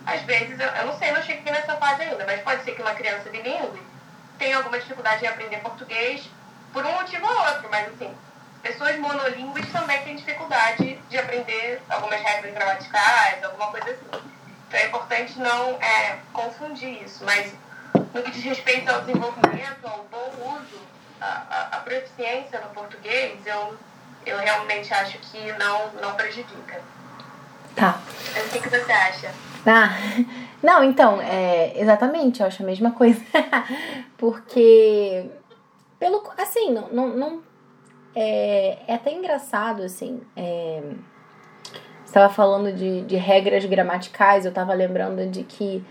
Às 0.05 0.21
vezes, 0.21 0.59
eu, 0.59 0.67
eu 0.67 0.86
não 0.86 0.97
sei, 0.97 1.11
não 1.11 1.21
cheguei 1.21 1.51
nessa 1.51 1.75
fase 1.75 2.03
ainda, 2.03 2.25
mas 2.25 2.41
pode 2.41 2.63
ser 2.63 2.71
que 2.71 2.81
uma 2.81 2.93
criança 2.93 3.29
bilíngue 3.29 3.81
tenha 4.38 4.57
alguma 4.57 4.79
dificuldade 4.79 5.23
em 5.23 5.27
aprender 5.27 5.57
português 5.57 6.29
por 6.71 6.86
um 6.86 6.91
motivo 6.93 7.25
ou 7.25 7.45
outro, 7.47 7.67
mas 7.69 7.88
assim, 7.89 8.13
pessoas 8.64 8.97
monolíngues 8.97 9.70
também 9.72 10.01
têm 10.03 10.16
dificuldade 10.16 10.97
de 11.09 11.18
aprender 11.18 11.82
algumas 11.89 12.20
regras 12.22 12.53
gramaticais, 12.53 13.43
alguma 13.43 13.68
coisa 13.68 13.91
assim. 13.91 14.24
Então 14.68 14.80
é 14.80 14.88
importante 14.88 15.38
não 15.38 15.72
é, 15.82 16.18
confundir 16.32 17.03
isso, 17.03 17.24
mas 17.26 17.53
no 17.93 18.24
que 18.24 18.32
diz 18.32 18.43
respeito 18.43 18.89
ao 18.89 19.01
desenvolvimento, 19.01 19.86
ao 19.86 20.05
bom 20.09 20.55
uso, 20.55 20.82
a, 21.20 21.43
a, 21.49 21.78
a 21.78 21.80
proficiência 21.82 22.59
no 22.61 22.70
português, 22.70 23.45
eu, 23.45 23.78
eu 24.26 24.38
realmente 24.38 24.91
acho 24.93 25.18
que 25.20 25.51
não, 25.53 25.91
não 26.01 26.16
prejudica. 26.16 26.82
Tá. 27.76 27.99
o 28.38 28.49
que, 28.49 28.59
que 28.59 28.70
você 28.70 28.91
acha? 28.91 29.34
Ah, 29.66 29.89
não, 30.64 30.84
então, 30.84 31.22
é, 31.22 31.74
exatamente, 31.76 32.39
eu 32.39 32.47
acho 32.47 32.64
a 32.64 32.66
mesma 32.66 32.91
coisa. 32.91 33.22
Porque, 34.18 35.26
pelo, 35.99 36.24
assim, 36.38 36.72
não, 36.72 36.88
não, 36.89 37.07
não 37.09 37.53
é, 38.16 38.78
é 38.88 38.93
até 38.93 39.11
engraçado, 39.11 39.84
assim. 39.84 40.22
É, 40.36 40.82
estava 42.05 42.32
falando 42.32 42.72
de, 42.72 43.01
de 43.01 43.16
regras 43.16 43.66
gramaticais, 43.66 44.45
eu 44.45 44.49
estava 44.49 44.74
lembrando 44.74 45.30
de 45.30 45.43
que 45.43 45.84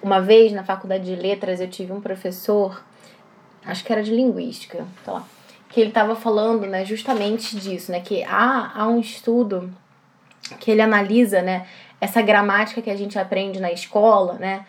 uma 0.00 0.20
vez 0.20 0.52
na 0.52 0.62
faculdade 0.62 1.04
de 1.04 1.16
letras 1.16 1.60
eu 1.60 1.68
tive 1.68 1.92
um 1.92 2.00
professor, 2.00 2.82
acho 3.66 3.84
que 3.84 3.92
era 3.92 4.02
de 4.02 4.14
linguística, 4.14 4.86
sei 5.04 5.12
lá, 5.12 5.24
que 5.68 5.80
ele 5.80 5.90
estava 5.90 6.14
falando, 6.14 6.66
né, 6.66 6.84
justamente 6.84 7.56
disso, 7.56 7.90
né, 7.90 8.00
que 8.00 8.22
há, 8.22 8.72
há 8.74 8.86
um 8.86 9.00
estudo 9.00 9.72
que 10.60 10.70
ele 10.70 10.80
analisa, 10.80 11.42
né, 11.42 11.66
essa 12.00 12.22
gramática 12.22 12.80
que 12.80 12.90
a 12.90 12.96
gente 12.96 13.18
aprende 13.18 13.60
na 13.60 13.72
escola, 13.72 14.34
né, 14.34 14.64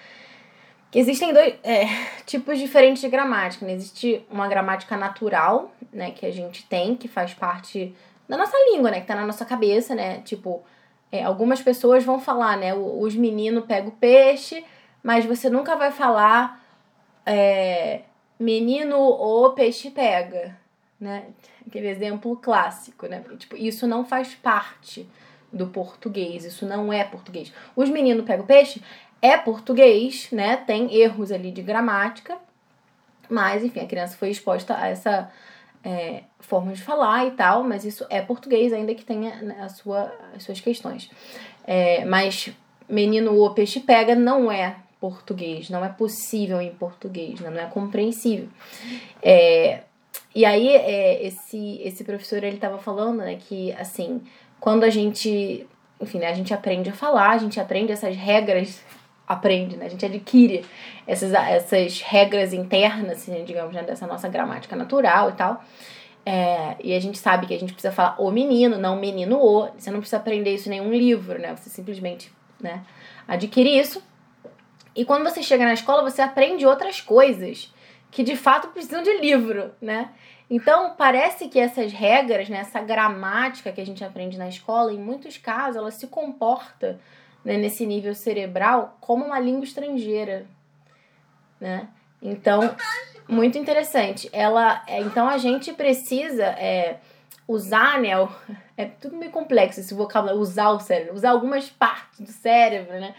que 0.91 0.99
existem 0.99 1.33
dois 1.33 1.55
é, 1.63 1.85
tipos 2.25 2.57
diferentes 2.57 3.01
de 3.01 3.09
gramática. 3.09 3.65
Né? 3.65 3.73
Existe 3.73 4.25
uma 4.29 4.47
gramática 4.47 4.97
natural, 4.97 5.71
né, 5.91 6.11
que 6.11 6.25
a 6.25 6.31
gente 6.31 6.65
tem, 6.65 6.95
que 6.95 7.07
faz 7.07 7.33
parte 7.33 7.95
da 8.27 8.37
nossa 8.37 8.57
língua, 8.71 8.91
né, 8.91 9.01
que 9.01 9.07
tá 9.07 9.15
na 9.15 9.25
nossa 9.25 9.43
cabeça, 9.43 9.95
né, 9.95 10.21
tipo, 10.21 10.63
é, 11.11 11.23
algumas 11.23 11.61
pessoas 11.61 12.03
vão 12.03 12.19
falar, 12.19 12.57
né, 12.57 12.75
os 12.75 13.15
meninos 13.15 13.65
pegam 13.65 13.89
peixe, 13.89 14.63
mas 15.01 15.25
você 15.25 15.49
nunca 15.49 15.75
vai 15.75 15.91
falar 15.91 16.63
é, 17.25 18.01
menino 18.39 18.97
ou 18.97 19.53
peixe 19.53 19.89
pega, 19.89 20.55
né, 20.99 21.25
aquele 21.65 21.87
exemplo 21.87 22.35
clássico, 22.37 23.07
né, 23.07 23.23
tipo, 23.39 23.57
isso 23.57 23.87
não 23.87 24.05
faz 24.05 24.35
parte 24.35 25.09
do 25.51 25.65
português, 25.65 26.45
isso 26.45 26.67
não 26.67 26.93
é 26.93 27.03
português. 27.03 27.51
Os 27.75 27.89
meninos 27.89 28.23
pegam 28.25 28.45
peixe 28.45 28.83
é 29.21 29.37
português, 29.37 30.29
né? 30.31 30.57
Tem 30.57 30.93
erros 30.93 31.31
ali 31.31 31.51
de 31.51 31.61
gramática, 31.61 32.37
mas 33.29 33.63
enfim, 33.63 33.81
a 33.81 33.85
criança 33.85 34.17
foi 34.17 34.29
exposta 34.29 34.75
a 34.75 34.87
essa 34.87 35.31
é, 35.83 36.23
forma 36.39 36.73
de 36.73 36.81
falar 36.81 37.25
e 37.27 37.31
tal, 37.31 37.63
mas 37.63 37.85
isso 37.85 38.05
é 38.09 38.21
português, 38.21 38.73
ainda 38.73 38.93
que 38.93 39.05
tenha 39.05 39.35
né, 39.41 39.57
a 39.61 39.69
sua, 39.69 40.11
as 40.35 40.43
suas 40.43 40.59
questões. 40.59 41.09
É, 41.65 42.03
mas 42.05 42.51
menino 42.87 43.35
ou 43.35 43.53
peixe 43.53 43.79
pega 43.79 44.15
não 44.15 44.51
é 44.51 44.75
português, 44.99 45.69
não 45.69 45.85
é 45.85 45.89
possível 45.89 46.59
em 46.59 46.71
português, 46.71 47.39
né? 47.39 47.49
não 47.49 47.61
é 47.61 47.65
compreensível. 47.65 48.49
É, 49.21 49.81
e 50.35 50.43
aí 50.45 50.69
é, 50.69 51.25
esse, 51.25 51.81
esse 51.83 52.03
professor 52.03 52.43
ele 52.43 52.55
estava 52.55 52.77
falando 52.77 53.19
né, 53.19 53.35
que 53.35 53.71
assim, 53.73 54.21
quando 54.59 54.83
a 54.83 54.89
gente, 54.89 55.65
enfim, 56.01 56.19
né, 56.19 56.27
a 56.27 56.33
gente 56.33 56.53
aprende 56.53 56.89
a 56.89 56.93
falar, 56.93 57.31
a 57.31 57.37
gente 57.37 57.59
aprende 57.59 57.91
essas 57.91 58.15
regras 58.15 58.83
aprende, 59.29 59.77
né? 59.77 59.85
A 59.85 59.89
gente 59.89 60.03
adquire 60.03 60.65
essas, 61.05 61.31
essas 61.31 62.01
regras 62.01 62.51
internas, 62.51 63.19
assim, 63.19 63.43
digamos, 63.45 63.75
né? 63.75 63.83
dessa 63.83 64.07
nossa 64.07 64.27
gramática 64.27 64.75
natural 64.75 65.29
e 65.29 65.33
tal. 65.33 65.63
É, 66.25 66.75
e 66.83 66.95
a 66.95 66.99
gente 66.99 67.19
sabe 67.19 67.45
que 67.45 67.53
a 67.53 67.59
gente 67.59 67.71
precisa 67.71 67.93
falar 67.93 68.19
o 68.19 68.31
menino, 68.31 68.79
não 68.79 68.95
menino 68.99 69.37
o. 69.37 69.69
Você 69.77 69.91
não 69.91 69.99
precisa 69.99 70.17
aprender 70.17 70.55
isso 70.55 70.67
em 70.67 70.71
nenhum 70.71 70.91
livro, 70.91 71.39
né? 71.39 71.55
Você 71.55 71.69
simplesmente 71.69 72.31
né, 72.59 72.83
adquire 73.27 73.79
isso. 73.79 74.03
E 74.95 75.05
quando 75.05 75.23
você 75.23 75.43
chega 75.43 75.63
na 75.63 75.73
escola, 75.73 76.01
você 76.01 76.21
aprende 76.23 76.65
outras 76.65 76.99
coisas 76.99 77.73
que 78.09 78.23
de 78.23 78.35
fato 78.35 78.69
precisam 78.69 79.03
de 79.03 79.15
livro, 79.19 79.71
né? 79.79 80.09
Então, 80.49 80.95
parece 80.97 81.47
que 81.47 81.59
essas 81.59 81.93
regras, 81.93 82.49
né, 82.49 82.61
essa 82.61 82.81
gramática 82.81 83.71
que 83.71 83.79
a 83.79 83.85
gente 83.85 84.03
aprende 84.03 84.35
na 84.35 84.49
escola, 84.49 84.91
em 84.91 84.97
muitos 84.97 85.37
casos, 85.37 85.75
ela 85.75 85.91
se 85.91 86.07
comporta 86.07 86.99
né, 87.43 87.57
nesse 87.57 87.85
nível 87.85 88.13
cerebral 88.13 88.97
como 88.99 89.25
uma 89.25 89.39
língua 89.39 89.63
estrangeira, 89.63 90.45
né? 91.59 91.87
Então, 92.21 92.75
muito 93.27 93.57
interessante. 93.57 94.29
Ela, 94.33 94.83
é, 94.87 94.99
então 95.01 95.27
a 95.27 95.37
gente 95.37 95.71
precisa 95.73 96.43
é, 96.43 96.99
usar, 97.47 97.99
né? 97.99 98.09
É 98.75 98.85
tudo 98.85 99.17
meio 99.17 99.31
complexo 99.31 99.79
esse 99.79 99.93
vocabulário, 99.93 100.39
usar 100.39 100.69
o 100.69 100.79
cérebro, 100.79 101.15
usar 101.15 101.31
algumas 101.31 101.69
partes 101.69 102.19
do 102.19 102.31
cérebro, 102.31 102.93
né? 102.99 103.15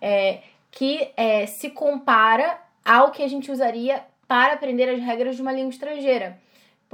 É, 0.00 0.40
que 0.70 1.10
é, 1.16 1.46
se 1.46 1.70
compara 1.70 2.58
ao 2.84 3.10
que 3.10 3.22
a 3.22 3.28
gente 3.28 3.50
usaria 3.50 4.02
para 4.26 4.54
aprender 4.54 4.88
as 4.88 5.00
regras 5.00 5.36
de 5.36 5.42
uma 5.42 5.52
língua 5.52 5.70
estrangeira. 5.70 6.38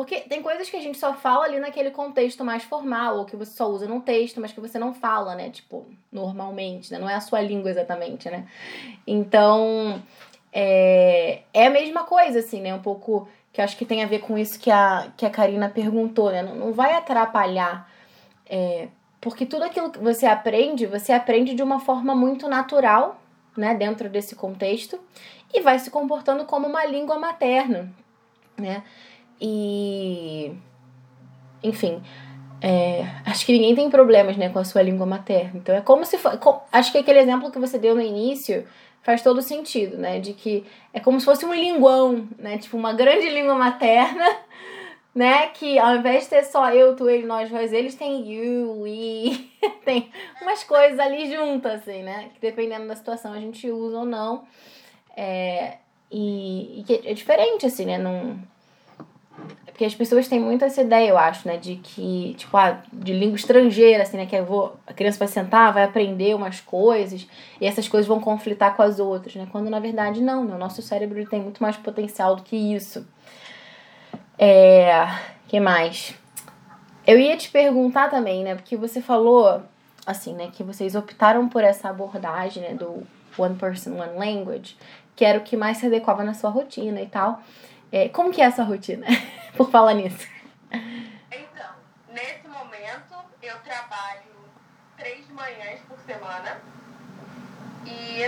Porque 0.01 0.23
tem 0.23 0.41
coisas 0.41 0.71
que 0.71 0.79
a 0.79 0.81
gente 0.81 0.97
só 0.97 1.13
fala 1.13 1.45
ali 1.45 1.61
naquele 1.61 1.91
contexto 1.91 2.43
mais 2.43 2.65
formal, 2.65 3.19
ou 3.19 3.27
que 3.27 3.37
você 3.37 3.53
só 3.53 3.69
usa 3.69 3.87
num 3.87 4.01
texto, 4.01 4.41
mas 4.41 4.51
que 4.51 4.59
você 4.59 4.79
não 4.79 4.95
fala, 4.95 5.35
né? 5.35 5.51
Tipo, 5.51 5.87
normalmente, 6.11 6.91
né? 6.91 6.99
Não 6.99 7.07
é 7.07 7.17
a 7.17 7.21
sua 7.21 7.43
língua 7.43 7.69
exatamente, 7.69 8.31
né? 8.31 8.49
Então, 9.07 10.03
é, 10.51 11.43
é 11.53 11.67
a 11.67 11.71
mesma 11.71 12.05
coisa, 12.05 12.39
assim, 12.39 12.63
né? 12.63 12.73
Um 12.73 12.81
pouco 12.81 13.29
que 13.53 13.61
acho 13.61 13.77
que 13.77 13.85
tem 13.85 14.03
a 14.03 14.07
ver 14.07 14.21
com 14.21 14.39
isso 14.39 14.59
que 14.59 14.71
a, 14.71 15.13
que 15.19 15.27
a 15.27 15.31
Karina 15.31 15.69
perguntou, 15.69 16.31
né? 16.33 16.43
Não, 16.43 16.55
não 16.55 16.73
vai 16.73 16.95
atrapalhar. 16.95 17.87
É, 18.49 18.89
porque 19.21 19.45
tudo 19.45 19.65
aquilo 19.65 19.91
que 19.91 19.99
você 19.99 20.25
aprende, 20.25 20.87
você 20.87 21.13
aprende 21.13 21.53
de 21.53 21.63
uma 21.63 21.79
forma 21.79 22.15
muito 22.15 22.49
natural, 22.49 23.21
né? 23.55 23.75
Dentro 23.75 24.09
desse 24.09 24.35
contexto, 24.35 24.99
e 25.53 25.61
vai 25.61 25.79
se 25.79 25.91
comportando 25.91 26.47
como 26.47 26.67
uma 26.67 26.87
língua 26.87 27.19
materna, 27.19 27.93
né? 28.57 28.83
E. 29.41 30.53
Enfim. 31.63 32.03
É, 32.63 33.07
acho 33.25 33.47
que 33.47 33.53
ninguém 33.53 33.75
tem 33.75 33.89
problemas 33.89 34.37
né, 34.37 34.51
com 34.51 34.59
a 34.59 34.65
sua 34.65 34.83
língua 34.83 35.07
materna. 35.07 35.53
Então 35.55 35.75
é 35.75 35.81
como 35.81 36.05
se 36.05 36.19
for, 36.19 36.39
Acho 36.71 36.93
que 36.93 36.99
aquele 36.99 37.19
exemplo 37.19 37.51
que 37.51 37.59
você 37.59 37.79
deu 37.79 37.95
no 37.95 38.03
início 38.03 38.67
faz 39.03 39.23
todo 39.23 39.41
sentido, 39.41 39.97
né? 39.97 40.21
De 40.21 40.35
que 40.35 40.65
é 40.93 41.01
como 41.01 41.19
se 41.19 41.25
fosse 41.25 41.47
um 41.47 41.55
linguão, 41.55 42.29
né? 42.39 42.59
Tipo, 42.59 42.77
uma 42.77 42.93
grande 42.93 43.29
língua 43.31 43.55
materna, 43.55 44.25
né? 45.15 45.49
Que 45.49 45.79
ao 45.79 45.97
invés 45.97 46.25
de 46.25 46.31
ter 46.31 46.45
só 46.45 46.71
eu, 46.71 46.95
tu, 46.95 47.09
ele, 47.09 47.27
nós, 47.27 47.51
nós, 47.51 47.73
eles 47.73 47.95
tem 47.95 48.31
you, 48.31 48.83
we, 48.83 49.51
tem 49.85 50.11
umas 50.43 50.63
coisas 50.65 50.99
ali 50.99 51.33
juntas, 51.35 51.81
assim, 51.81 52.03
né? 52.03 52.31
Que 52.35 52.41
dependendo 52.41 52.87
da 52.87 52.97
situação 52.97 53.33
a 53.33 53.41
gente 53.41 53.71
usa 53.71 53.99
ou 54.01 54.05
não. 54.05 54.45
É, 55.17 55.79
e, 56.11 56.85
e 56.87 57.09
é 57.09 57.15
diferente, 57.15 57.67
assim, 57.67 57.87
né? 57.87 57.97
Não, 57.97 58.39
porque 59.81 59.87
as 59.87 59.95
pessoas 59.95 60.29
têm 60.29 60.39
muito 60.39 60.63
essa 60.63 60.83
ideia, 60.83 61.09
eu 61.09 61.17
acho, 61.17 61.49
né? 61.49 61.57
De 61.57 61.77
que, 61.77 62.35
tipo, 62.37 62.55
ah, 62.55 62.83
de 62.93 63.15
língua 63.15 63.37
estrangeira, 63.37 64.03
assim, 64.03 64.19
né? 64.19 64.27
Que 64.27 64.37
eu 64.37 64.45
vou, 64.45 64.77
a 64.87 64.93
criança 64.93 65.19
vai 65.19 65.27
sentar, 65.27 65.73
vai 65.73 65.85
aprender 65.85 66.35
umas 66.35 66.61
coisas 66.61 67.27
e 67.59 67.67
essas 67.67 67.89
coisas 67.89 68.07
vão 68.07 68.21
conflitar 68.21 68.77
com 68.77 68.83
as 68.83 69.01
outras, 69.01 69.35
né? 69.37 69.49
Quando 69.51 69.71
na 69.71 69.81
verdade 69.81 70.21
não, 70.21 70.45
né? 70.45 70.55
O 70.55 70.59
nosso 70.59 70.83
cérebro 70.83 71.27
tem 71.27 71.41
muito 71.41 71.63
mais 71.63 71.79
potencial 71.79 72.37
do 72.37 72.43
que 72.43 72.55
isso. 72.55 73.09
É. 74.39 75.09
que 75.49 75.59
mais? 75.59 76.15
Eu 77.07 77.19
ia 77.19 77.35
te 77.39 77.51
perguntar 77.51 78.11
também, 78.11 78.45
né? 78.45 78.57
Porque 78.57 78.77
você 78.77 79.01
falou, 79.01 79.63
assim, 80.05 80.35
né? 80.35 80.51
Que 80.53 80.63
vocês 80.63 80.95
optaram 80.95 81.49
por 81.49 81.65
essa 81.65 81.89
abordagem, 81.89 82.63
né? 82.63 82.75
Do 82.75 83.03
One 83.39 83.55
Person, 83.55 83.93
One 83.93 84.19
Language, 84.19 84.77
que 85.17 85.25
era 85.25 85.39
o 85.39 85.43
que 85.43 85.57
mais 85.57 85.79
se 85.79 85.87
adequava 85.87 86.23
na 86.23 86.35
sua 86.35 86.51
rotina 86.51 87.01
e 87.01 87.07
tal. 87.07 87.41
É, 87.93 88.09
como 88.09 88.33
que 88.33 88.41
é 88.41 88.47
a 88.47 88.53
sua 88.53 88.65
rotina? 88.65 89.07
Por 89.57 89.71
falar 89.71 89.95
nisso. 89.95 90.27
Então, 90.73 91.71
nesse 92.13 92.47
momento 92.47 93.15
eu 93.43 93.57
trabalho 93.61 94.31
três 94.97 95.29
manhãs 95.31 95.81
por 95.89 95.99
semana 96.07 96.59
e, 97.85 98.23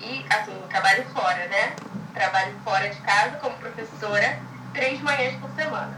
e 0.00 0.26
assim, 0.28 0.60
trabalho 0.68 1.04
fora, 1.06 1.46
né? 1.46 1.74
Trabalho 2.12 2.54
fora 2.64 2.88
de 2.88 3.00
casa 3.00 3.36
como 3.36 3.56
professora 3.56 4.38
três 4.74 5.00
manhãs 5.00 5.34
por 5.36 5.50
semana. 5.50 5.96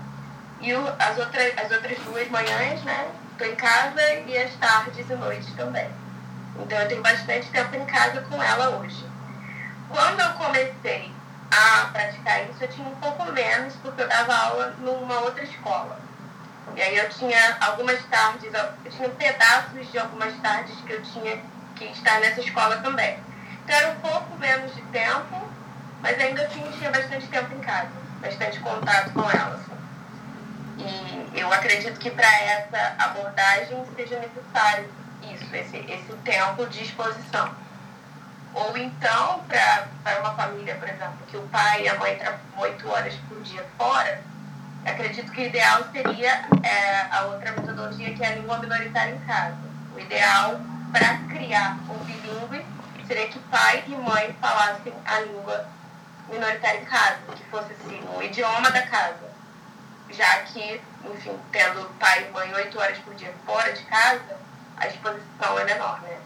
E 0.61 0.73
o, 0.75 0.87
as, 0.99 1.19
outras, 1.19 1.59
as 1.59 1.71
outras 1.73 1.99
duas 2.01 2.29
manhãs, 2.29 2.83
né? 2.85 3.11
Estou 3.33 3.49
em 3.49 3.57
casa 3.57 4.15
e 4.27 4.39
as 4.39 4.55
tardes 4.57 5.11
e 5.11 5.15
noites 5.15 5.53
também. 5.55 5.91
Então 6.59 6.79
eu 6.79 6.89
tenho 6.89 7.03
bastante 7.03 7.49
tempo 7.49 7.75
em 7.75 7.85
casa 7.87 8.21
com 8.23 8.41
ela 8.41 8.79
hoje. 8.79 9.05
Quando 9.89 10.21
eu 10.21 10.33
comecei 10.35 11.16
a 11.51 11.87
praticar 11.93 12.45
isso, 12.45 12.63
eu 12.63 12.69
tinha 12.69 12.89
um 12.89 12.95
pouco 12.97 13.31
menos, 13.33 13.75
porque 13.77 14.03
eu 14.03 14.09
dava 14.09 14.35
aula 14.35 14.75
numa 14.79 15.21
outra 15.21 15.45
escola. 15.45 15.99
E 16.75 16.83
aí 16.83 16.97
eu 16.97 17.09
tinha 17.11 17.57
algumas 17.61 18.03
tardes, 18.07 18.53
eu 18.53 18.91
tinha 18.91 19.09
pedaços 19.11 19.91
de 19.91 19.99
algumas 19.99 20.35
tardes 20.41 20.75
que 20.81 20.93
eu 20.93 21.03
tinha 21.03 21.39
que 21.77 21.85
estar 21.85 22.21
nessa 22.21 22.41
escola 22.41 22.77
também. 22.79 23.19
Então 23.65 23.77
era 23.77 23.91
um 23.91 24.01
pouco 24.01 24.37
menos 24.39 24.75
de 24.75 24.83
tempo, 24.83 25.49
mas 26.03 26.19
ainda 26.21 26.43
assim 26.45 26.63
tinha 26.79 26.91
bastante 26.91 27.27
tempo 27.29 27.55
em 27.55 27.61
casa, 27.61 27.91
bastante 28.21 28.61
contato 28.61 29.13
com 29.13 29.31
ela. 29.31 29.55
Assim. 29.55 29.77
E 30.79 31.41
eu 31.41 31.53
acredito 31.53 31.99
que 31.99 32.11
para 32.11 32.41
essa 32.43 32.95
abordagem 32.99 33.85
seja 33.95 34.19
necessário 34.19 34.89
isso, 35.23 35.55
esse, 35.55 35.77
esse 35.77 36.13
tempo 36.25 36.67
de 36.67 36.83
exposição. 36.83 37.51
Ou 38.57 38.75
então, 38.75 39.45
para 39.45 40.21
uma 40.21 40.33
família, 40.33 40.77
por 40.77 40.89
exemplo, 40.89 41.19
que 41.29 41.37
o 41.37 41.43
pai 41.49 41.83
e 41.83 41.89
a 41.91 41.99
mãe 41.99 42.17
trabalham 42.17 42.41
oito 42.57 42.89
horas 42.89 43.15
por 43.29 43.43
dia 43.43 43.63
fora, 43.77 44.23
acredito 44.83 45.31
que 45.31 45.43
o 45.43 45.45
ideal 45.45 45.85
seria 45.93 46.49
é, 46.63 47.07
a 47.11 47.27
outra 47.27 47.53
metodologia 47.53 48.15
que 48.15 48.25
é 48.25 48.29
a 48.29 48.35
língua 48.37 48.57
minoritária 48.59 49.15
em 49.15 49.19
casa. 49.27 49.59
O 49.95 50.01
ideal 50.01 50.59
para 50.91 51.19
criar 51.29 51.77
um 51.91 51.99
bilíngue 52.05 52.65
seria 53.07 53.29
que 53.29 53.39
pai 53.41 53.85
e 53.87 53.91
mãe 53.95 54.35
falassem 54.41 54.95
a 55.05 55.21
língua 55.21 55.69
minoritária 56.27 56.81
em 56.81 56.87
casa, 56.87 57.19
que 57.37 57.45
fosse 57.51 57.75
assim, 57.75 58.03
o 58.17 58.23
idioma 58.23 58.71
da 58.71 58.87
casa. 58.87 59.37
Já 60.09 60.39
que, 60.45 60.81
enfim, 61.05 61.39
tendo 61.53 61.91
pai 61.99 62.27
e 62.27 62.33
mãe 62.33 62.55
oito 62.55 62.81
horas 62.81 62.97
por 63.01 63.15
dia 63.17 63.35
fora 63.45 63.71
de 63.75 63.83
casa, 63.83 64.39
a 64.79 64.87
exposição 64.87 65.59
é 65.59 65.65
menor, 65.65 66.01
né? 66.01 66.17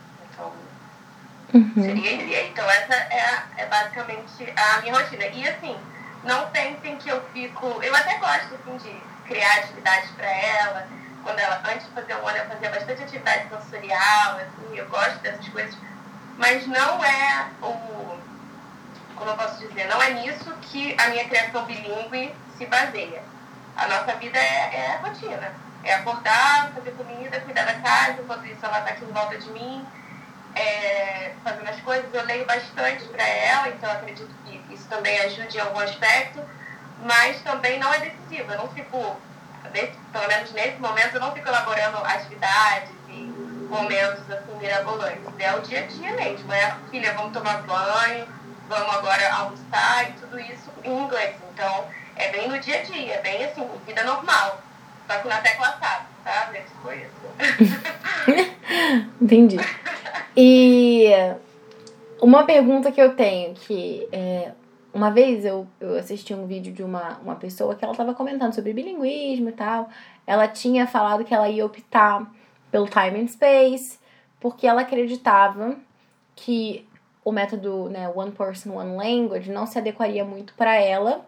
Uhum. 1.53 1.73
seria 1.75 2.47
Então, 2.47 2.69
essa 2.71 2.95
é, 2.95 3.43
é 3.59 3.67
basicamente 3.67 4.53
a 4.57 4.81
minha 4.81 4.95
rotina. 4.95 5.27
E, 5.27 5.49
assim, 5.49 5.77
não 6.25 6.49
pensem 6.51 6.97
que 6.97 7.09
eu 7.09 7.23
fico... 7.33 7.67
Eu 7.83 7.95
até 7.95 8.19
gosto, 8.19 8.55
assim, 8.55 8.77
de 8.79 9.01
criar 9.27 9.59
atividades 9.59 10.11
para 10.11 10.31
ela. 10.31 10.89
Quando 11.23 11.39
ela, 11.39 11.63
antes 11.67 11.87
de 11.87 11.93
fazer 11.93 12.15
o 12.15 12.27
ano, 12.27 12.39
eu 12.39 12.47
fazia 12.47 12.71
bastante 12.71 13.03
atividade 13.03 13.49
sensorial, 13.49 14.37
assim, 14.37 14.77
eu 14.77 14.89
gosto 14.89 15.19
dessas 15.19 15.49
coisas. 15.49 15.77
Mas 16.39 16.67
não 16.67 17.05
é 17.05 17.47
o... 17.63 18.19
Como 19.17 19.31
eu 19.31 19.37
posso 19.37 19.59
dizer? 19.59 19.87
Não 19.87 20.03
é 20.03 20.15
nisso 20.15 20.51
que 20.63 20.97
a 20.99 21.09
minha 21.09 21.29
criação 21.29 21.65
bilíngue 21.67 22.35
se 22.57 22.65
baseia. 22.67 23.23
A 23.77 23.87
nossa 23.87 24.15
vida 24.17 24.39
é, 24.39 24.75
é 24.75 24.97
rotina 25.03 25.53
é 25.83 25.95
acordar, 25.95 26.73
fazer 26.75 26.91
comida, 26.93 27.41
cuidar 27.41 27.65
da 27.65 27.75
casa, 27.75 28.21
enquanto 28.23 28.47
isso 28.47 28.65
ela 28.65 28.79
está 28.81 28.91
aqui 28.91 29.05
em 29.05 29.13
volta 29.13 29.39
de 29.39 29.51
mim, 29.51 29.87
é, 30.55 31.33
fazendo 31.43 31.69
as 31.69 31.81
coisas. 31.81 32.13
Eu 32.13 32.25
leio 32.25 32.45
bastante 32.45 33.05
para 33.05 33.27
ela, 33.27 33.69
então 33.69 33.91
acredito 33.91 34.31
que 34.45 34.75
isso 34.75 34.89
também 34.89 35.19
ajude 35.21 35.57
em 35.57 35.61
algum 35.61 35.81
aspecto, 35.81 36.41
mas 37.03 37.41
também 37.43 37.79
não 37.79 37.93
é 37.93 37.99
decisivo. 37.99 38.53
Eu 38.53 38.59
não 38.59 38.69
fico, 38.69 39.21
pelo 40.13 40.29
menos 40.29 40.53
nesse 40.53 40.79
momento, 40.79 41.15
eu 41.15 41.21
não 41.21 41.33
fico 41.33 41.49
elaborando 41.49 41.99
atividades 41.99 42.91
e 43.09 43.23
momentos 43.69 44.31
assim 44.31 44.51
mirabolantes. 44.61 45.21
É 45.39 45.55
o 45.55 45.61
dia 45.61 45.81
a 45.81 45.87
dia 45.87 46.13
mesmo. 46.13 46.53
É, 46.53 46.77
filha, 46.91 47.15
vamos 47.15 47.33
tomar 47.33 47.63
banho, 47.63 48.27
vamos 48.69 48.95
agora 48.95 49.35
almoçar 49.35 50.11
e 50.11 50.13
tudo 50.15 50.39
isso 50.39 50.71
em 50.85 50.99
inglês. 51.05 51.37
Então, 51.53 51.87
é 52.17 52.31
bem 52.31 52.49
no 52.49 52.59
dia 52.59 52.81
a 52.81 52.83
dia, 52.83 53.15
é 53.15 53.23
bem 53.23 53.45
assim, 53.45 53.69
vida 53.87 54.05
normal. 54.05 54.63
Só 55.09 55.19
que 55.19 55.29
na 55.29 55.39
tecla 55.39 55.77
SAP, 55.81 56.07
sabe? 56.23 56.59
É 56.59 56.61
tipo 56.61 56.93
isso. 56.93 57.11
Entendi. 59.21 59.57
E 60.37 61.09
uma 62.21 62.45
pergunta 62.45 62.93
que 62.93 63.01
eu 63.01 63.15
tenho, 63.15 63.55
que 63.55 64.09
é, 64.13 64.53
uma 64.93 65.11
vez 65.11 65.45
eu, 65.45 65.67
eu 65.81 65.97
assisti 65.97 66.35
um 66.35 66.47
vídeo 66.47 66.73
de 66.73 66.83
uma, 66.83 67.19
uma 67.19 67.37
pessoa 67.37 67.75
que 67.75 67.85
ela 67.85 67.93
estava 67.93 68.15
comentando 68.15 68.55
sobre 68.55 68.73
bilinguismo 68.73 69.49
e 69.49 69.53
tal. 69.53 69.89
Ela 70.27 70.47
tinha 70.47 70.87
falado 70.87 71.25
que 71.25 71.35
ela 71.35 71.49
ia 71.49 71.65
optar 71.65 72.31
pelo 72.71 72.87
time 72.87 73.21
and 73.21 73.29
space, 73.29 73.99
porque 74.39 74.67
ela 74.67 74.83
acreditava 74.83 75.77
que 76.37 76.87
o 77.25 77.33
método 77.33 77.89
né, 77.89 78.11
One 78.15 78.33
Person, 78.33 78.73
One 78.73 78.97
Language 78.97 79.51
não 79.51 79.67
se 79.67 79.79
adequaria 79.79 80.25
muito 80.25 80.55
para 80.55 80.75
ela, 80.77 81.25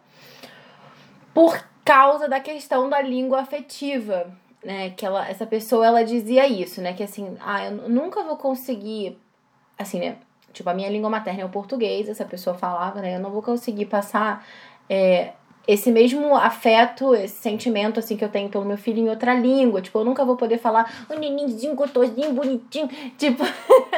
por 1.34 1.62
causa 1.84 2.28
da 2.28 2.40
questão 2.40 2.88
da 2.88 3.00
língua 3.00 3.40
afetiva, 3.40 4.30
né? 4.64 4.90
Que 4.90 5.04
ela, 5.04 5.28
essa 5.28 5.46
pessoa 5.46 5.86
ela 5.86 6.04
dizia 6.04 6.46
isso, 6.46 6.80
né? 6.80 6.92
Que 6.92 7.02
assim, 7.02 7.36
ah, 7.40 7.66
eu 7.66 7.88
nunca 7.88 8.22
vou 8.22 8.36
conseguir, 8.36 9.18
assim, 9.78 9.98
né? 9.98 10.16
Tipo, 10.52 10.68
a 10.70 10.74
minha 10.74 10.90
língua 10.90 11.08
materna 11.08 11.42
é 11.42 11.44
o 11.44 11.48
português, 11.48 12.08
essa 12.08 12.24
pessoa 12.24 12.54
falava, 12.54 13.00
né? 13.00 13.16
Eu 13.16 13.20
não 13.20 13.30
vou 13.30 13.42
conseguir 13.42 13.86
passar 13.86 14.46
é, 14.88 15.32
esse 15.66 15.90
mesmo 15.90 16.36
afeto, 16.36 17.14
esse 17.14 17.40
sentimento, 17.40 17.98
assim, 17.98 18.16
que 18.16 18.24
eu 18.24 18.28
tenho 18.28 18.48
pelo 18.48 18.64
meu 18.64 18.76
filho 18.76 18.98
em 18.98 19.08
outra 19.08 19.34
língua. 19.34 19.80
Tipo, 19.80 20.00
eu 20.00 20.04
nunca 20.04 20.24
vou 20.24 20.36
poder 20.36 20.58
falar 20.58 21.06
o 21.08 21.14
neninzinho 21.14 21.74
gostosinho, 21.74 22.32
bonitinho. 22.32 22.88
Tipo, 23.16 23.44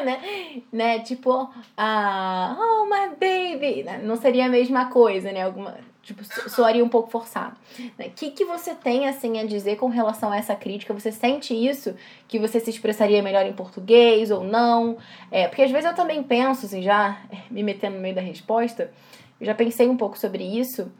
né? 0.05 0.62
né? 0.73 0.99
Tipo, 1.01 1.49
ah, 1.77 2.57
oh, 2.59 2.85
my 2.85 3.09
baby. 3.17 3.85
Não 4.03 4.17
seria 4.17 4.47
a 4.47 4.49
mesma 4.49 4.87
coisa, 4.87 5.33
né? 5.33 5.43
Alguma 5.43 5.77
Tipo, 6.05 6.22
soaria 6.50 6.84
um 6.84 6.88
pouco 6.88 7.11
forçado. 7.11 7.57
O 7.78 7.82
né? 7.96 8.11
que, 8.14 8.30
que 8.30 8.44
você 8.44 8.74
tem, 8.74 9.09
assim, 9.09 9.40
a 9.40 9.46
dizer 9.46 9.76
com 9.76 9.88
relação 9.88 10.30
a 10.30 10.36
essa 10.36 10.55
crítica? 10.55 10.92
Você 10.92 11.11
sente 11.11 11.55
isso? 11.55 11.96
Que 12.28 12.38
você 12.38 12.61
se 12.61 12.68
expressaria 12.68 13.22
melhor 13.22 13.46
em 13.46 13.55
português 13.55 14.30
ou 14.30 14.44
não? 14.44 14.98
É, 15.30 15.48
porque 15.48 15.62
às 15.62 15.70
vezes 15.70 15.86
eu 15.86 15.94
também 15.94 16.22
penso, 16.22 16.66
assim, 16.66 16.82
já 16.82 17.22
me 17.50 17.62
metendo 17.62 17.96
no 17.96 18.02
meio 18.02 18.14
da 18.14 18.20
resposta, 18.20 18.92
eu 19.40 19.46
já 19.46 19.55
pensei 19.55 19.88
um 19.88 19.96
pouco 19.96 20.18
sobre 20.18 20.44
isso 20.44 20.92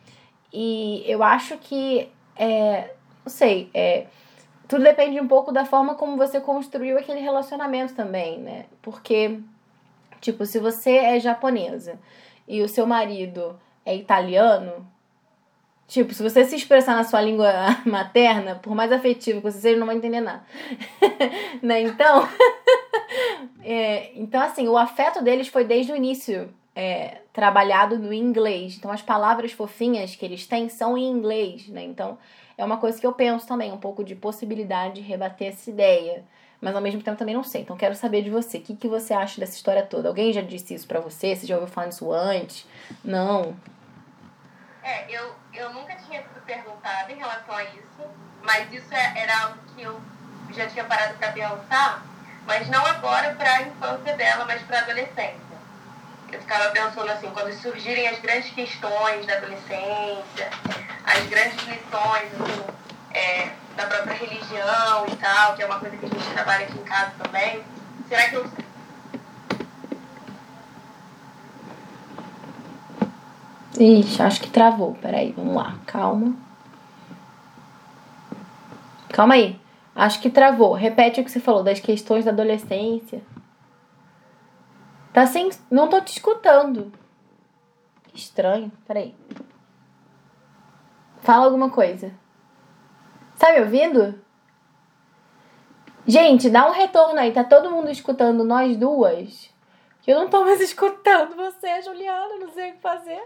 e 0.51 1.05
eu 1.07 1.23
acho 1.23 1.59
que, 1.59 2.09
é, 2.35 2.95
não 3.25 3.31
sei, 3.31 3.69
é, 3.75 4.07
tudo 4.67 4.83
depende 4.83 5.21
um 5.21 5.29
pouco 5.29 5.53
da 5.53 5.67
forma 5.67 5.97
como 5.97 6.17
você 6.17 6.41
construiu 6.41 6.97
aquele 6.97 7.21
relacionamento 7.21 7.95
também, 7.95 8.39
né? 8.39 8.65
Porque, 8.81 9.39
tipo, 10.21 10.47
se 10.47 10.59
você 10.59 10.93
é 10.93 11.21
japonesa 11.21 12.01
e 12.49 12.63
o 12.63 12.69
seu 12.69 12.87
marido 12.87 13.61
é 13.85 13.95
italiano, 13.95 14.87
Tipo, 15.87 16.15
se 16.15 16.23
você 16.23 16.45
se 16.45 16.57
expressar 16.57 16.97
na 16.97 17.05
sua 17.05 17.21
língua 17.21 17.53
materna, 17.85 18.55
por 18.57 18.75
mais 18.75 18.91
afetivo 18.91 19.41
que 19.41 19.51
você 19.51 19.59
seja, 19.59 19.79
não 19.79 19.87
vai 19.87 19.97
entender 19.97 20.21
nada. 20.21 20.43
né? 21.63 21.83
Então, 21.83 22.29
é, 23.63 24.13
então, 24.19 24.41
assim, 24.41 24.67
o 24.67 24.77
afeto 24.77 25.23
deles 25.23 25.49
foi 25.49 25.65
desde 25.65 25.93
o 25.93 25.97
início 25.97 26.49
é, 26.75 27.19
trabalhado 27.33 27.99
no 27.99 28.13
inglês. 28.13 28.77
Então, 28.77 28.91
as 28.91 29.03
palavras 29.03 29.53
fofinhas 29.53 30.17
que 30.17 30.25
eles 30.25 30.47
têm 30.47 30.69
são 30.69 30.97
em 30.97 31.09
inglês, 31.11 31.69
né? 31.69 31.83
Então, 31.83 32.19
é 32.57 32.65
uma 32.65 32.79
coisa 32.79 32.99
que 32.99 33.07
eu 33.07 33.13
penso 33.13 33.47
também, 33.47 33.73
um 33.73 33.79
pouco 33.79 34.03
de 34.03 34.15
possibilidade 34.15 34.97
de 34.97 35.01
rebater 35.03 35.49
essa 35.49 35.69
ideia. 35.69 36.25
Mas 36.61 36.75
ao 36.75 36.81
mesmo 36.81 37.03
tempo 37.03 37.19
também 37.19 37.35
não 37.35 37.45
sei. 37.45 37.61
Então, 37.61 37.77
quero 37.77 37.95
saber 37.95 38.23
de 38.23 38.31
você. 38.31 38.57
O 38.57 38.63
que, 38.63 38.75
que 38.75 38.89
você 38.89 39.13
acha 39.13 39.39
dessa 39.39 39.55
história 39.55 39.83
toda? 39.83 40.09
Alguém 40.09 40.33
já 40.33 40.41
disse 40.41 40.73
isso 40.73 40.87
pra 40.87 40.99
você? 40.99 41.37
Você 41.37 41.47
já 41.47 41.57
ouviu 41.57 41.71
falar 41.71 41.89
disso 41.89 42.11
antes? 42.11 42.67
Não? 43.05 43.55
É, 44.85 45.07
eu, 45.09 45.35
eu 45.55 45.73
nunca 45.73 45.95
tinha 45.95 46.21
sido 46.21 46.45
perguntada 46.45 47.11
em 47.11 47.17
relação 47.17 47.57
a 47.57 47.65
isso, 47.65 48.07
mas 48.43 48.71
isso 48.71 48.93
é, 48.93 49.13
era 49.17 49.45
algo 49.45 49.59
que 49.75 49.83
eu 49.83 49.99
já 50.53 50.67
tinha 50.67 50.85
parado 50.85 51.15
para 51.15 51.33
pensar, 51.33 52.03
mas 52.47 52.69
não 52.69 52.85
agora 52.85 53.35
para 53.35 53.51
a 53.51 53.63
infância 53.63 54.15
dela, 54.15 54.45
mas 54.45 54.61
para 54.61 54.81
a 54.81 54.83
adolescência. 54.83 55.55
Eu 56.31 56.39
ficava 56.39 56.69
pensando 56.69 57.11
assim, 57.11 57.31
quando 57.31 57.51
surgirem 57.55 58.09
as 58.09 58.19
grandes 58.19 58.51
questões 58.51 59.25
da 59.25 59.39
adolescência, 59.39 60.51
as 61.07 61.27
grandes 61.31 61.65
lições 61.65 62.29
assim, 62.35 62.65
é, 63.15 63.49
da 63.77 63.87
própria 63.87 64.13
religião 64.13 65.07
e 65.09 65.17
tal, 65.17 65.57
que 65.57 65.63
é 65.63 65.67
uma 65.67 65.81
coisa 65.81 65.97
que 65.97 66.05
a 66.05 66.09
gente 66.11 66.31
trabalha 66.35 66.67
aqui 66.67 66.79
em 66.79 66.85
casa 66.85 67.13
também, 67.23 67.65
será 68.07 68.29
que 68.29 68.35
eu 68.35 68.51
Ixi, 73.79 74.23
acho 74.23 74.41
que 74.41 74.51
travou. 74.51 74.95
Peraí, 74.95 75.33
vamos 75.33 75.55
lá. 75.55 75.77
Calma. 75.87 76.35
Calma 79.09 79.35
aí. 79.35 79.61
Acho 79.95 80.21
que 80.21 80.31
travou. 80.31 80.73
Repete 80.73 81.21
o 81.21 81.25
que 81.25 81.31
você 81.31 81.41
falou 81.41 81.63
das 81.63 81.81
questões 81.81 82.25
da 82.25 82.31
adolescência. 82.31 83.23
Tá 85.13 85.27
sem. 85.27 85.51
Não 85.71 85.89
tô 85.89 86.01
te 86.01 86.13
escutando. 86.13 86.93
Que 88.09 88.19
estranho. 88.19 88.73
Peraí. 88.87 89.15
Fala 91.23 91.47
alguma 91.47 91.71
coisa. 91.71 92.13
Tá 93.39 93.53
me 93.53 93.61
ouvindo? 93.61 94.19
Gente, 96.07 96.51
dá 96.51 96.69
um 96.69 96.73
retorno 96.73 97.19
aí. 97.19 97.33
Tá 97.33 97.45
todo 97.45 97.71
mundo 97.71 97.91
escutando 97.91 98.45
nós 98.45 98.77
duas? 98.77 99.51
Eu 100.07 100.19
não 100.19 100.29
tô 100.29 100.45
mais 100.45 100.61
escutando 100.63 101.37
você, 101.37 101.83
Juliana. 101.83 102.39
Não 102.39 102.49
sei 102.51 102.71
o 102.71 102.75
que 102.75 102.81
fazer. 102.81 103.23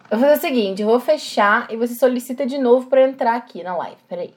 Eu 0.00 0.01
vou 0.18 0.28
fazer 0.28 0.38
o 0.38 0.40
seguinte, 0.40 0.82
eu 0.82 0.88
vou 0.88 1.00
fechar 1.00 1.66
e 1.70 1.76
você 1.76 1.94
solicita 1.94 2.44
de 2.44 2.58
novo 2.58 2.88
para 2.88 3.02
entrar 3.02 3.34
aqui 3.34 3.62
na 3.62 3.74
live. 3.76 3.96
Peraí. 4.06 4.34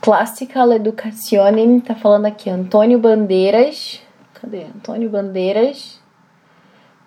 Classical 0.00 0.70
Educazione, 0.72 1.80
tá 1.80 1.94
falando 1.94 2.26
aqui, 2.26 2.48
Antônio 2.50 2.98
Bandeiras. 2.98 4.00
Cadê? 4.34 4.64
Antônio 4.64 5.08
Bandeiras. 5.08 5.98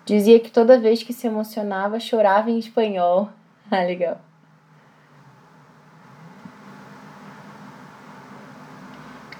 Dizia 0.04 0.40
que 0.40 0.50
toda 0.50 0.80
vez 0.80 1.02
que 1.02 1.12
se 1.12 1.26
emocionava, 1.26 2.00
chorava 2.00 2.50
em 2.50 2.58
espanhol. 2.58 3.30
Ah, 3.70 3.82
legal. 3.82 4.18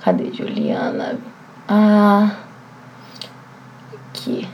Cadê 0.03 0.31
Juliana? 0.35 1.19
Ah. 1.71 2.35
Aqui. 4.11 4.49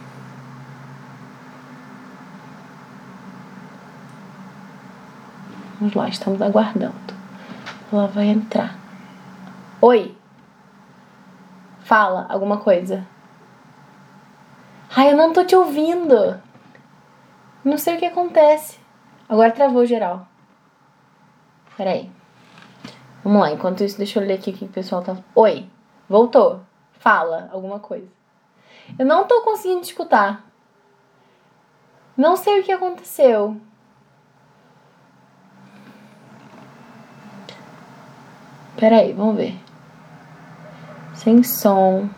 Vamos 5.79 5.95
lá, 5.95 6.09
estamos 6.09 6.43
aguardando. 6.43 7.15
Ela 7.93 8.09
vai 8.09 8.27
entrar. 8.27 8.77
Oi. 9.81 10.17
Fala 11.85 12.27
alguma 12.29 12.57
coisa. 12.57 13.07
Ai, 14.97 15.13
eu 15.13 15.17
não 15.17 15.33
tô 15.33 15.45
te 15.45 15.55
ouvindo. 15.55 16.41
Não 17.65 17.79
sei 17.79 17.95
o 17.95 17.99
que 17.99 18.07
acontece. 18.07 18.81
Agora 19.29 19.53
travou 19.53 19.87
geral. 19.87 20.27
Peraí. 21.77 22.11
Vamos 23.23 23.41
lá, 23.41 23.53
enquanto 23.53 23.85
isso, 23.85 23.99
deixa 23.99 24.21
eu 24.21 24.27
ler 24.27 24.35
aqui 24.35 24.51
o 24.51 24.53
que 24.55 24.65
o 24.65 24.69
pessoal 24.69 25.03
tá. 25.03 25.17
Oi, 25.35 25.69
voltou. 26.09 26.61
Fala 27.05 27.51
alguma 27.53 27.79
coisa. 27.79 28.09
Eu 28.99 29.05
não 29.05 29.25
tô 29.25 29.43
conseguindo 29.43 29.83
escutar. 29.83 30.43
Não 32.17 32.35
sei 32.35 32.61
o 32.61 32.65
que 32.65 32.73
aconteceu. 32.73 33.61
Peraí, 38.79 39.13
vamos 39.13 39.37
ver. 39.37 39.55
Sem 41.15 41.43
som. 41.43 42.09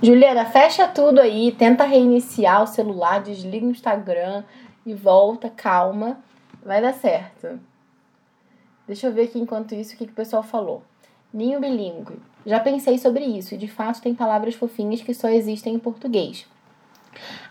Juliana, 0.00 0.44
fecha 0.44 0.86
tudo 0.86 1.20
aí, 1.20 1.50
tenta 1.50 1.82
reiniciar 1.82 2.62
o 2.62 2.68
celular, 2.68 3.20
desliga 3.20 3.66
o 3.66 3.70
Instagram 3.70 4.44
e 4.86 4.94
volta, 4.94 5.50
calma. 5.50 6.20
Vai 6.64 6.80
dar 6.80 6.94
certo. 6.94 7.58
Deixa 8.86 9.08
eu 9.08 9.12
ver 9.12 9.22
aqui 9.22 9.40
enquanto 9.40 9.74
isso 9.74 9.96
o 9.96 9.98
que, 9.98 10.06
que 10.06 10.12
o 10.12 10.14
pessoal 10.14 10.44
falou. 10.44 10.84
Ninho 11.32 11.60
bilíngue. 11.60 12.18
Já 12.44 12.58
pensei 12.58 12.98
sobre 12.98 13.24
isso 13.24 13.54
e 13.54 13.58
de 13.58 13.68
fato 13.68 14.00
tem 14.00 14.14
palavras 14.14 14.54
fofinhas 14.54 15.00
que 15.00 15.14
só 15.14 15.28
existem 15.28 15.74
em 15.74 15.78
português. 15.78 16.46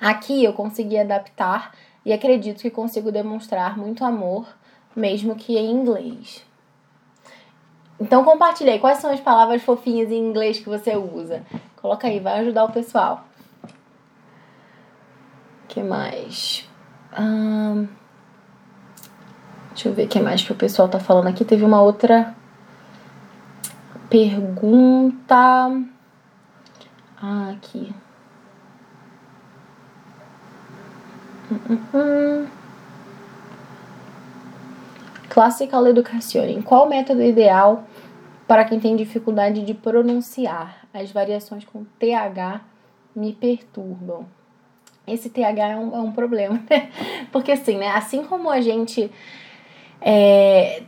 Aqui 0.01 0.43
eu 0.43 0.53
consegui 0.53 0.97
adaptar 0.97 1.73
e 2.05 2.11
acredito 2.11 2.61
que 2.61 2.69
consigo 2.69 3.11
demonstrar 3.11 3.77
muito 3.77 4.03
amor, 4.03 4.47
mesmo 4.95 5.35
que 5.35 5.57
em 5.57 5.71
inglês. 5.71 6.43
Então 7.99 8.23
compartilhei 8.23 8.79
quais 8.79 8.99
são 8.99 9.11
as 9.11 9.19
palavras 9.19 9.61
fofinhas 9.61 10.11
em 10.11 10.17
inglês 10.17 10.59
que 10.59 10.69
você 10.69 10.95
usa. 10.95 11.43
Coloca 11.81 12.07
aí, 12.07 12.19
vai 12.19 12.39
ajudar 12.39 12.65
o 12.65 12.71
pessoal. 12.71 13.25
que 15.67 15.83
mais? 15.83 16.67
deixa 19.69 19.89
eu 19.89 19.93
ver 19.93 20.05
o 20.05 20.07
que 20.07 20.19
mais 20.19 20.43
que 20.43 20.51
o 20.51 20.55
pessoal 20.55 20.87
tá 20.87 20.99
falando 20.99 21.27
aqui. 21.27 21.43
Teve 21.43 21.63
uma 21.63 21.81
outra 21.81 22.35
pergunta. 24.09 25.83
Ah, 27.21 27.51
aqui. 27.51 27.93
Hum, 31.51 31.59
hum, 31.69 31.79
hum. 31.93 32.47
Classical 35.29 35.87
Education. 35.87 36.61
Qual 36.63 36.89
método 36.89 37.21
ideal 37.21 37.83
para 38.47 38.65
quem 38.65 38.79
tem 38.79 38.95
dificuldade 38.95 39.63
de 39.63 39.73
pronunciar? 39.73 40.87
As 40.93 41.11
variações 41.11 41.63
com 41.63 41.83
TH 41.99 42.61
me 43.15 43.33
perturbam. 43.33 44.25
Esse 45.07 45.29
TH 45.29 45.69
é 45.69 45.75
um, 45.75 45.95
é 45.95 45.99
um 45.99 46.11
problema, 46.11 46.61
né? 46.69 46.89
Porque 47.31 47.51
assim, 47.51 47.77
né? 47.77 47.89
Assim 47.89 48.23
como 48.23 48.49
a 48.49 48.61
gente 48.61 49.11
é, 50.01 50.83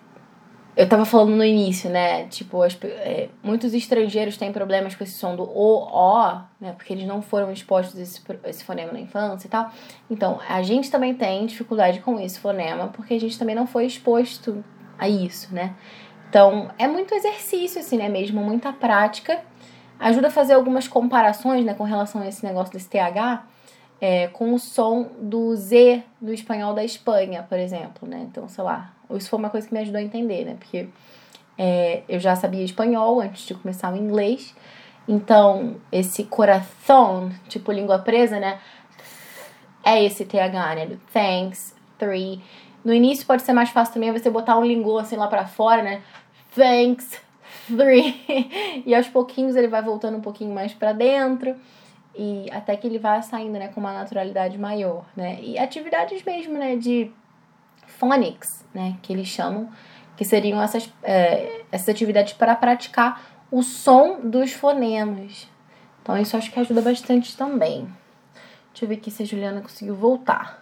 eu 0.76 0.88
tava 0.88 1.04
falando 1.06 1.36
no 1.36 1.44
início, 1.44 1.90
né? 1.90 2.28
Tipo, 2.28 2.62
as, 2.62 2.78
é, 2.84 3.28
muitos 3.44 3.74
estrangeiros 3.74 4.38
têm 4.38 4.54
problemas 4.54 4.96
com 4.96 5.04
esse 5.04 5.14
som 5.14 5.36
do 5.36 5.44
O, 5.44 5.84
O, 5.84 6.42
né? 6.60 6.74
Porque 6.78 6.94
eles 6.94 7.06
não 7.06 7.22
foram 7.22 7.52
expostos 7.52 8.00
a 8.00 8.02
esse, 8.02 8.22
esse 8.46 8.64
fonema 8.64 8.94
na 8.94 9.00
infância 9.00 9.48
e 9.48 9.50
tal. 9.50 9.70
Então, 10.10 10.40
a 10.48 10.62
gente 10.62 10.90
também 10.90 11.14
tem 11.14 11.46
dificuldade 11.46 12.00
com 12.00 12.20
esse 12.20 12.40
fonema, 12.40 12.88
porque 12.88 13.14
a 13.14 13.20
gente 13.20 13.38
também 13.38 13.54
não 13.54 13.68
foi 13.68 13.86
exposto 13.86 14.64
a 14.98 15.10
isso, 15.10 15.54
né? 15.54 15.76
Então, 16.30 16.72
é 16.78 16.88
muito 16.88 17.14
exercício, 17.14 17.82
assim, 17.82 17.98
né? 17.98 18.08
Mesmo 18.08 18.42
muita 18.42 18.72
prática. 18.72 19.42
Ajuda 20.00 20.30
a 20.30 20.32
fazer 20.32 20.54
algumas 20.54 20.88
comparações, 20.88 21.66
né? 21.66 21.74
Com 21.74 21.84
relação 21.84 22.22
a 22.22 22.28
esse 22.28 22.46
negócio 22.46 22.72
desse 22.72 22.90
TH. 22.90 23.44
É, 24.00 24.28
com 24.30 24.54
o 24.54 24.58
som 24.58 25.12
do 25.20 25.56
Z 25.56 26.02
do 26.20 26.34
espanhol 26.34 26.74
da 26.74 26.84
Espanha, 26.84 27.46
por 27.48 27.60
exemplo, 27.60 28.08
né? 28.08 28.26
Então, 28.28 28.48
sei 28.48 28.64
lá, 28.64 28.94
isso 29.18 29.30
foi 29.30 29.40
uma 29.40 29.50
coisa 29.50 29.68
que 29.68 29.74
me 29.74 29.80
ajudou 29.80 30.00
a 30.00 30.04
entender, 30.04 30.46
né? 30.46 30.56
Porque 30.58 30.88
é, 31.58 32.04
eu 32.08 32.20
já 32.20 32.36
sabia 32.36 32.64
espanhol 32.64 33.22
antes 33.22 33.46
de 33.46 33.54
começar 33.54 33.94
o 33.94 33.98
inglês. 33.98 34.56
Então, 35.08 35.78
esse 35.92 36.24
coração, 36.24 37.32
tipo 37.48 37.72
língua 37.72 38.00
presa, 38.00 38.40
né? 38.40 38.60
É 39.84 40.04
esse 40.04 40.26
TH, 40.26 40.76
né? 40.76 40.86
Do 40.86 40.98
thanks, 41.12 41.76
three. 41.98 42.42
No 42.84 42.94
início 42.94 43.26
pode 43.26 43.42
ser 43.42 43.54
mais 43.54 43.70
fácil 43.70 43.94
também 43.94 44.12
você 44.12 44.30
botar 44.30 44.58
um 44.58 44.66
linguo 44.66 44.98
assim 44.98 45.16
lá 45.16 45.28
pra 45.28 45.46
fora, 45.46 45.82
né? 45.82 46.02
Thanks, 46.56 47.20
three. 47.68 48.84
e 48.86 48.94
aos 48.96 49.08
pouquinhos 49.08 49.56
ele 49.56 49.68
vai 49.68 49.82
voltando 49.82 50.18
um 50.18 50.22
pouquinho 50.22 50.54
mais 50.54 50.74
para 50.74 50.94
dentro. 50.94 51.56
E 52.16 52.50
até 52.52 52.76
que 52.76 52.86
ele 52.86 53.00
vai 53.00 53.22
saindo, 53.22 53.58
né, 53.58 53.70
com 53.70 53.80
uma 53.80 53.94
naturalidade 53.94 54.58
maior, 54.58 55.06
né? 55.16 55.40
E 55.42 55.58
atividades 55.58 56.24
mesmo, 56.24 56.54
né, 56.58 56.76
de 56.76 57.10
phonics, 58.02 58.66
né, 58.74 58.98
que 59.04 59.14
eles 59.14 59.28
chamam, 59.28 59.70
que 60.18 60.26
seriam 60.26 60.60
essas, 60.60 60.92
é, 61.04 61.62
essas 61.72 61.90
atividades 61.90 62.34
para 62.34 62.56
praticar 62.56 63.22
o 63.52 63.62
som 63.62 64.22
dos 64.24 64.52
fonemas. 64.54 65.48
Então, 66.02 66.18
isso 66.18 66.36
acho 66.36 66.52
que 66.52 66.60
ajuda 66.60 66.82
bastante 66.82 67.38
também. 67.38 67.88
Deixa 68.72 68.86
eu 68.86 68.90
ver 68.90 68.96
aqui 68.96 69.12
se 69.12 69.22
a 69.22 69.26
Juliana 69.26 69.62
conseguiu 69.62 69.96
voltar. 69.96 70.60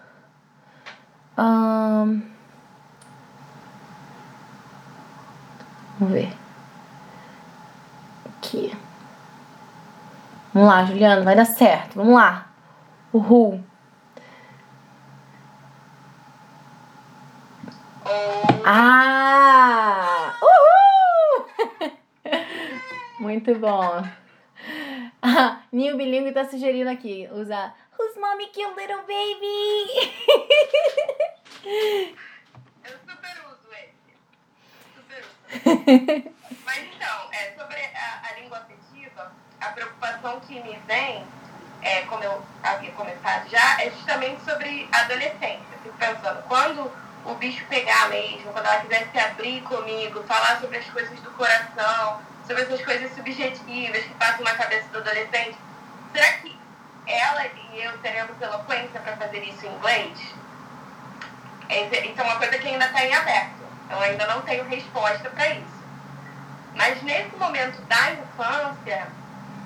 Um... 1.37 2.21
Vamos 5.97 6.13
ver. 6.13 6.33
Aqui. 8.25 8.75
Vamos 10.53 10.67
lá, 10.67 10.83
Juliana, 10.83 11.23
vai 11.23 11.35
dar 11.37 11.45
certo. 11.45 11.95
Vamos 11.95 12.15
lá. 12.15 12.49
Uhul. 13.13 13.63
Ah! 18.71 20.37
Uhul! 20.45 21.49
Muito 23.19 23.55
bom. 23.55 24.05
Ah, 25.23 25.63
Ninho 25.71 25.97
Bilingue 25.97 26.31
tá 26.31 26.45
sugerindo 26.45 26.87
aqui 26.87 27.27
usar 27.33 27.75
Who's 27.97 28.15
mommy 28.21 28.45
killed 28.53 28.77
little 28.77 29.01
baby? 29.07 29.89
Eu 32.85 32.93
super 33.09 33.35
uso 33.49 33.73
esse. 33.73 34.13
Super 34.93 35.25
uso. 35.25 36.29
Mas 36.63 36.77
então, 36.93 37.17
é, 37.31 37.55
sobre 37.57 37.79
a, 37.95 38.21
a, 38.29 38.39
língua 38.39 38.59
afetiva, 38.59 39.31
a 39.59 39.69
preocupação 39.69 40.39
que 40.41 40.61
me 40.61 40.77
vem, 40.85 41.25
é, 41.81 42.01
como 42.03 42.23
eu 42.23 42.39
havia 42.61 42.91
começado 42.91 43.49
já, 43.49 43.81
é 43.81 43.89
justamente 43.89 44.41
sobre 44.43 44.87
adolescência. 44.91 45.79
Fico 45.81 45.97
pensando, 45.97 46.43
quando 46.47 47.08
o 47.25 47.35
bicho 47.35 47.65
pegar 47.65 48.09
mesmo, 48.09 48.51
quando 48.51 48.65
ela 48.65 48.81
quiser 48.81 49.07
se 49.11 49.19
abrir 49.19 49.61
comigo, 49.61 50.23
falar 50.23 50.59
sobre 50.59 50.77
as 50.77 50.85
coisas 50.85 51.19
do 51.19 51.31
coração, 51.31 52.21
sobre 52.47 52.63
essas 52.63 52.81
coisas 52.83 53.13
subjetivas 53.13 54.03
que 54.03 54.13
passam 54.15 54.43
na 54.43 54.55
cabeça 54.55 54.87
do 54.89 54.99
adolescente, 54.99 55.57
será 56.13 56.33
que 56.33 56.57
ela 57.05 57.45
e 57.45 57.83
eu 57.83 57.97
teremos 57.99 58.41
eloquência 58.41 58.99
para 58.99 59.17
fazer 59.17 59.43
isso 59.43 59.65
em 59.65 59.73
inglês? 59.75 60.19
isso 61.69 62.21
é 62.21 62.23
uma 62.23 62.37
coisa 62.37 62.57
que 62.57 62.67
ainda 62.67 62.85
está 62.85 63.05
em 63.05 63.13
aberto. 63.13 63.59
Eu 63.91 63.99
ainda 63.99 64.25
não 64.27 64.41
tenho 64.41 64.63
resposta 64.63 65.29
para 65.29 65.49
isso. 65.49 65.79
Mas 66.75 67.01
nesse 67.03 67.35
momento 67.35 67.81
da 67.83 68.11
infância, 68.11 69.07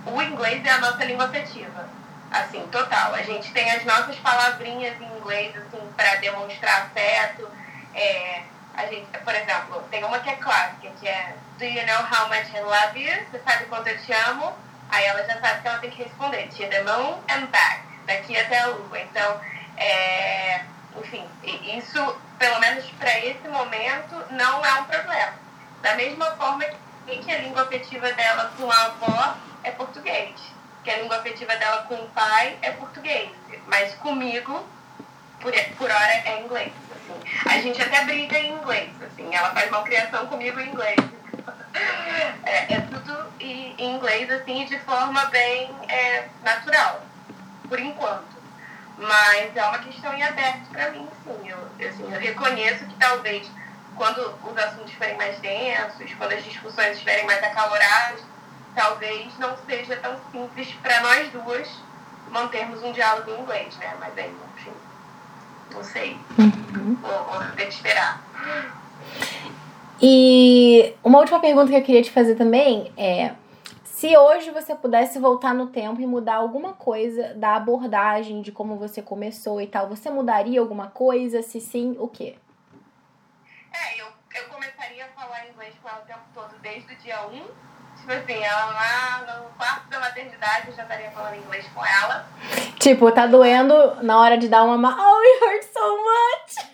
o 0.06 0.22
inglês 0.22 0.66
é 0.66 0.70
a 0.70 0.80
nossa 0.80 1.04
língua 1.06 1.26
afetiva. 1.26 1.88
Assim, 2.34 2.68
total. 2.72 3.14
A 3.14 3.22
gente 3.22 3.52
tem 3.52 3.70
as 3.72 3.86
nossas 3.86 4.16
palavrinhas 4.18 5.00
em 5.00 5.06
inglês, 5.18 5.56
assim, 5.56 5.94
para 5.96 6.16
demonstrar 6.16 6.88
afeto. 6.88 7.48
É, 7.94 8.42
a 8.74 8.88
gente, 8.88 9.06
por 9.20 9.36
exemplo, 9.36 9.84
tem 9.92 10.04
uma 10.04 10.18
que 10.18 10.32
é 10.32 10.36
clássica, 10.38 10.90
que 11.00 11.08
é 11.08 11.36
Do 11.60 11.66
you 11.66 11.86
know 11.86 12.02
how 12.02 12.28
much 12.30 12.52
I 12.52 12.62
love 12.62 13.00
you? 13.00 13.14
Você 13.30 13.40
sabe 13.48 13.66
quanto 13.66 13.88
eu 13.88 14.02
te 14.02 14.12
amo? 14.12 14.52
Aí 14.90 15.06
ela 15.06 15.24
já 15.26 15.40
sabe 15.40 15.62
que 15.62 15.68
ela 15.68 15.78
tem 15.78 15.92
que 15.92 16.04
responder 16.04 16.48
To 16.48 16.68
the 16.68 16.82
moon 16.82 17.20
and 17.30 17.46
back. 17.52 17.84
Daqui 18.08 18.36
até 18.36 18.60
a 18.60 18.66
lua. 18.66 19.00
Então, 19.00 19.40
é, 19.78 20.62
enfim, 20.98 21.28
isso, 21.44 22.18
pelo 22.40 22.60
menos 22.60 22.84
para 22.98 23.20
esse 23.20 23.48
momento, 23.48 24.26
não 24.32 24.66
é 24.66 24.74
um 24.74 24.86
problema. 24.86 25.34
Da 25.84 25.94
mesma 25.96 26.26
forma 26.32 26.66
que 27.06 27.32
a 27.32 27.38
língua 27.38 27.62
afetiva 27.62 28.12
dela 28.14 28.52
com 28.58 28.72
a 28.72 28.86
avó 28.86 29.38
é 29.64 29.72
português, 29.72 30.34
que 30.84 30.92
a 30.92 30.98
língua 30.98 31.18
afetiva 31.18 31.56
dela 31.56 31.84
com 31.84 31.96
o 31.96 32.10
pai 32.10 32.58
é 32.62 32.72
português, 32.72 33.30
mas 33.68 33.94
comigo, 33.96 34.66
por, 35.40 35.54
por 35.78 35.90
hora, 35.90 36.12
é 36.26 36.42
inglês. 36.42 36.74
Assim. 36.92 37.50
A 37.50 37.62
gente 37.62 37.82
até 37.82 38.04
briga 38.06 38.38
em 38.38 38.54
inglês, 38.54 38.90
assim, 39.02 39.34
ela 39.34 39.52
faz 39.52 39.72
malcriação 39.72 40.28
comigo 40.28 40.60
em 40.60 40.70
inglês. 40.70 40.98
É, 42.46 42.74
é 42.74 42.82
tudo 42.82 43.34
em 43.40 43.96
inglês, 43.96 44.30
assim, 44.30 44.64
de 44.66 44.78
forma 44.82 45.26
bem 45.26 45.72
é, 45.88 46.28
natural, 46.44 47.02
por 47.68 47.80
enquanto. 47.80 48.34
Mas 48.98 49.56
é 49.56 49.64
uma 49.66 49.80
questão 49.80 50.14
em 50.14 50.22
aberto 50.22 50.70
para 50.70 50.92
mim, 50.92 51.08
sim. 51.24 51.50
Eu, 51.50 51.58
assim, 51.90 52.14
eu 52.14 52.20
reconheço 52.20 52.86
que 52.86 52.94
talvez 52.96 53.50
quando 53.96 54.36
os 54.44 54.58
assuntos 54.58 54.94
forem 54.94 55.16
mais 55.18 55.40
densos, 55.40 56.14
quando 56.16 56.34
as 56.34 56.44
discussões 56.44 56.92
estiverem 56.92 57.26
mais 57.26 57.42
acaloradas, 57.44 58.22
talvez 58.76 59.38
não 59.40 59.56
seja 59.66 59.96
tão 59.98 60.16
simples 60.32 60.72
para 60.82 61.02
nós 61.02 61.30
duas 61.32 61.70
mantermos 62.30 62.84
um 62.84 62.92
diálogo 62.92 63.32
em 63.32 63.42
inglês, 63.42 63.78
né? 63.78 63.96
Mas 64.00 64.18
aí, 64.18 64.34
enfim, 64.56 64.72
não 65.72 65.84
sei. 65.84 66.18
Uhum. 66.38 66.96
Vou, 67.02 67.24
vou 67.26 67.52
ter 67.56 67.66
que 67.66 67.74
esperar. 67.74 68.22
E 70.02 70.96
uma 71.04 71.20
última 71.20 71.40
pergunta 71.40 71.70
que 71.70 71.78
eu 71.78 71.84
queria 71.84 72.02
te 72.02 72.12
fazer 72.12 72.36
também 72.36 72.92
é 72.98 73.36
se 73.84 74.18
hoje 74.18 74.52
você 74.52 74.76
pudesse 74.76 75.18
voltar 75.18 75.54
no 75.54 75.68
tempo 75.68 76.02
e 76.02 76.06
mudar 76.06 76.36
alguma 76.36 76.74
coisa 76.74 77.34
da 77.36 77.56
abordagem 77.56 78.42
de 78.42 78.52
como 78.52 78.76
você 78.76 79.02
começou 79.02 79.62
e 79.62 79.68
tal, 79.68 79.88
você 79.88 80.10
mudaria 80.10 80.60
alguma 80.60 80.88
coisa? 80.88 81.42
Se 81.42 81.62
sim, 81.62 81.96
o 81.98 82.10
quê? 82.10 82.36
É, 83.72 84.02
eu, 84.02 84.08
eu 84.36 84.44
começaria 84.50 85.06
a 85.06 85.08
falar 85.10 85.48
inglês 85.48 85.74
com 85.82 85.88
ela 85.88 86.02
o 86.02 86.06
tempo 86.06 86.20
todo, 86.34 86.54
desde 86.62 86.94
o 86.94 86.98
dia 86.98 87.26
1. 87.28 87.46
Tipo 88.04 88.16
assim, 88.16 88.44
ela 88.44 88.66
lá 88.66 89.22
no 89.22 89.50
quarto 89.58 89.88
da 89.88 89.98
maternidade 89.98 90.68
eu 90.68 90.76
já 90.76 90.84
estaria 90.84 91.10
falando 91.12 91.38
inglês 91.38 91.66
com 91.74 91.86
ela. 91.86 92.28
Tipo, 92.78 93.10
tá 93.14 93.26
doendo 93.26 94.04
na 94.04 94.20
hora 94.20 94.38
de 94.38 94.50
dar 94.50 94.66
uma. 94.66 94.90
Oh, 94.90 95.22
it 95.22 95.40
hurts 95.42 95.70
so 95.72 96.04
much! 96.04 96.56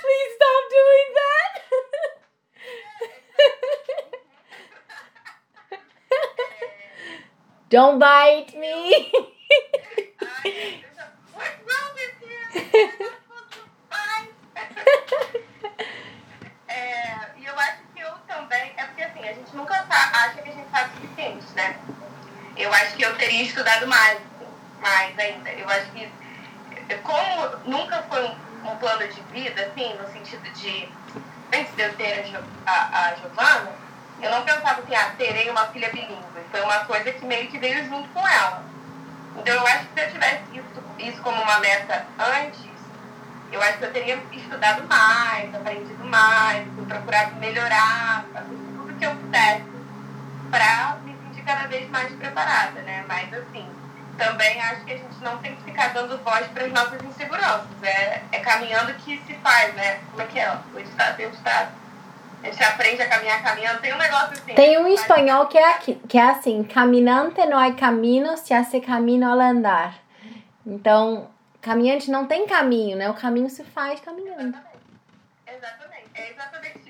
Please 0.00 0.34
stop 0.34 0.68
doing 0.74 1.14
that! 1.14 1.62
Don't 7.70 8.00
bite 8.00 8.58
me. 8.58 9.12
What's 11.32 11.62
wrong 11.62 11.94
with 11.94 12.18
you? 12.26 12.42
é, 16.66 17.30
e 17.36 17.46
eu 17.46 17.56
acho 17.56 17.82
que 17.94 18.00
eu 18.00 18.10
também. 18.26 18.72
É 18.76 18.84
porque 18.86 19.06
a 19.28 19.32
gente 19.32 19.54
nunca 19.56 19.74
tá, 19.82 20.10
acha 20.12 20.42
que 20.42 20.48
a 20.48 20.52
gente 20.52 20.70
sabe 20.70 20.90
o 20.90 21.00
suficiente, 21.00 21.46
né? 21.54 21.76
Eu 22.56 22.72
acho 22.72 22.96
que 22.96 23.02
eu 23.02 23.16
teria 23.16 23.42
estudado 23.42 23.86
mais, 23.86 24.18
mais 24.80 25.18
ainda. 25.18 25.50
Eu 25.50 25.68
acho 25.68 25.90
que, 25.90 26.10
como 27.02 27.56
nunca 27.64 28.02
foi 28.04 28.24
um, 28.24 28.70
um 28.70 28.76
plano 28.76 29.06
de 29.08 29.20
vida, 29.32 29.62
assim, 29.62 29.94
no 29.94 30.10
sentido 30.12 30.42
de, 30.52 30.88
antes 31.52 31.74
de 31.74 31.82
eu 31.82 31.94
ter 31.96 32.34
a, 32.66 32.70
a, 32.70 33.08
a 33.08 33.14
Giovana, 33.16 33.72
eu 34.22 34.30
não 34.30 34.42
pensava 34.44 34.80
assim, 34.80 34.94
ah, 34.94 35.12
terei 35.18 35.50
uma 35.50 35.66
filha 35.66 35.90
bilíngue. 35.90 36.24
Foi 36.50 36.60
uma 36.62 36.84
coisa 36.84 37.12
que 37.12 37.24
meio 37.24 37.48
que 37.48 37.58
veio 37.58 37.84
junto 37.86 38.08
com 38.08 38.26
ela. 38.26 38.64
Então 39.36 39.54
eu 39.54 39.66
acho 39.66 39.86
que 39.86 40.00
se 40.00 40.06
eu 40.06 40.12
tivesse 40.12 40.42
isso, 40.54 40.82
isso 40.98 41.22
como 41.22 41.42
uma 41.42 41.58
meta 41.58 42.06
antes, 42.18 42.64
eu 43.52 43.62
acho 43.62 43.78
que 43.78 43.84
eu 43.84 43.92
teria 43.92 44.18
estudado 44.32 44.82
mais, 44.88 45.54
aprendido 45.54 46.04
mais, 46.04 46.66
procurado 46.88 47.36
melhorar, 47.36 48.24
que 48.98 49.04
eu 49.04 49.14
pudesse 49.14 49.64
para 50.50 50.96
me 51.04 51.16
sentir 51.16 51.42
cada 51.44 51.66
vez 51.66 51.88
mais 51.90 52.12
preparada, 52.14 52.80
né? 52.82 53.04
Mas 53.06 53.32
assim, 53.32 53.68
também 54.16 54.60
acho 54.60 54.84
que 54.84 54.92
a 54.92 54.96
gente 54.96 55.18
não 55.22 55.38
tem 55.38 55.54
que 55.56 55.62
ficar 55.64 55.88
dando 55.88 56.22
voz 56.22 56.46
para 56.48 56.64
as 56.64 56.72
nossas 56.72 57.02
inseguranças. 57.02 57.82
É, 57.82 58.22
é 58.32 58.38
caminhando 58.40 58.94
que 58.94 59.20
se 59.26 59.34
faz, 59.34 59.74
né? 59.74 60.00
Como 60.10 60.22
é 60.22 60.26
que 60.26 60.38
é? 60.38 60.50
O 60.74 60.78
estado, 60.78 61.16
tem 61.16 61.26
o 61.26 61.30
estado 61.30 61.86
a 62.42 62.50
gente 62.50 62.62
aprende 62.62 63.02
a 63.02 63.08
caminhar 63.08 63.42
caminhando. 63.42 63.80
Tem 63.80 63.92
um 63.92 63.98
negócio 63.98 64.32
assim. 64.32 64.54
Tem 64.54 64.78
um 64.78 64.86
espanhol 64.86 65.46
que 65.46 65.58
é, 65.58 65.70
aqui, 65.70 65.94
que 66.08 66.18
é 66.18 66.22
assim: 66.22 66.62
caminante 66.64 67.44
não 67.46 67.58
há 67.58 67.72
caminho, 67.72 68.36
se 68.36 68.54
hace 68.54 68.80
caminho 68.80 69.28
ao 69.28 69.38
andar. 69.38 69.98
Então, 70.64 71.28
caminhante 71.60 72.10
não 72.10 72.26
tem 72.26 72.46
caminho, 72.46 72.96
né? 72.96 73.08
O 73.10 73.14
caminho 73.14 73.48
se 73.50 73.64
faz 73.64 74.00
caminhando. 74.00 74.40
Exatamente. 74.42 74.76
Exatamente. 75.46 76.10
É 76.14 76.30
exatamente 76.30 76.78
isso. 76.78 76.85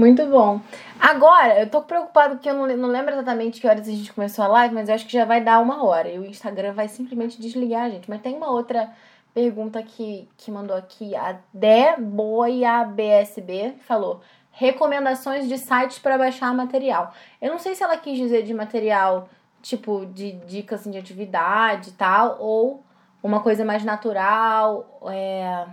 Muito 0.00 0.24
bom. 0.28 0.62
Agora, 0.98 1.60
eu 1.60 1.68
tô 1.68 1.82
preocupado 1.82 2.36
porque 2.36 2.48
eu 2.48 2.54
não, 2.54 2.66
não 2.74 2.88
lembro 2.88 3.12
exatamente 3.12 3.60
que 3.60 3.66
horas 3.66 3.86
a 3.86 3.90
gente 3.90 4.10
começou 4.10 4.42
a 4.42 4.48
live, 4.48 4.74
mas 4.74 4.88
eu 4.88 4.94
acho 4.94 5.04
que 5.04 5.12
já 5.12 5.26
vai 5.26 5.42
dar 5.42 5.60
uma 5.60 5.84
hora. 5.84 6.08
E 6.08 6.18
o 6.18 6.24
Instagram 6.24 6.72
vai 6.72 6.88
simplesmente 6.88 7.38
desligar 7.38 7.90
gente. 7.90 8.08
Mas 8.08 8.22
tem 8.22 8.34
uma 8.34 8.50
outra 8.50 8.90
pergunta 9.34 9.82
que, 9.82 10.26
que 10.38 10.50
mandou 10.50 10.74
aqui 10.74 11.14
a 11.14 11.36
Deboia 11.52 12.82
BSB, 12.84 13.74
falou 13.86 14.22
recomendações 14.50 15.46
de 15.46 15.58
sites 15.58 15.98
para 15.98 16.16
baixar 16.16 16.54
material. 16.54 17.12
Eu 17.38 17.50
não 17.50 17.58
sei 17.58 17.74
se 17.74 17.82
ela 17.82 17.98
quis 17.98 18.16
dizer 18.16 18.42
de 18.42 18.54
material 18.54 19.28
tipo 19.60 20.06
de 20.06 20.32
dicas 20.32 20.80
assim, 20.80 20.90
de 20.90 20.96
atividade 20.96 21.90
e 21.90 21.92
tal, 21.92 22.38
ou 22.40 22.82
uma 23.22 23.40
coisa 23.40 23.66
mais 23.66 23.84
natural, 23.84 24.98
é, 25.10 25.66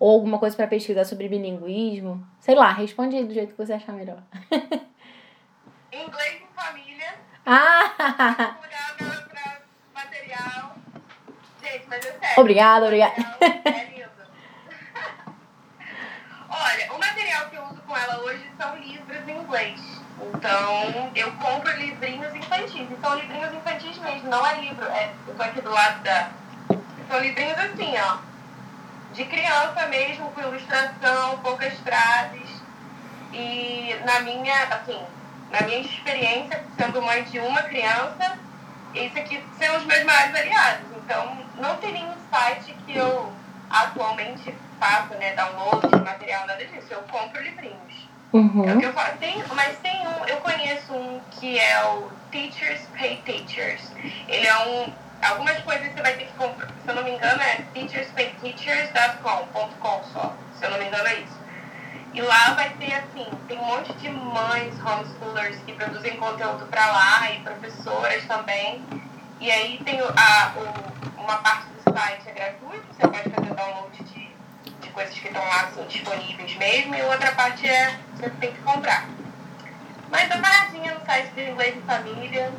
ou 0.00 0.12
alguma 0.12 0.38
coisa 0.38 0.56
para 0.56 0.66
pesquisar 0.66 1.04
sobre 1.04 1.28
bilinguismo. 1.28 2.26
Sei 2.40 2.54
lá, 2.54 2.72
responde 2.72 3.16
aí 3.16 3.24
do 3.24 3.34
jeito 3.34 3.52
que 3.52 3.58
você 3.58 3.74
achar 3.74 3.92
melhor. 3.92 4.22
Inglês 5.92 6.42
em 6.42 6.46
família. 6.54 7.14
Ah! 7.44 8.56
Gente, 11.62 11.86
mas 11.88 12.04
é 12.04 12.12
sério. 12.12 12.34
Obrigada, 12.38 12.86
obrigada. 12.86 13.14
É 13.40 13.84
lindo. 13.92 14.10
Olha, 16.48 16.92
o 16.92 16.98
material 16.98 17.50
que 17.50 17.56
eu 17.56 17.64
uso 17.64 17.82
com 17.82 17.96
ela 17.96 18.22
hoje 18.22 18.44
são 18.58 18.76
livros 18.76 19.28
em 19.28 19.36
inglês. 19.36 19.80
Então, 20.34 21.10
eu 21.14 21.30
compro 21.32 21.70
livrinhos 21.76 22.34
infantis. 22.34 22.88
E 22.90 22.96
são 23.00 23.18
livrinhos 23.18 23.52
infantis 23.52 23.98
mesmo, 23.98 24.30
não 24.30 24.46
é 24.46 24.60
livro. 24.60 24.86
É, 24.86 25.12
eu 25.28 25.34
tô 25.34 25.42
aqui 25.42 25.60
do 25.60 25.70
lado 25.70 26.02
da. 26.02 26.30
São 27.08 27.20
livrinhos 27.20 27.58
assim, 27.58 27.92
ó. 27.98 28.29
De 29.12 29.24
criança 29.24 29.86
mesmo, 29.88 30.30
com 30.30 30.40
ilustração, 30.40 31.38
poucas 31.38 31.74
frases. 31.80 32.48
E 33.32 33.96
na 34.04 34.20
minha, 34.20 34.64
assim, 34.74 35.00
na 35.50 35.62
minha 35.62 35.80
experiência, 35.80 36.64
sendo 36.76 37.02
mãe 37.02 37.22
de 37.24 37.38
uma 37.38 37.62
criança, 37.62 38.38
esse 38.94 39.18
aqui 39.18 39.42
são 39.58 39.76
os 39.76 39.84
meus 39.84 40.04
maiores 40.04 40.34
aliados. 40.34 40.86
Então, 40.96 41.36
não 41.56 41.76
tem 41.76 41.92
nenhum 41.92 42.14
site 42.30 42.74
que 42.86 42.96
eu 42.96 43.32
atualmente 43.68 44.54
faço, 44.78 45.14
né, 45.14 45.34
download 45.34 45.86
de 45.86 46.00
material, 46.00 46.46
nada 46.46 46.64
disso. 46.64 46.86
Eu 46.90 47.02
compro 47.02 47.42
livrinhos. 47.42 48.10
Uhum. 48.32 48.68
É 48.68 48.74
o 48.74 48.78
que 48.78 48.86
eu 48.86 48.92
falo. 48.92 49.16
Tem, 49.18 49.42
mas 49.54 49.76
tem 49.78 50.06
um, 50.06 50.24
eu 50.26 50.36
conheço 50.38 50.92
um 50.94 51.20
que 51.32 51.58
é 51.58 51.84
o 51.84 52.10
Teachers 52.30 52.80
Pay 52.98 53.16
Teachers. 53.24 53.82
Ele 54.28 54.46
é 54.46 54.58
um. 54.66 54.92
Algumas 55.22 55.60
coisas 55.60 55.92
você 55.92 56.00
vai 56.00 56.14
ter 56.14 56.24
que 56.26 56.32
comprar, 56.32 56.68
se 56.68 56.88
eu 56.88 56.94
não 56.94 57.04
me 57.04 57.10
engano, 57.10 57.42
é 57.42 57.56
teacherspayteachers.com 57.74 60.04
só. 60.12 60.34
Se 60.58 60.64
eu 60.64 60.70
não 60.70 60.78
me 60.78 60.86
engano, 60.86 61.06
é 61.08 61.20
isso. 61.20 61.38
E 62.12 62.20
lá 62.22 62.54
vai 62.54 62.70
ter 62.70 62.92
assim, 62.94 63.26
tem 63.46 63.56
um 63.58 63.64
monte 63.64 63.92
de 63.94 64.08
mães 64.08 64.74
homeschoolers 64.80 65.56
que 65.64 65.72
produzem 65.74 66.16
conteúdo 66.16 66.66
para 66.66 66.90
lá 66.90 67.30
e 67.30 67.38
professoras 67.40 68.24
também. 68.24 68.84
E 69.38 69.48
aí 69.50 69.78
tem 69.84 70.00
a, 70.00 70.52
o, 70.56 71.20
uma 71.20 71.36
parte 71.38 71.66
do 71.66 71.92
site 71.92 72.28
é 72.28 72.32
gratuito, 72.32 72.84
você 72.90 73.06
pode 73.06 73.30
fazer 73.30 73.54
download 73.54 74.02
de, 74.02 74.28
de 74.80 74.88
coisas 74.88 75.16
que 75.18 75.28
estão 75.28 75.42
lá 75.42 75.60
assim, 75.62 75.86
disponíveis 75.86 76.56
mesmo, 76.56 76.94
e 76.94 77.02
outra 77.02 77.32
parte 77.32 77.68
é 77.68 77.98
você 78.16 78.30
tem 78.30 78.52
que 78.52 78.62
comprar. 78.62 79.06
Mas 80.10 80.28
dá 80.28 80.38
paradinha 80.38 80.94
no 80.94 81.04
site 81.06 81.32
de 81.32 81.50
Inglês 81.50 81.76
e 81.76 81.80
Família, 81.82 82.50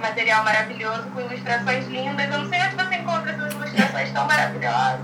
material 0.00 0.44
maravilhoso 0.44 1.10
com 1.10 1.20
ilustrações 1.20 1.86
lindas. 1.86 2.30
Eu 2.30 2.38
não 2.38 2.48
sei 2.48 2.60
onde 2.60 2.76
você 2.76 2.94
encontra 2.96 3.30
essas 3.32 3.52
ilustrações 3.52 4.12
tão 4.12 4.26
maravilhosas. 4.26 5.00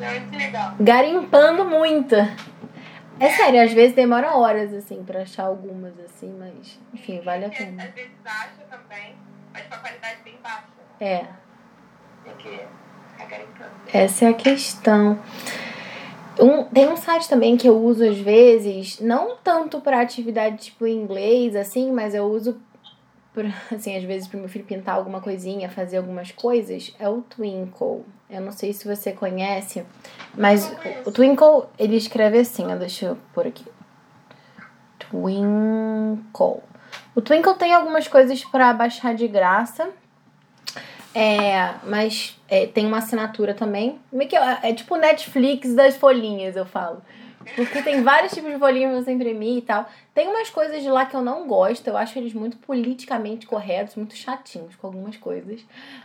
É 0.00 0.20
muito 0.20 0.36
legal. 0.36 0.74
Garimpando 0.80 1.64
muito. 1.64 2.16
É 3.20 3.30
sério, 3.30 3.62
às 3.62 3.72
vezes 3.72 3.94
demora 3.94 4.36
horas, 4.36 4.74
assim, 4.74 5.04
pra 5.04 5.22
achar 5.22 5.44
algumas, 5.44 5.92
assim, 6.00 6.34
mas, 6.38 6.78
enfim, 6.92 7.20
vale 7.20 7.44
a 7.44 7.50
pena. 7.50 7.84
Às 7.84 7.94
vezes 7.94 8.10
acha 8.24 8.62
também, 8.68 9.14
mas 9.52 9.64
com 9.66 9.74
a 9.74 9.78
qualidade 9.78 10.16
bem 10.24 10.34
baixa. 10.42 10.64
É. 11.00 11.24
Porque 12.24 12.48
é 13.18 13.24
garimpando. 13.24 13.70
Essa 13.92 14.24
é 14.24 14.28
a 14.28 14.34
questão. 14.34 15.20
Um, 16.40 16.64
tem 16.64 16.88
um 16.88 16.96
site 16.96 17.28
também 17.28 17.56
que 17.56 17.68
eu 17.68 17.76
uso 17.76 18.04
às 18.04 18.18
vezes, 18.18 18.98
não 18.98 19.36
tanto 19.36 19.80
para 19.80 20.00
atividade 20.00 20.56
tipo 20.56 20.86
inglês, 20.86 21.54
assim, 21.54 21.92
mas 21.92 22.14
eu 22.14 22.24
uso, 22.24 22.60
pra, 23.32 23.48
assim, 23.74 23.96
às 23.96 24.04
vezes 24.04 24.28
para 24.28 24.38
meu 24.38 24.48
filho 24.48 24.64
pintar 24.64 24.96
alguma 24.96 25.20
coisinha, 25.20 25.68
fazer 25.68 25.98
algumas 25.98 26.30
coisas, 26.30 26.94
é 26.98 27.08
o 27.08 27.22
Twinkle. 27.22 28.04
Eu 28.30 28.40
não 28.40 28.52
sei 28.52 28.72
se 28.72 28.86
você 28.86 29.12
conhece, 29.12 29.84
mas 30.36 30.74
o, 31.04 31.12
Twinkle, 31.12 31.64
ele 31.78 31.96
escreve 31.96 32.38
assim, 32.38 32.72
ó, 32.72 32.76
deixa 32.76 33.06
eu 33.06 33.18
pôr 33.34 33.46
aqui. 33.46 33.64
Twinkle. 34.98 36.62
O 37.14 37.20
Twinkle 37.20 37.54
tem 37.54 37.74
algumas 37.74 38.08
coisas 38.08 38.42
para 38.44 38.72
baixar 38.72 39.14
de 39.14 39.28
graça. 39.28 39.90
É, 41.14 41.74
mas 41.84 42.40
é, 42.48 42.66
tem 42.66 42.86
uma 42.86 42.98
assinatura 42.98 43.52
também. 43.52 44.00
Meio 44.10 44.30
que 44.30 44.36
é, 44.36 44.58
é 44.62 44.72
tipo 44.72 44.96
Netflix 44.96 45.74
das 45.74 45.94
folhinhas, 45.96 46.56
eu 46.56 46.64
falo. 46.64 47.02
Porque 47.56 47.82
tem 47.82 48.02
vários 48.02 48.32
tipos 48.32 48.52
de 48.52 48.58
folhinhas 48.58 48.92
pra 48.92 49.02
você 49.02 49.12
imprimir 49.12 49.58
e 49.58 49.62
tal. 49.62 49.86
Tem 50.14 50.28
umas 50.28 50.50
coisas 50.50 50.82
de 50.82 50.88
lá 50.88 51.06
que 51.06 51.14
eu 51.14 51.22
não 51.22 51.46
gosto. 51.46 51.86
Eu 51.86 51.96
acho 51.96 52.18
eles 52.18 52.32
muito 52.32 52.56
politicamente 52.58 53.46
corretos, 53.46 53.96
muito 53.96 54.14
chatinhos 54.16 54.74
com 54.76 54.86
algumas 54.86 55.16
coisas. 55.16 55.64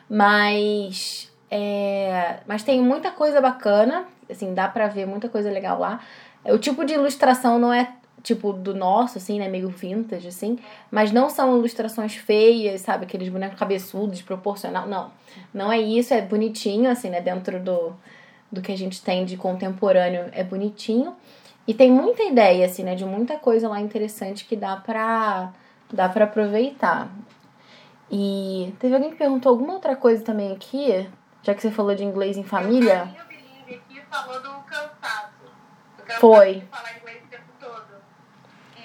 Mas. 0.10 1.32
É, 1.50 2.40
mas 2.46 2.64
tem 2.64 2.82
muita 2.82 3.12
coisa 3.12 3.40
bacana. 3.40 4.06
Assim, 4.30 4.54
dá 4.54 4.68
pra 4.68 4.88
ver 4.88 5.06
muita 5.06 5.30
coisa 5.30 5.50
legal 5.50 5.80
lá. 5.80 6.02
O 6.46 6.58
tipo 6.58 6.84
de 6.86 6.94
ilustração 6.94 7.58
não 7.60 7.74
é 7.74 7.92
tipo 8.24 8.52
do 8.52 8.74
nosso, 8.74 9.18
assim, 9.18 9.40
né? 9.40 9.48
Meio 9.48 9.70
vintage, 9.70 10.28
assim. 10.28 10.60
Mas 10.92 11.12
não 11.12 11.30
são 11.30 11.58
ilustrações 11.58 12.16
feias, 12.16 12.82
sabe? 12.82 13.06
Aqueles 13.06 13.30
bonecos 13.30 13.58
cabeçudos, 13.58 14.18
desproporcional. 14.18 14.88
Não. 14.88 15.12
Não 15.54 15.72
é 15.72 15.80
isso, 15.80 16.14
é 16.14 16.22
bonitinho, 16.22 16.90
assim, 16.90 17.10
né? 17.10 17.22
Dentro 17.22 17.60
do, 17.60 17.96
do 18.52 18.62
que 18.62 18.72
a 18.72 18.78
gente 18.78 19.02
tem 19.02 19.26
de 19.26 19.38
contemporâneo, 19.38 20.30
é 20.32 20.44
bonitinho. 20.44 21.16
E 21.68 21.74
tem 21.74 21.92
muita 21.92 22.24
ideia, 22.24 22.66
assim, 22.66 22.84
né? 22.84 22.96
De 22.96 23.06
muita 23.06 23.38
coisa 23.38 23.68
lá 23.68 23.80
interessante 23.80 24.46
que 24.46 24.56
dá 24.56 24.78
pra, 24.78 25.52
dá 25.92 26.08
pra 26.08 26.24
aproveitar. 26.26 27.10
E 28.10 28.74
teve 28.80 28.96
alguém 28.96 29.12
que 29.12 29.18
perguntou 29.18 29.50
alguma 29.50 29.74
outra 29.74 29.96
coisa 29.96 30.24
também 30.24 30.54
aqui, 30.54 31.10
já 31.44 31.54
que 31.54 31.62
você 31.62 31.70
falou 31.70 31.94
de 31.94 32.06
inglês 32.06 32.38
em 32.38 32.44
família. 32.44 33.14
Bilíngue 33.28 33.76
aqui 33.76 34.02
falou 34.10 34.42
do 34.42 34.50
cansaço. 34.62 35.32
Do 35.98 36.04
cansaço 36.04 36.22
Foi. 36.22 36.64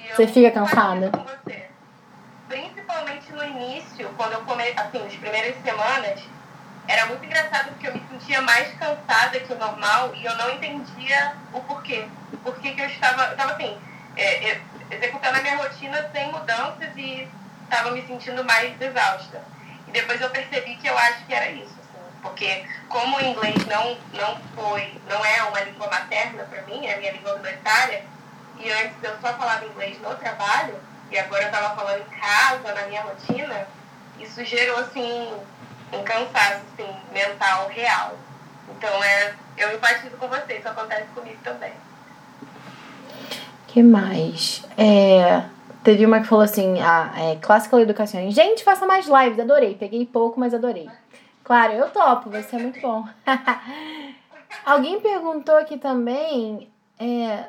eu 0.09 0.17
Você 0.17 0.27
fica 0.27 0.51
cansada? 0.51 1.11
Você. 1.11 1.69
Principalmente 2.49 3.33
no 3.33 3.45
início, 3.45 4.11
quando 4.17 4.33
eu 4.33 4.41
comecei, 4.41 4.75
assim, 4.77 5.07
as 5.07 5.15
primeiras 5.15 5.57
semanas, 5.63 6.21
era 6.89 7.07
muito 7.07 7.24
engraçado 7.24 7.68
porque 7.70 7.87
eu 7.87 7.95
me 7.95 8.03
sentia 8.11 8.43
mais 8.43 8.72
cansada 8.74 9.39
que 9.39 9.53
o 9.53 9.59
normal 9.59 10.14
e 10.14 10.24
eu 10.24 10.35
não 10.37 10.51
entendia 10.51 11.35
o 11.53 11.61
porquê. 11.61 12.07
O 12.33 12.37
porquê 12.39 12.72
que 12.72 12.80
eu 12.80 12.87
estava, 12.87 13.26
eu 13.26 13.33
estava 13.33 13.53
assim, 13.53 13.78
é, 14.16 14.51
é, 14.51 14.61
executando 14.91 15.39
a 15.39 15.43
minha 15.43 15.57
rotina 15.57 16.11
sem 16.12 16.30
mudanças 16.30 16.91
e 16.97 17.28
estava 17.64 17.91
me 17.93 18.07
sentindo 18.07 18.45
mais 18.45 18.78
exausta. 18.80 19.43
E 19.89 19.91
depois 19.93 20.20
eu 20.20 20.30
percebi 20.30 20.76
que 20.76 20.87
eu 20.87 20.99
acho 20.99 21.24
que 21.24 21.35
era 21.35 21.51
isso, 21.51 21.74
assim, 21.80 22.20
porque 22.20 22.64
como 22.89 23.16
o 23.16 23.20
inglês 23.20 23.64
não, 23.66 23.97
não 24.12 24.37
foi, 24.55 25.01
não 25.09 25.24
é 25.24 25.43
uma 25.45 25.61
língua 25.61 25.89
materna 25.89 26.45
para 26.45 26.62
mim, 26.62 26.87
é 26.87 26.95
a 26.95 26.99
minha 26.99 27.12
língua 27.12 27.35
universitária, 27.35 28.05
e 28.59 28.70
antes 28.70 28.97
eu 29.03 29.16
só 29.20 29.33
falava 29.35 29.64
inglês 29.64 29.99
no 30.01 30.14
trabalho, 30.16 30.78
e 31.11 31.18
agora 31.18 31.43
eu 31.43 31.47
estava 31.47 31.74
falando 31.74 32.01
em 32.01 32.18
casa, 32.18 32.74
na 32.74 32.87
minha 32.87 33.03
rotina, 33.03 33.66
isso 34.20 34.45
gerou, 34.45 34.78
assim, 34.78 35.33
um 35.93 36.03
cansaço, 36.03 36.62
assim, 36.72 36.97
mental 37.12 37.68
real. 37.68 38.16
Então, 38.76 39.05
é, 39.05 39.34
eu 39.57 39.74
empatizo 39.74 40.16
com 40.16 40.28
você, 40.28 40.59
isso 40.59 40.68
acontece 40.68 41.07
comigo 41.14 41.38
também. 41.45 41.72
que 43.68 43.82
mais? 43.82 44.64
É, 44.76 45.45
teve 45.84 46.05
uma 46.07 46.20
que 46.20 46.26
falou 46.26 46.45
assim, 46.45 46.80
a 46.80 47.12
é, 47.16 47.36
Classical. 47.36 47.80
Gente, 48.30 48.64
faça 48.64 48.86
mais 48.86 49.07
lives, 49.07 49.38
adorei. 49.38 49.74
Peguei 49.74 50.07
pouco, 50.07 50.40
mas 50.40 50.55
adorei. 50.55 50.88
Claro, 51.45 51.72
eu 51.72 51.90
topo, 51.90 52.30
vai 52.30 52.43
ser 52.43 52.59
muito 52.59 52.80
bom. 52.80 53.07
Alguém 54.64 55.01
perguntou 55.01 55.57
aqui 55.57 55.76
também 55.76 56.70
é, 56.99 57.47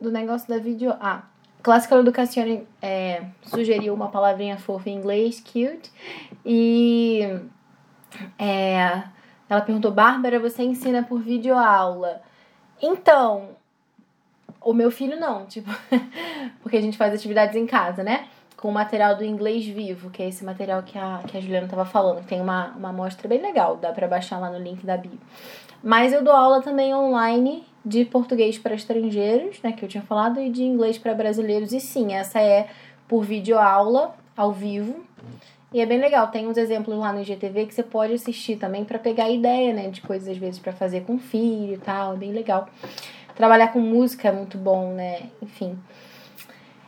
do 0.00 0.10
negócio 0.10 0.48
da 0.48 0.58
vídeo. 0.58 0.94
Ah, 1.00 1.22
Classical 1.68 2.00
Education 2.00 2.62
é, 2.80 3.24
sugeriu 3.42 3.92
uma 3.92 4.08
palavrinha 4.08 4.56
fofa 4.56 4.88
em 4.88 4.94
inglês, 4.94 5.38
cute. 5.38 5.92
E 6.42 7.40
é, 8.38 9.02
ela 9.50 9.60
perguntou, 9.60 9.90
Bárbara, 9.90 10.40
você 10.40 10.62
ensina 10.62 11.02
por 11.02 11.20
videoaula? 11.20 12.22
Então, 12.80 13.50
o 14.62 14.72
meu 14.72 14.90
filho 14.90 15.20
não, 15.20 15.44
tipo, 15.44 15.70
porque 16.62 16.78
a 16.78 16.80
gente 16.80 16.96
faz 16.96 17.12
atividades 17.12 17.54
em 17.54 17.66
casa, 17.66 18.02
né? 18.02 18.28
Com 18.56 18.70
o 18.70 18.72
material 18.72 19.14
do 19.14 19.22
Inglês 19.22 19.66
Vivo, 19.66 20.08
que 20.08 20.22
é 20.22 20.28
esse 20.28 20.42
material 20.42 20.82
que 20.82 20.98
a, 20.98 21.20
que 21.26 21.36
a 21.36 21.40
Juliana 21.40 21.68
tava 21.68 21.84
falando. 21.84 22.24
Tem 22.24 22.40
uma, 22.40 22.68
uma 22.78 22.88
amostra 22.88 23.28
bem 23.28 23.42
legal, 23.42 23.76
dá 23.76 23.92
pra 23.92 24.08
baixar 24.08 24.38
lá 24.38 24.48
no 24.48 24.58
link 24.58 24.86
da 24.86 24.96
bio. 24.96 25.20
Mas 25.82 26.14
eu 26.14 26.24
dou 26.24 26.32
aula 26.32 26.62
também 26.62 26.94
online 26.94 27.62
de 27.88 28.04
português 28.04 28.58
para 28.58 28.74
estrangeiros, 28.74 29.60
né, 29.62 29.72
que 29.72 29.84
eu 29.84 29.88
tinha 29.88 30.02
falado, 30.02 30.40
e 30.40 30.50
de 30.50 30.62
inglês 30.62 30.98
para 30.98 31.14
brasileiros. 31.14 31.72
E 31.72 31.80
sim, 31.80 32.12
essa 32.12 32.40
é 32.40 32.68
por 33.08 33.24
videoaula, 33.24 34.14
ao 34.36 34.52
vivo. 34.52 35.04
E 35.72 35.80
é 35.80 35.86
bem 35.86 35.98
legal, 35.98 36.28
tem 36.28 36.46
uns 36.46 36.56
exemplos 36.56 36.96
lá 36.98 37.12
no 37.12 37.20
IGTV 37.20 37.66
que 37.66 37.74
você 37.74 37.82
pode 37.82 38.12
assistir 38.14 38.56
também 38.56 38.84
para 38.84 38.98
pegar 38.98 39.28
ideia, 39.30 39.72
né, 39.72 39.88
de 39.88 40.00
coisas 40.00 40.28
às 40.28 40.36
vezes 40.36 40.58
para 40.58 40.72
fazer 40.72 41.02
com 41.02 41.16
o 41.16 41.18
filho 41.18 41.74
e 41.74 41.78
tal, 41.78 42.14
é 42.14 42.16
bem 42.16 42.32
legal. 42.32 42.68
Trabalhar 43.34 43.68
com 43.68 43.80
música 43.80 44.28
é 44.28 44.32
muito 44.32 44.58
bom, 44.58 44.92
né? 44.92 45.22
Enfim. 45.40 45.78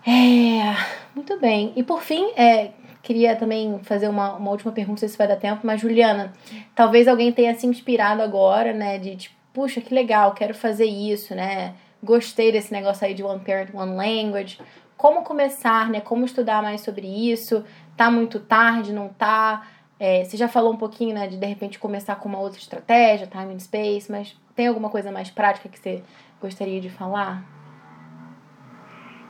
É, 0.06 0.74
muito 1.14 1.38
bem. 1.38 1.72
E 1.76 1.82
por 1.82 2.02
fim, 2.02 2.32
é, 2.36 2.70
queria 3.02 3.36
também 3.36 3.78
fazer 3.82 4.08
uma, 4.08 4.34
uma 4.34 4.50
última 4.50 4.72
pergunta, 4.72 4.92
não 4.92 4.98
sei 4.98 5.08
se 5.08 5.18
vai 5.18 5.28
dar 5.28 5.36
tempo, 5.36 5.60
mas 5.62 5.80
Juliana, 5.80 6.32
talvez 6.74 7.06
alguém 7.06 7.32
tenha 7.32 7.54
se 7.54 7.66
inspirado 7.66 8.22
agora, 8.22 8.72
né, 8.72 8.98
de 8.98 9.16
tipo, 9.16 9.39
puxa, 9.52 9.80
que 9.80 9.94
legal, 9.94 10.32
quero 10.32 10.54
fazer 10.54 10.86
isso, 10.86 11.34
né? 11.34 11.74
Gostei 12.02 12.50
desse 12.50 12.72
negócio 12.72 13.06
aí 13.06 13.14
de 13.14 13.22
One 13.22 13.40
Parent, 13.44 13.74
One 13.74 13.94
Language. 13.94 14.60
Como 14.96 15.22
começar, 15.22 15.88
né? 15.88 16.00
Como 16.00 16.24
estudar 16.24 16.62
mais 16.62 16.80
sobre 16.80 17.06
isso? 17.06 17.64
Tá 17.96 18.10
muito 18.10 18.40
tarde, 18.40 18.92
não 18.92 19.08
tá? 19.08 19.66
É, 19.98 20.24
você 20.24 20.36
já 20.36 20.48
falou 20.48 20.72
um 20.72 20.78
pouquinho, 20.78 21.14
né, 21.14 21.26
de 21.26 21.36
de 21.36 21.46
repente 21.46 21.78
começar 21.78 22.16
com 22.16 22.26
uma 22.26 22.38
outra 22.38 22.58
estratégia, 22.58 23.26
time 23.26 23.52
and 23.52 23.58
space, 23.58 24.10
mas 24.10 24.34
tem 24.56 24.66
alguma 24.66 24.88
coisa 24.88 25.12
mais 25.12 25.30
prática 25.30 25.68
que 25.68 25.78
você 25.78 26.02
gostaria 26.40 26.80
de 26.80 26.88
falar? 26.88 27.44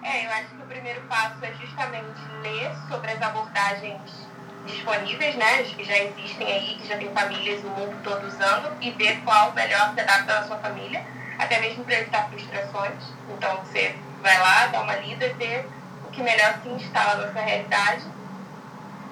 É, 0.01 0.27
eu 0.27 0.31
acho 0.31 0.55
que 0.55 0.63
o 0.63 0.67
primeiro 0.67 1.03
passo 1.09 1.45
é 1.45 1.53
justamente 1.55 2.21
ler 2.41 2.71
sobre 2.89 3.11
as 3.11 3.21
abordagens 3.21 4.30
disponíveis, 4.67 5.35
né, 5.37 5.63
que 5.63 5.85
já 5.85 5.97
existem 5.97 6.53
aí, 6.53 6.79
que 6.81 6.89
já 6.89 6.97
tem 6.97 7.11
famílias 7.13 7.63
no 7.63 7.71
mundo 7.71 7.97
todo 8.03 8.27
usando, 8.27 8.71
e 8.81 8.91
ver 8.93 9.21
qual 9.25 9.53
melhor 9.53 9.93
se 9.95 10.01
adapta 10.01 10.39
à 10.39 10.45
sua 10.45 10.59
família, 10.59 11.05
até 11.39 11.61
mesmo 11.61 11.85
para 11.85 12.01
evitar 12.01 12.29
frustrações. 12.29 13.03
Então 13.31 13.57
você 13.59 13.95
vai 14.23 14.39
lá, 14.39 14.67
dá 14.67 14.83
uma 14.83 14.97
lida 14.97 15.27
e 15.27 15.33
vê 15.35 15.65
o 16.05 16.11
que 16.11 16.23
melhor 16.23 16.59
se 16.63 16.69
instala 16.69 17.27
na 17.27 17.33
sua 17.33 17.43
realidade. 17.43 18.05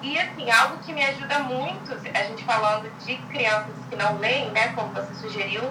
E 0.01 0.17
assim, 0.17 0.49
algo 0.49 0.77
que 0.77 0.93
me 0.93 1.03
ajuda 1.03 1.39
muito, 1.39 1.93
a 1.93 2.23
gente 2.23 2.43
falando 2.43 2.89
de 3.03 3.17
crianças 3.29 3.73
que 3.89 3.95
não 3.95 4.17
leem, 4.17 4.49
né, 4.51 4.69
como 4.69 4.93
você 4.93 5.13
sugeriu, 5.15 5.63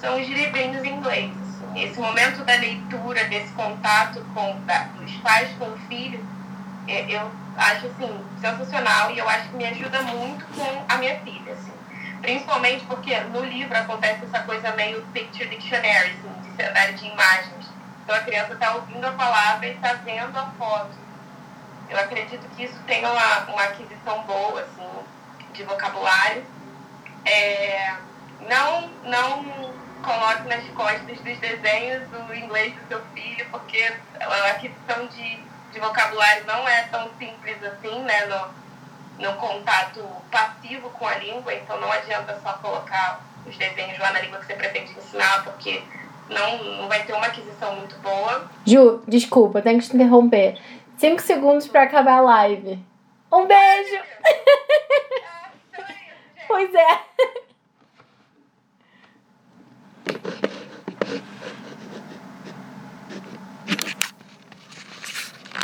são 0.00 0.20
os 0.20 0.26
livrinhos 0.26 0.82
em 0.84 0.94
inglês. 0.94 1.30
Esse 1.76 2.00
momento 2.00 2.44
da 2.44 2.54
leitura, 2.54 3.24
desse 3.24 3.52
contato 3.52 4.24
com, 4.34 4.58
da, 4.64 4.84
dos 4.98 5.12
pais 5.18 5.50
com 5.58 5.66
o 5.66 5.78
filho, 5.88 6.24
é, 6.88 7.04
eu 7.08 7.30
acho 7.58 7.86
assim, 7.86 8.24
sensacional 8.40 9.10
e 9.10 9.18
eu 9.18 9.28
acho 9.28 9.48
que 9.48 9.56
me 9.56 9.66
ajuda 9.66 10.00
muito 10.02 10.44
com 10.46 10.84
a 10.88 10.96
minha 10.96 11.18
filha. 11.20 11.52
Assim. 11.52 11.72
Principalmente 12.20 12.84
porque 12.86 13.18
no 13.20 13.44
livro 13.44 13.76
acontece 13.76 14.24
essa 14.24 14.40
coisa 14.40 14.72
meio 14.72 15.02
picture 15.12 15.48
dictionary, 15.48 16.10
assim, 16.10 16.50
dicionário 16.50 16.94
de 16.94 17.06
imagens. 17.06 17.66
Então 18.04 18.16
a 18.16 18.20
criança 18.20 18.54
está 18.54 18.74
ouvindo 18.74 19.04
a 19.04 19.12
palavra 19.12 19.66
e 19.66 19.72
está 19.72 19.92
vendo 19.94 20.36
a 20.36 20.46
foto. 20.58 20.96
Eu 21.90 21.98
acredito 21.98 22.46
que 22.54 22.64
isso 22.64 22.78
tenha 22.86 23.10
uma, 23.10 23.38
uma 23.52 23.62
aquisição 23.64 24.22
boa, 24.22 24.60
assim, 24.60 24.88
de 25.52 25.62
vocabulário. 25.64 26.44
É, 27.24 27.94
não, 28.48 28.88
não 29.04 29.74
coloque 30.02 30.48
nas 30.48 30.64
costas 30.70 31.20
dos 31.20 31.38
desenhos 31.38 32.08
do 32.08 32.34
inglês 32.34 32.74
do 32.74 32.88
seu 32.88 33.02
filho, 33.14 33.46
porque 33.50 33.92
a 34.20 34.50
aquisição 34.50 35.06
de 35.08 35.47
de 35.72 35.80
vocabulário 35.80 36.44
não 36.46 36.68
é 36.68 36.82
tão 36.84 37.08
simples 37.18 37.62
assim, 37.62 38.00
né? 38.02 38.26
No, 38.26 39.26
no 39.26 39.34
contato 39.34 40.04
passivo 40.30 40.90
com 40.90 41.06
a 41.06 41.14
língua, 41.16 41.54
então 41.54 41.80
não 41.80 41.90
adianta 41.90 42.38
só 42.42 42.52
colocar 42.54 43.20
os 43.46 43.56
desenhos 43.56 43.98
lá 43.98 44.12
na 44.12 44.20
língua 44.20 44.38
que 44.38 44.46
você 44.46 44.54
pretende 44.54 44.92
ensinar, 44.92 45.44
porque 45.44 45.82
não, 46.28 46.62
não 46.62 46.88
vai 46.88 47.04
ter 47.04 47.12
uma 47.12 47.26
aquisição 47.26 47.74
muito 47.76 47.96
boa. 47.96 48.48
Ju, 48.66 49.02
desculpa, 49.08 49.62
tenho 49.62 49.80
que 49.80 49.88
te 49.88 49.96
interromper. 49.96 50.60
Cinco 50.96 51.22
segundos 51.22 51.68
para 51.68 51.82
acabar 51.82 52.18
a 52.18 52.20
live. 52.20 52.78
Um 53.32 53.46
beijo! 53.46 54.02
Ah, 55.26 55.50
então 55.68 55.84
é 55.84 56.44
pois 56.46 56.74
é. 56.74 57.00